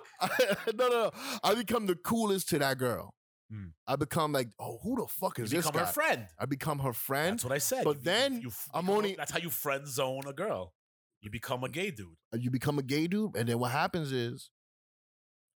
[0.76, 1.11] no, no, no.
[1.43, 3.14] I become the coolest to that girl.
[3.52, 3.69] Hmm.
[3.88, 5.85] I become like, oh, who the fuck You is this become guy?
[5.88, 6.27] her friend.
[6.39, 7.34] I become her friend.
[7.34, 7.84] That's what I said.
[7.84, 10.73] but You- you- then you f- I'm only- That's how you friend zone a girl.
[11.22, 12.15] You become a gay dude.
[12.34, 14.49] You become a gay dude, and then what happens is,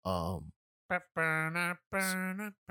[0.04, 0.52] um,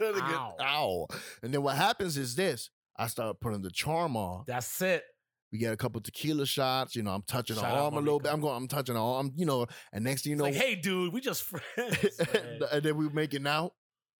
[0.00, 0.54] Ow.
[0.60, 1.06] Ow.
[1.42, 2.70] And then what happens is this.
[2.96, 4.44] I start putting the charm on.
[4.46, 5.04] That's it.
[5.52, 6.94] We get a couple tequila shots.
[6.94, 8.32] You know, I'm touching Shout her arm a little bit.
[8.32, 8.56] I'm going.
[8.56, 9.32] I'm touching her arm.
[9.36, 12.20] You know, and next thing you know, like, hey, dude, we just friends.
[12.72, 13.72] and then we making out.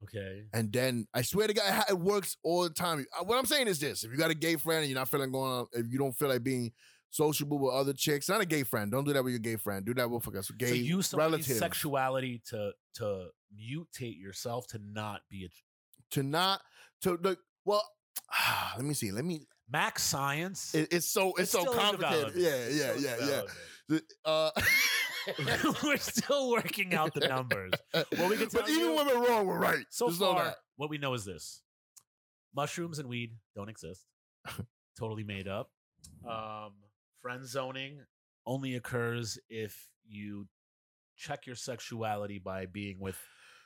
[0.02, 0.44] okay.
[0.52, 3.06] And then I swear to God, it works all the time.
[3.18, 5.08] Uh, What I'm saying is this: if you got a gay friend and you're not
[5.08, 6.72] feeling going on, if you don't feel like being
[7.10, 8.90] sociable with other chicks, not a gay friend.
[8.90, 9.84] Don't do that with your gay friend.
[9.84, 11.56] Do that with a gay so use somebody's relative.
[11.56, 15.48] sexuality to to mutate yourself to not be a
[16.14, 16.62] to not
[17.02, 17.84] to the well.
[18.76, 19.12] let me see.
[19.12, 19.46] Let me.
[19.72, 20.74] Macks science.
[20.74, 22.32] It, it's so it's, so complicated.
[22.34, 23.42] Yeah, yeah, yeah, yeah.
[23.88, 24.50] The- Uh,
[25.84, 27.72] We're still working out the numbers.
[27.92, 29.84] Well, we can but even you- when we're wrong, we're right.
[29.90, 31.62] So Just far, what we know is this:
[32.54, 34.06] mushrooms and weed don't exist.
[34.98, 35.70] totally made up.
[36.28, 36.72] Um,
[37.22, 38.00] friend zoning
[38.46, 40.48] only occurs if you
[41.16, 43.16] check your sexuality by being with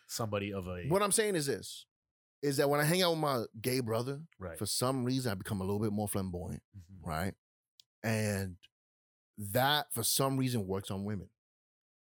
[0.06, 1.86] somebody of a What I'm saying is this:
[2.42, 4.58] is that when I hang out with my gay brother, right.
[4.58, 7.06] for some reason I become a little bit more flamboyant, Mhm.
[7.06, 7.34] right?
[8.02, 8.56] And
[9.38, 11.30] that for some reason works on women.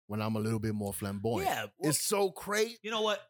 [0.06, 2.78] When I'm a little bit more flamboyant, Yeah, well, it's so crazy.
[2.82, 3.20] you know what?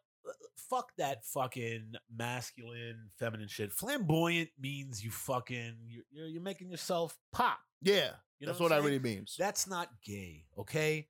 [0.69, 3.71] Fuck that fucking masculine, feminine shit.
[3.71, 7.59] Flamboyant means you fucking you're you're, you're making yourself pop.
[7.81, 9.35] Yeah, You know that's what what that really means.
[9.37, 11.07] That's not gay, okay?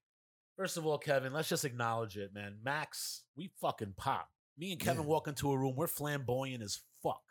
[0.58, 2.58] First of all, Kevin, let's just acknowledge it, man.
[2.64, 4.28] Macks, we fucking pop.
[4.58, 5.10] Me and Kevin Yeah.
[5.10, 7.22] walk into a room, we're flamboyant as fuck.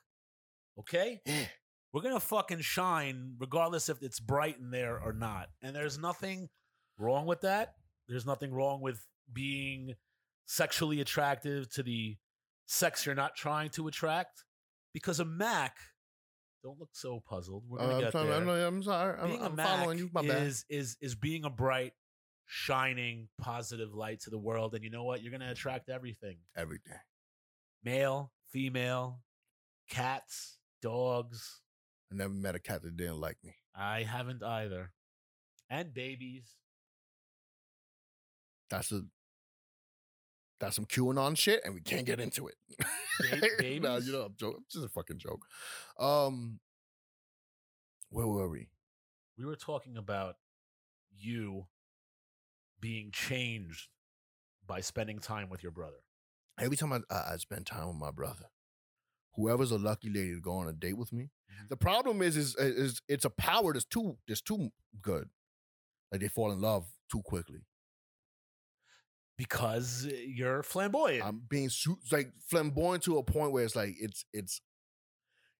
[0.78, 1.20] Okay?
[1.26, 1.46] Yeah.
[1.92, 5.48] We're gonna fucking shine regardless if it's bright in there or not.
[5.62, 6.48] And there's nothing
[6.98, 7.74] wrong with that.
[8.08, 9.94] There's nothing wrong with being
[10.46, 12.16] sexually attractive to the
[12.66, 14.44] sex you're not trying to attract.
[14.92, 15.76] Because a Mack,
[16.62, 17.64] don't look so puzzled.
[17.68, 19.18] We're Uh, gonna I'm, get trying- there I'm, I'm sorry.
[19.20, 20.10] I'm, being a I'm Mack following you.
[20.12, 20.42] My bad.
[20.46, 21.92] is is is being a bright,
[22.46, 24.74] shining, positive light to the world.
[24.74, 25.20] And you know what?
[25.22, 26.98] You're gonna attract everything: Everything.
[27.82, 29.20] male, female,
[29.90, 31.60] cats, dogs.
[32.12, 33.56] I never met a cat that didn't like me.
[33.74, 34.92] I haven't either,
[35.68, 36.54] and babies.
[38.70, 39.02] That's a
[40.60, 42.54] that's some QAnon shit, and we can't get into it.
[42.78, 44.60] Ba- no, you know, I'm joking.
[44.64, 45.44] It's just a fucking joke.
[45.98, 46.60] Um,
[48.10, 48.68] where were we?
[49.36, 50.36] We were talking about
[51.16, 51.66] you
[52.80, 53.88] being changed
[54.66, 55.96] by spending time with your brother.
[56.58, 58.46] Every time I, I, I spend time with my brother,
[59.34, 61.30] whoever's a lucky lady to go on a date with me.
[61.50, 61.68] Mhm.
[61.68, 64.70] The problem is, is, is it's a power that's too, that's too
[65.02, 65.28] good.
[66.12, 67.66] Like they fall in love too quickly.
[69.36, 71.24] Because you're flamboyant.
[71.24, 74.60] I'm being su- like flamboyant to a point where it's like it's it's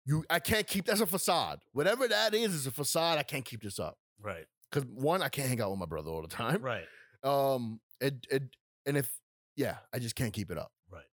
[0.04, 0.24] you.
[0.30, 1.58] I can't keep that's a facade.
[1.72, 3.18] Whatever that is is a facade.
[3.18, 4.44] I can't keep this up right.
[4.70, 6.62] because one, I can't hang out with my brother all the time.
[6.62, 6.84] Right.
[7.24, 8.42] Um, it it
[8.84, 9.10] and if
[9.56, 10.70] yeah, I just can't keep it up.
[10.92, 11.06] Right.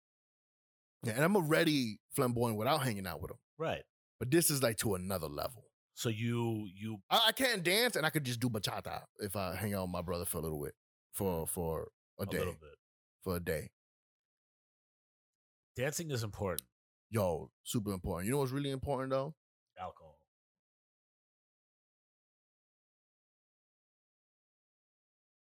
[1.03, 3.37] Yeah, and I'm already flamboyant without hanging out with him.
[3.59, 3.83] Right.
[4.19, 5.65] But this is like to another level.
[5.93, 9.53] So you you I, I can't dance, and I could just do bachata if I
[9.53, 10.73] hang out with my brother for a little bit,
[11.13, 11.89] for for
[12.19, 12.75] a, a day, little bit.
[13.23, 13.69] for a day.
[15.75, 16.67] Dancing is important.
[17.09, 18.25] Yo, super important.
[18.27, 19.33] You know what's really important though?
[19.79, 20.17] Alcohol.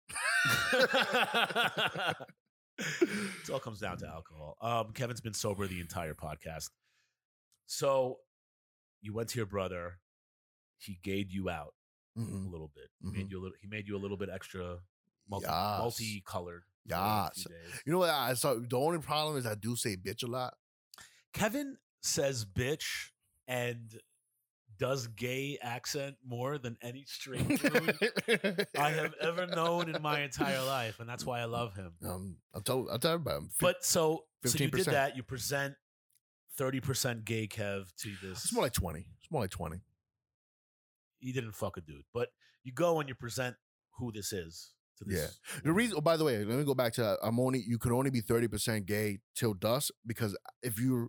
[2.78, 4.56] it all comes down to alcohol.
[4.60, 6.70] Um, Kevin's been sober the entire podcast.
[7.66, 8.18] So
[9.00, 9.98] you went to your brother.
[10.78, 11.74] He gayed you out
[12.16, 12.50] a Mhm.
[12.50, 12.90] little bit.
[13.00, 13.30] He made Mhm.
[13.30, 13.56] you a little.
[13.60, 14.80] He made you a little bit extra
[15.28, 15.78] multi, Yes.
[15.80, 16.62] multicolored.
[16.88, 17.80] for a few Yes.
[17.84, 18.10] You know what?
[18.10, 20.54] I saw the only problem is I do say bitch a lot.
[21.32, 23.10] Kevin says bitch
[23.48, 24.00] and
[24.78, 30.62] does gay accent more than any straight dude I have ever known in my entire
[30.62, 31.92] life, and that's why I love him.
[32.04, 33.36] Um, I'll tell I'll tell everybody.
[33.38, 35.16] I'm fi- But so, so you did that.
[35.16, 35.74] You present
[36.56, 38.44] thirty percent gay Kev to this.
[38.44, 39.06] it's more like twenty.
[39.22, 39.80] It's more like twenty.
[41.20, 42.28] you didn't fuck a dude, but
[42.62, 43.56] you go and you present
[43.98, 45.38] who this is to this.
[45.64, 47.18] The reason, oh, by the way, let me go back to that.
[47.22, 51.08] I'm only you could only be thirty percent gay till dusk because if you're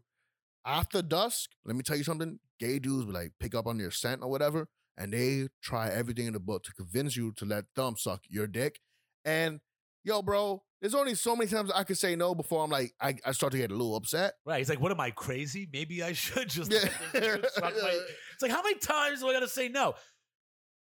[0.66, 2.40] after dusk, let me tell you something.
[2.60, 6.28] Gay dudes will like pick up on your scent or whatever, and they try everything
[6.28, 8.80] in the book to convince you to let them suck your dick.
[9.24, 9.60] And
[10.04, 13.16] yo, bro, there's only so many times I could say no before I'm like I,
[13.26, 14.34] I start to get a little upset.
[14.46, 14.58] Right.
[14.60, 15.68] He's like, what am I crazy?
[15.72, 16.72] Maybe I should just.
[16.72, 16.80] Yeah.
[17.14, 18.00] let this dude suck my-"
[18.34, 19.96] It's like, how many times do I got to say no?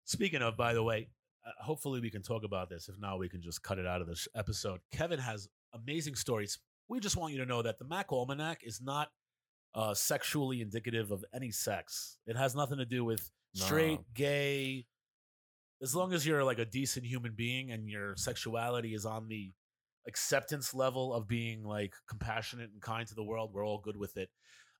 [0.05, 1.09] Speaking of, by the way,
[1.47, 2.89] uh, hopefully we can talk about this.
[2.89, 4.79] If not, we can just cut it out of this episode.
[4.91, 6.59] Kevin has amazing stories.
[6.89, 9.09] We just want you to know that the Mack Almanac is not
[9.75, 12.17] uh, sexually indicative of any sex.
[12.25, 14.05] It has nothing to do with straight, No.
[14.13, 14.85] gay.
[15.81, 19.51] As long as you're like a decent human being and your sexuality is on the
[20.07, 23.51] acceptance level of being like compassionate and kind to the world.
[23.53, 24.29] We're all good with it.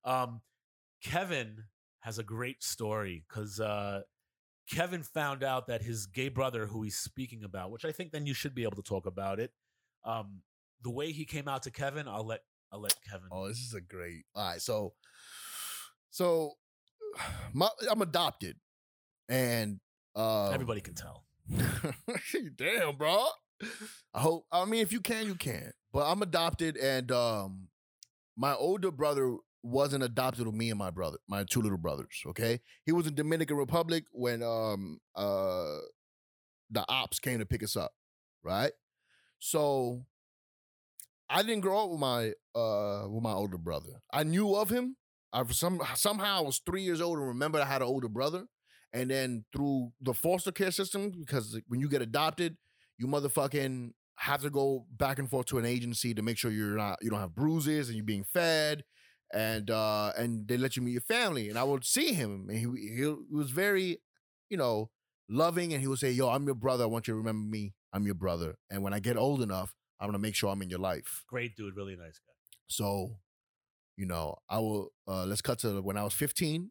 [0.04, 0.40] Um,
[1.02, 1.64] Kevin
[2.00, 4.00] has a great story because uh,
[4.70, 8.26] Kevin found out that his gay brother, who he's speaking about, which I think then
[8.26, 9.52] you should be able to talk about it.
[10.04, 10.42] Um,
[10.82, 12.40] the way he came out to Kevin, I'll let
[12.72, 13.28] I'll let Kevin.
[13.32, 14.24] Oh, this is a great.
[14.34, 14.92] All right, so
[16.10, 16.52] so
[17.52, 18.56] my I'm adopted,
[19.28, 19.80] and
[20.14, 21.24] uh Everybody can tell.
[22.56, 23.26] Damn, bro.
[24.14, 24.46] I hope.
[24.52, 25.72] I mean, if you can, you can.
[25.92, 27.68] But I'm adopted, and um,
[28.36, 29.36] my older brother
[29.68, 32.22] wasn't adopted with me and my brother, my two little brothers.
[32.28, 35.78] Okay, he was in Dominican Republic when um uh
[36.70, 37.92] the ops came to pick us up,
[38.42, 38.72] right?
[39.38, 40.04] So
[41.28, 44.00] I didn't grow up with my uh with my older brother.
[44.12, 44.96] I knew of him.
[45.32, 48.44] I some somehow I was three years old and remembered I had an older brother.
[48.92, 52.56] And then through the foster care system, because when you get adopted,
[52.96, 56.76] you motherfucking have to go back and forth to an agency to make sure you're
[56.76, 58.82] not you don't have bruises and you're being fed
[59.32, 62.58] and uh and they let you meet your family and i would see him and
[62.58, 63.98] he he was very
[64.48, 64.88] you know
[65.28, 67.74] loving and he would say yo i'm your brother i want you to remember me
[67.92, 70.70] i'm your brother and when i get old enough i'm gonna make sure i'm in
[70.70, 72.32] your life Great dude, really nice guy.
[72.68, 73.16] so
[73.96, 76.70] you know i will uh let's cut to when i was 15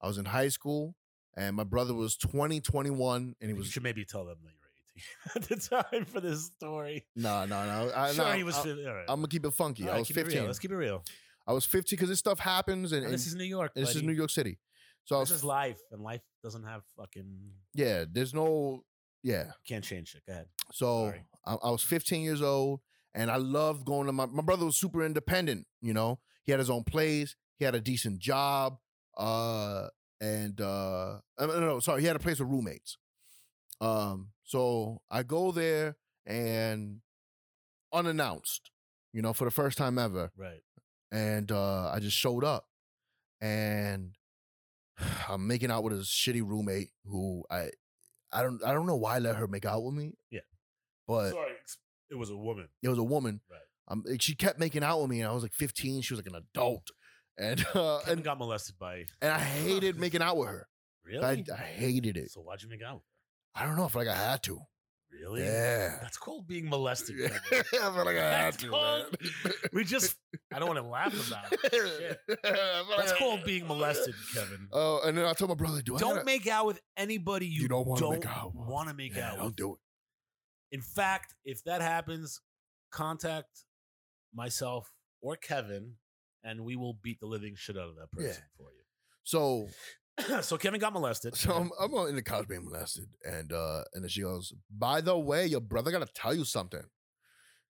[0.00, 0.94] i was in high school
[1.36, 4.52] and my brother was 20 21 and he was you should maybe tell them that
[4.52, 5.56] you're 18 at the
[5.92, 7.06] time for this story.
[7.16, 8.56] no no no I, sure, no, he was.
[8.58, 9.04] I, fi- all right.
[9.08, 10.30] i'm gonna keep it funky All i right, was keep it real.
[10.30, 11.02] 15 Let's keep it real.
[11.48, 13.72] I was 15 because this stuff happens and, And this is New York.
[13.74, 14.06] this is buddy.
[14.06, 14.58] new york city
[15.04, 17.30] so I This was is life, and life doesn't have fucking.
[17.74, 18.84] yeah there's no
[19.22, 20.22] yeah Can't change it.
[20.26, 20.46] Go ahead.
[20.70, 21.22] So Sorry.
[21.46, 22.80] I, I was 15 years old,
[23.14, 25.66] and I loved going to my my brother was super independent.
[25.80, 28.76] You know, he had his own place, he had a decent job,
[29.16, 29.88] uh,
[30.20, 32.98] and uh, uh, no, no, sorry, he had a place with roommates.
[33.80, 35.96] Um, so I go there
[36.26, 37.00] and
[37.94, 38.70] unannounced,
[39.14, 40.60] you know, for the first time ever, Right.
[41.10, 42.66] And uh, I just showed up,
[43.40, 44.14] and
[45.28, 47.70] I'm making out with a shitty roommate who I.
[48.30, 50.12] I don't I don't know why I let her make out with me.
[50.30, 50.40] Yeah.
[51.06, 51.52] But Sorry,
[52.10, 52.68] it was a woman.
[52.82, 53.40] it was a woman.
[53.50, 53.60] Right.
[53.90, 56.02] Um, she kept making out with me, and I was like 15.
[56.02, 56.88] She was like an adult,
[57.38, 59.06] and uh, Kevin and got molested by.
[59.22, 60.68] and I hated making out with her.
[61.06, 61.24] Really?
[61.24, 62.30] I, I hated it.
[62.30, 62.96] so why'd you make out?
[62.96, 63.02] with
[63.54, 63.62] her?
[63.62, 64.60] I don't know if like I had to.
[65.20, 65.42] Really?
[65.44, 65.98] Yeah.
[66.00, 67.16] That's called being molested.
[67.18, 67.28] Yeah,
[67.82, 68.68] I like I had to.
[68.68, 69.16] called-
[69.72, 70.16] we just.
[70.52, 71.60] I don't want to laugh about it.
[71.72, 72.18] Shit.
[72.96, 74.68] That's called being molested, Kevin.
[74.72, 77.62] Oh, and then I told my brother, "Do I Don't make out with anybody you,
[77.62, 78.66] You don't wanna make out with.
[78.68, 79.56] want to make Yeah, out don't with.
[79.56, 79.78] do it."
[80.76, 82.40] In fact, if that happens,
[82.92, 83.64] contact
[84.34, 84.90] myself
[85.20, 85.94] or Kevin,
[86.44, 88.82] and we will beat the living shit out of that person for you.
[89.24, 89.68] so
[90.60, 91.36] Kevin got molested.
[91.36, 95.00] so I'm, I'm on- the couch being molested, and uh, and then she goes, "By
[95.00, 96.82] the way, your brother got to tell you something."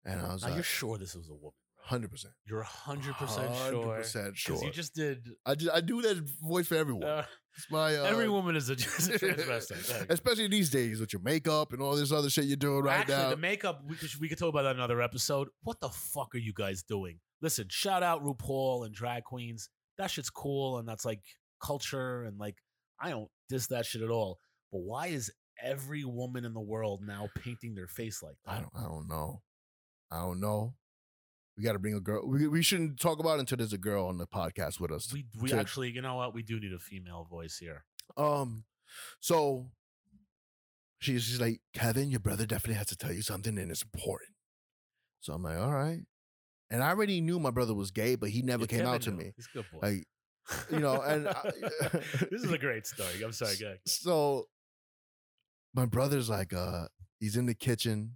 [0.06, 1.54] And I was Now, you're like, sure this was a woman?
[1.82, 3.64] "Hundred percent, You're hundred percent sure.
[3.84, 5.28] hundred percent sure." Because you just did.
[5.46, 7.04] I just I do that voice for everyone.
[7.04, 7.26] Uh,
[7.58, 10.06] It's my uh, every woman is a, is a transvestite.
[10.10, 13.16] Especially these days with your makeup and all this other shit you're doing right Actually,
[13.16, 13.30] now.
[13.30, 15.48] the makeup we could, we could talk about that in another episode.
[15.64, 17.20] What the fuck are you guys doing?
[17.42, 19.70] Listen, shout out RuPaul and drag queens.
[19.98, 21.22] That shit's cool and that's like
[21.66, 22.58] culture and like
[23.00, 24.40] I don't diss that shit at all.
[24.72, 25.32] But why is
[25.62, 28.52] every woman in the world now painting their face like that?
[28.52, 29.42] I don't I don't know.
[30.12, 30.76] I don't know.
[31.58, 32.28] We got to bring a girl.
[32.28, 35.12] We, we shouldn't talk about it until there's a girl on the podcast with us.
[35.14, 36.34] We we to- actually, you know what?
[36.34, 37.86] We do need a female voice here.
[38.18, 38.66] Um,
[39.22, 39.72] so
[41.00, 44.32] she's she's like, Kevin, your brother definitely has to tell you something, and it's important.
[45.22, 46.02] So I'm like, all right.
[46.70, 49.02] And I already knew my brother was gay, but he never Yeah, came Kevin out
[49.04, 49.18] to knew.
[49.18, 49.34] me.
[49.36, 49.80] He's a good boy.
[49.82, 50.04] Like,
[50.72, 51.52] you know, and I-
[52.32, 53.24] this is a great story.
[53.24, 53.80] I'm sorry, go ahead.
[53.86, 54.48] so
[55.74, 56.88] my brother's like, uh,
[57.20, 58.14] he's in the kitchen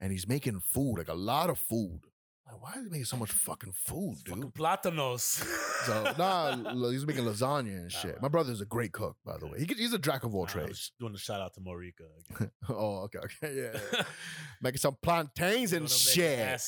[0.00, 2.00] and he's making food, like a lot of food.
[2.46, 4.36] Like, why is he making so much fucking food, dude?
[4.36, 5.44] Fucking platanos.
[5.84, 8.04] So nah, he's making lasagna and shit.
[8.06, 8.22] Alright.
[8.22, 9.58] My brother's a great cook, by the way.
[9.58, 10.92] He, he's a jack of all I was trades.
[11.00, 11.60] doing a shout out to.
[11.60, 12.50] Again.
[12.68, 14.02] oh, okay, okay, yeah.
[14.62, 16.60] making some plantains and shit.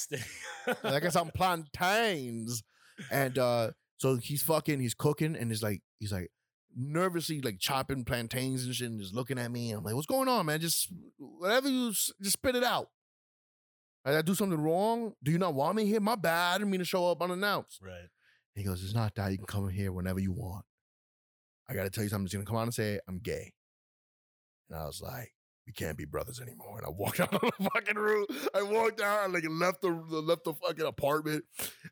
[0.82, 2.64] making some plantains,
[3.12, 6.30] and uh, so he's fucking, he's cooking, and he's like, he's like
[6.76, 9.72] nervously like chopping plantains and shit, and just looking at me.
[9.72, 10.60] I'm like, what's going on, man?
[10.60, 10.88] Just
[11.18, 12.88] whatever you, just spit it out.
[14.06, 15.12] Did I do something wrong?
[15.22, 16.00] Do you not want me here?
[16.00, 16.54] My bad.
[16.54, 17.80] I didn't mean to show up unannounced.
[17.82, 18.08] Right.
[18.54, 19.30] He goes, It's not that.
[19.30, 20.64] You can come in here whenever you want.
[21.68, 22.22] I got to tell you something.
[22.22, 23.52] I'm just to come on and say, I'm gay.
[24.70, 25.32] And I was like,
[25.68, 26.78] We can't be brothers anymore.
[26.78, 28.24] And I walked out of the fucking room.
[28.54, 31.44] I walked out and like left the left the fucking apartment.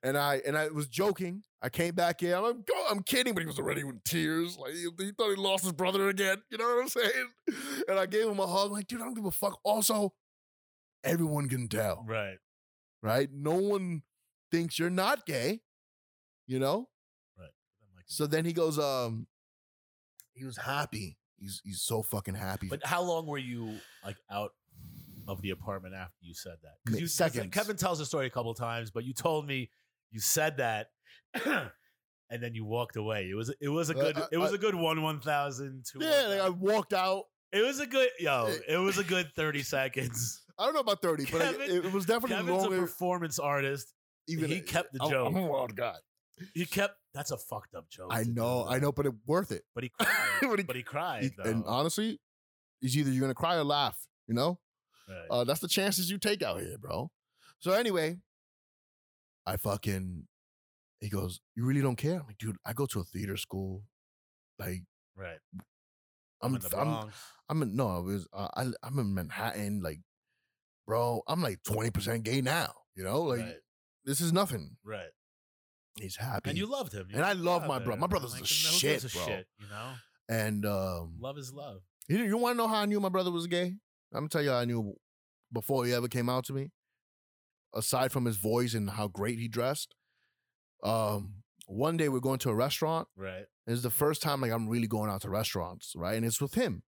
[0.03, 1.43] And I and I was joking.
[1.61, 2.33] I came back in.
[2.33, 2.57] I'm like,
[2.91, 4.57] I'm kidding, but he was already with tears.
[4.57, 6.39] Like he, he thought he lost his brother again.
[6.51, 7.29] You know what I'm saying?
[7.89, 8.73] And I gave him a hug.
[8.73, 9.61] like, dude, I don't give a fuck.
[9.63, 10.15] Also,
[11.05, 12.03] everyone can tell.
[12.05, 12.39] Right.
[13.03, 13.29] right?
[13.33, 14.03] No one
[14.51, 15.61] thinks you're not gay,
[16.47, 16.89] you know?
[17.39, 17.51] Right.
[18.07, 19.29] So then he goes, um,
[20.33, 21.19] he was happy.
[21.39, 22.69] He's he's so fucking happy.
[22.69, 24.53] But how long were you like out
[25.29, 26.91] of the apartment after you said that?
[26.93, 27.49] Mi- you seconds.
[27.53, 29.71] Kevin tells the story a couple of times, but you told me
[30.11, 30.89] you said that,
[31.45, 33.29] and then you walked away.
[33.31, 35.21] It was it was a Uh, good I- it was I- a good one one
[35.21, 35.99] thousand two.
[36.01, 37.25] yeah, like I walked out.
[37.53, 38.47] it was a good yo.
[38.47, 38.75] Eh.
[38.75, 40.43] It was a good thirty seconds.
[40.59, 42.81] I don't know about 30, but it, it was definitely Kevin's a longer.
[42.81, 43.93] performance artist.
[44.27, 45.29] even he kept the joke.
[45.29, 45.97] I'm a wild guy.
[46.55, 48.09] He kept that's a fucked up joke.
[48.13, 49.63] I know, I know, but it worth it.
[49.75, 50.11] But he cried.
[50.43, 51.23] But he- but he cried.
[51.25, 52.21] He- and honestly,
[52.83, 54.07] it's either you're gonna cry or laugh.
[54.27, 54.59] You know,
[55.09, 55.27] Right.
[55.31, 57.11] uh, that's the chances you take out here, bro.
[57.61, 58.19] So anyway,
[59.47, 60.27] I fucking.
[61.01, 63.85] He goes, "You really don't care?" I'm like, "Dude, I go to a theater school.
[64.59, 64.83] Like,
[65.15, 65.39] right.
[66.43, 67.11] I'm, in the I'm,
[67.49, 69.81] I'm in, no, it was, uh, I, I'm in Manhattan.
[69.83, 70.01] Like,
[70.87, 72.73] bro, I'm like 20 percent gay now.
[72.95, 73.55] You know, like right.
[74.05, 74.77] this is nothing.
[74.85, 75.11] Right.
[75.97, 77.07] He's happy, And you loved him.
[77.11, 78.01] You And I love my brother.
[78.01, 79.27] my brother's the who shit, a bro.
[79.27, 79.93] Shit, you know,
[80.29, 81.81] and um, love is love.
[82.09, 83.75] You, you want to know how I knew my brother was gay?
[84.13, 84.95] I'm gonna tell you how I knew
[85.53, 86.71] before he ever came out to me.
[87.75, 89.95] Aside from his voice and how great he dressed,
[90.83, 93.09] um, one day we're going to a restaurant.
[93.17, 93.45] Right.
[93.67, 96.15] It's the first time like I'm really going out to restaurants, right?
[96.17, 96.85] And it's with him.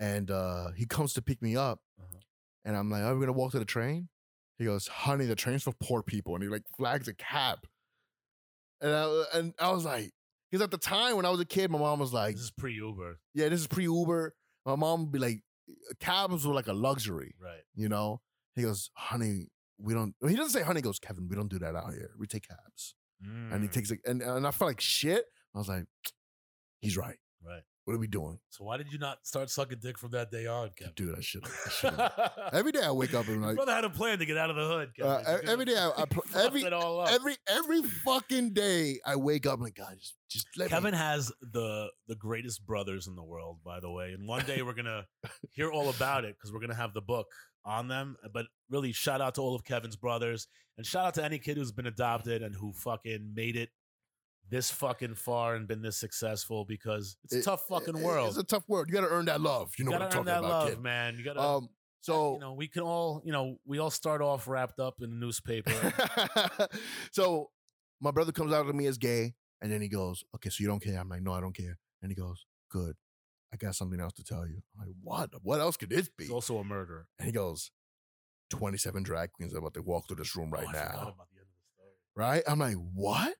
[0.00, 2.18] And uh, he comes to pick me up, Uh-huh.
[2.64, 4.08] and I'm like, "Are we gonna walk to the train?"
[4.58, 7.60] He goes, "Honey, the train's for poor people," and he like flags a cab.
[8.86, 10.10] And I and I was like,
[10.50, 12.50] because at the time when I was a kid, my mom was like, This is
[12.52, 13.18] pre Uber.
[13.34, 14.34] yeah, this is pre Uber.
[14.64, 15.42] My mom would be like,
[16.00, 17.62] cabs were like a luxury, Right.
[17.74, 18.20] you know?
[18.54, 19.48] He goes, honey,
[19.78, 22.10] we don't, he doesn't say honey, he goes, Kevin, we don't do that out here.
[22.18, 22.94] We take cabs.
[23.50, 25.24] And he Mm, takes it, and, and I felt like shit.
[25.54, 25.84] I was like,
[26.80, 27.18] he's right.
[27.44, 27.62] Right.
[27.86, 28.40] What are we doing?
[28.48, 30.92] So why did you not start sucking dick from that day on, Kevin?
[30.96, 32.32] Dude, I should have.
[32.52, 34.56] Every day I wake up and like, brother had a plan to get out of
[34.56, 34.90] the hood.
[34.96, 35.12] Kevin.
[35.12, 37.12] uh, every day I, I pl- every, it all up.
[37.12, 40.98] every, every fucking day I wake up like, God, just, just let Kevin me.
[40.98, 44.12] has the the greatest brothers in the world, by the way.
[44.14, 45.06] And one day we're gonna
[45.52, 47.28] hear all about it because we're gonna have the book
[47.64, 48.16] on them.
[48.34, 51.56] But really, shout out to all of Kevin's brothers, and shout out to any kid
[51.56, 53.68] who's been adopted and who fucking made it
[54.48, 58.28] this fucking far and been this successful because it's a It- tough fucking it- world.
[58.28, 58.88] It's a tough world.
[58.88, 59.72] You got to earn that love.
[59.78, 60.80] You know what I'm talking about, love, kid.
[60.80, 61.16] man.
[61.18, 61.40] You gotta.
[61.40, 61.68] Um,
[62.00, 65.10] so you know, we can all, you know, we all start off wrapped up in
[65.10, 65.72] a newspaper.
[67.10, 67.50] so
[68.00, 70.68] my brother comes out to me as gay, and then he goes, "Okay, so you
[70.68, 72.96] don't care?" I'm like, "No, I don't care." And he goes, "Good,
[73.52, 75.30] I got something else to tell you." I'm like, "What?
[75.42, 77.08] What else could this be?" He's also a murderer.
[77.18, 77.72] And he goes,
[78.50, 80.78] "27 drag queens are about to walk through this room right Oh, now."
[81.14, 81.90] about the end of the story.
[82.14, 82.42] Right?
[82.46, 83.34] I'm like, "What?"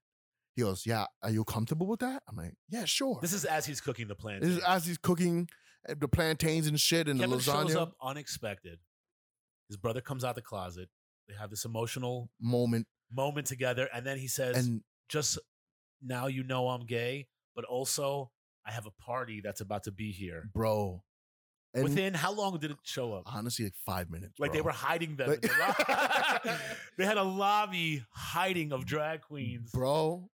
[0.57, 3.67] He goes, "Yeah, are you comfortable with that?" I'm like, "Yeah, sure." This is as
[3.67, 4.41] he's cooking the plan.
[4.41, 5.49] This is as he's cooking
[5.87, 8.79] uh, the plantains and shit and Kevin the lasagna shows up unexpected.
[9.69, 10.89] His brother comes out the closet.
[11.29, 14.81] They have this emotional moment, moment together, and then he says, and
[15.11, 15.39] "Just
[16.03, 18.31] now, you know I'm gay, but also
[18.67, 21.03] I have a party that's about to be here." bro,
[21.75, 23.25] and Within how long did it show up?
[23.27, 24.39] honestly, like five minutes.
[24.39, 25.29] Like they were hiding them.
[25.29, 26.59] Like- the
[26.97, 29.71] they had a lobby hiding of drag queens.
[29.71, 30.31] bro.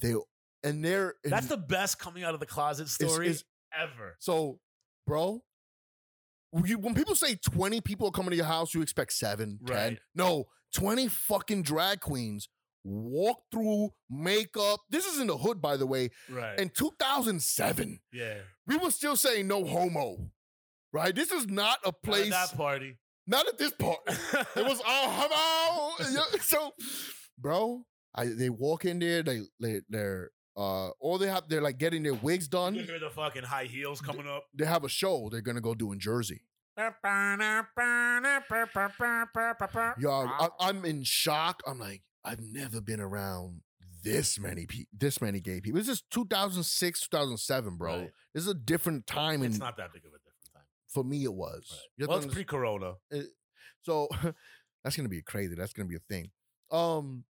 [0.00, 0.14] They
[0.62, 3.44] and they're That's the best coming out of the closet story it's-
[3.78, 4.16] ever.
[4.18, 4.58] so,
[5.06, 5.42] bro.
[6.64, 9.98] You, when people say twenty people are coming to your house, you expect seven, Right.
[10.14, 12.48] No, twenty fucking drag queens
[12.82, 14.80] walk through makeup.
[14.90, 16.10] This is in the hood, by the way.
[16.30, 16.58] Right.
[16.58, 18.38] In 2007, yeah.
[18.66, 20.30] we were still saying no homo.
[20.92, 21.14] Right?
[21.14, 22.30] This is not a Not at place.
[22.30, 22.96] that party.
[23.26, 23.98] Not at this part.
[24.56, 26.04] It was all homo.
[26.40, 26.72] So,
[27.38, 29.22] bro, I they walk in there.
[29.22, 32.74] They they they're uh all they have they're like getting their wigs done.
[32.74, 34.44] You hear the fucking high heels coming up.
[34.54, 36.42] They have a show they're gonna go do in Jersey.
[39.98, 41.62] Yo, I, I'm in shock.
[41.66, 43.60] I'm like, I've never been around
[44.02, 45.78] this many people, this many gay people.
[45.78, 47.98] This is 2006, 2007, bro.
[47.98, 48.10] Right.
[48.34, 50.62] This is a different time, It's not that big of a different time.
[50.88, 51.82] for me, it was.
[51.98, 52.08] Right.
[52.08, 52.94] Well, it's pre-corona.
[53.10, 53.26] It-
[53.82, 54.08] so
[54.84, 55.54] that's gonna be crazy.
[55.54, 56.30] That's gonna be a thing.
[56.70, 57.24] Um,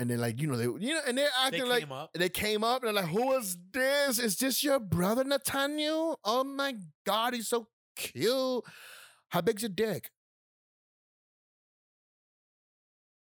[0.00, 2.10] and then like you know they you know and they're They acting like came up.
[2.14, 4.18] they came up and they're like, "Who is this?
[4.18, 6.18] Is this your brother Nathaniel?
[6.24, 6.74] Oh my
[7.06, 8.64] god, he's so cute.
[9.28, 10.10] How big's your dick?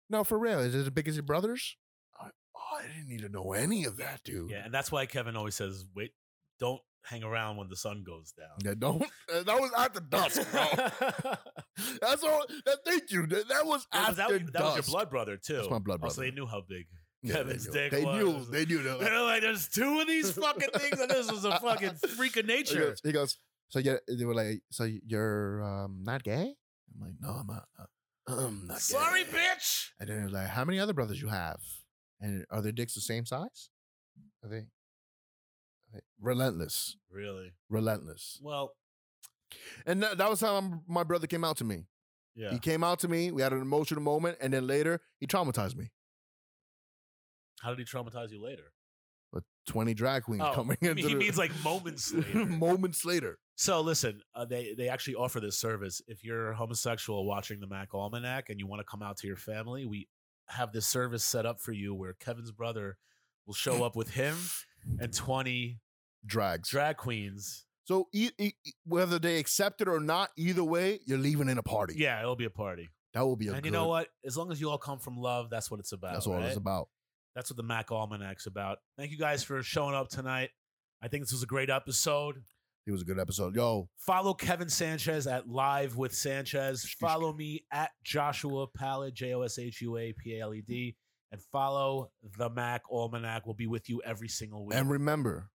[0.10, 1.76] No, for real, is it as big as your brother's?
[2.20, 4.50] I, oh, I didn't need to know any of that, dude.
[4.52, 6.12] Yeah, and that's why Kevin always says, "Wait,
[6.60, 9.04] don't hang around when the sun goes down." Yeah, don't.
[9.04, 10.66] uh, That was after dusk, bro.
[12.02, 12.46] That's all.
[12.66, 13.26] That, thank you.
[13.28, 15.56] That, that was Yeah, after that, that was your blood brother too.
[15.58, 16.86] That's my blood Oh, so they knew how big.
[17.22, 17.90] Yeah, Kevin's they knew.
[17.90, 18.16] dick They was.
[18.16, 18.46] knew.
[18.52, 18.80] They knew.
[18.82, 22.36] Like, They're like, "There's two of these fucking things, and this was a fucking freak
[22.38, 23.38] of he, nature." goes, he goes,
[23.70, 26.54] so yeah, they were like, so you're um, not gay?
[26.94, 27.64] I'm like, no, I'm not.
[28.28, 29.32] I'm not Sorry, gay.
[29.32, 29.88] bitch.
[30.00, 31.58] And then it was like, how many other brothers you have?
[32.22, 33.70] And are their dicks the same size?
[34.44, 34.66] Are they
[36.24, 36.98] relentless?
[37.12, 37.52] Really?
[37.70, 38.40] Relentless.
[38.42, 38.74] Well,
[39.86, 41.86] And that, that was how my brother came out to me.
[42.36, 42.52] yeah.
[42.52, 43.32] He came out to me.
[43.32, 45.92] We had an emotional moment, and then later he traumatized me.
[47.62, 48.72] How did he traumatize you later?
[49.32, 52.46] With twenty drag queens Oh, coming he into the- means like moments later.
[52.46, 53.38] moments later.
[53.56, 56.02] So listen, uh, they they actually offer this service.
[56.08, 59.38] If you're homosexual watching the Mack Almanac and you want to come out to your
[59.38, 60.08] family, we
[60.50, 62.98] have this service set up for you where Kevin's brother
[63.48, 64.36] will show up with him
[65.00, 65.80] and 20
[66.26, 66.70] Drags.
[66.70, 67.66] drag queens.
[67.86, 68.52] so e- e-
[68.86, 71.96] whether they accept it or not, either way, you're leaving in a party.
[71.98, 72.90] Yeah, it'll be a party.
[73.14, 73.54] that will be a.
[73.54, 74.08] and good, you know what?
[74.26, 76.14] As long as you all come from love, that's what it's about.
[76.14, 76.46] That's all right?
[76.46, 76.88] it's about.
[77.36, 78.78] That's what the Mack Almanac's about.
[78.98, 80.52] Thank you guys for showing up tonight.
[81.02, 82.44] I think this was a great episode.
[82.86, 83.56] It was a good episode.
[83.56, 86.84] Yo, Follow Kevin Sanchez at Live with Sanchez.
[87.00, 90.62] Follow me at Joshua Paled, J O S H U A P A L E
[90.62, 90.96] D.
[91.32, 93.46] And follow the Mack Almanac.
[93.48, 94.78] We'll be with you every single week.
[94.78, 95.50] and remember,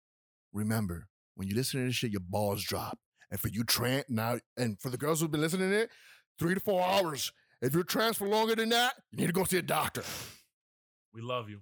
[0.54, 2.98] remember when you listen to this shit, your balls drop.
[3.30, 5.90] And for you trans now, and for the girls who've been listening to it,
[6.38, 7.32] three to four hours.
[7.60, 10.04] If you're trans for longer than that, you need to go see a doctor.
[11.12, 11.60] we love you.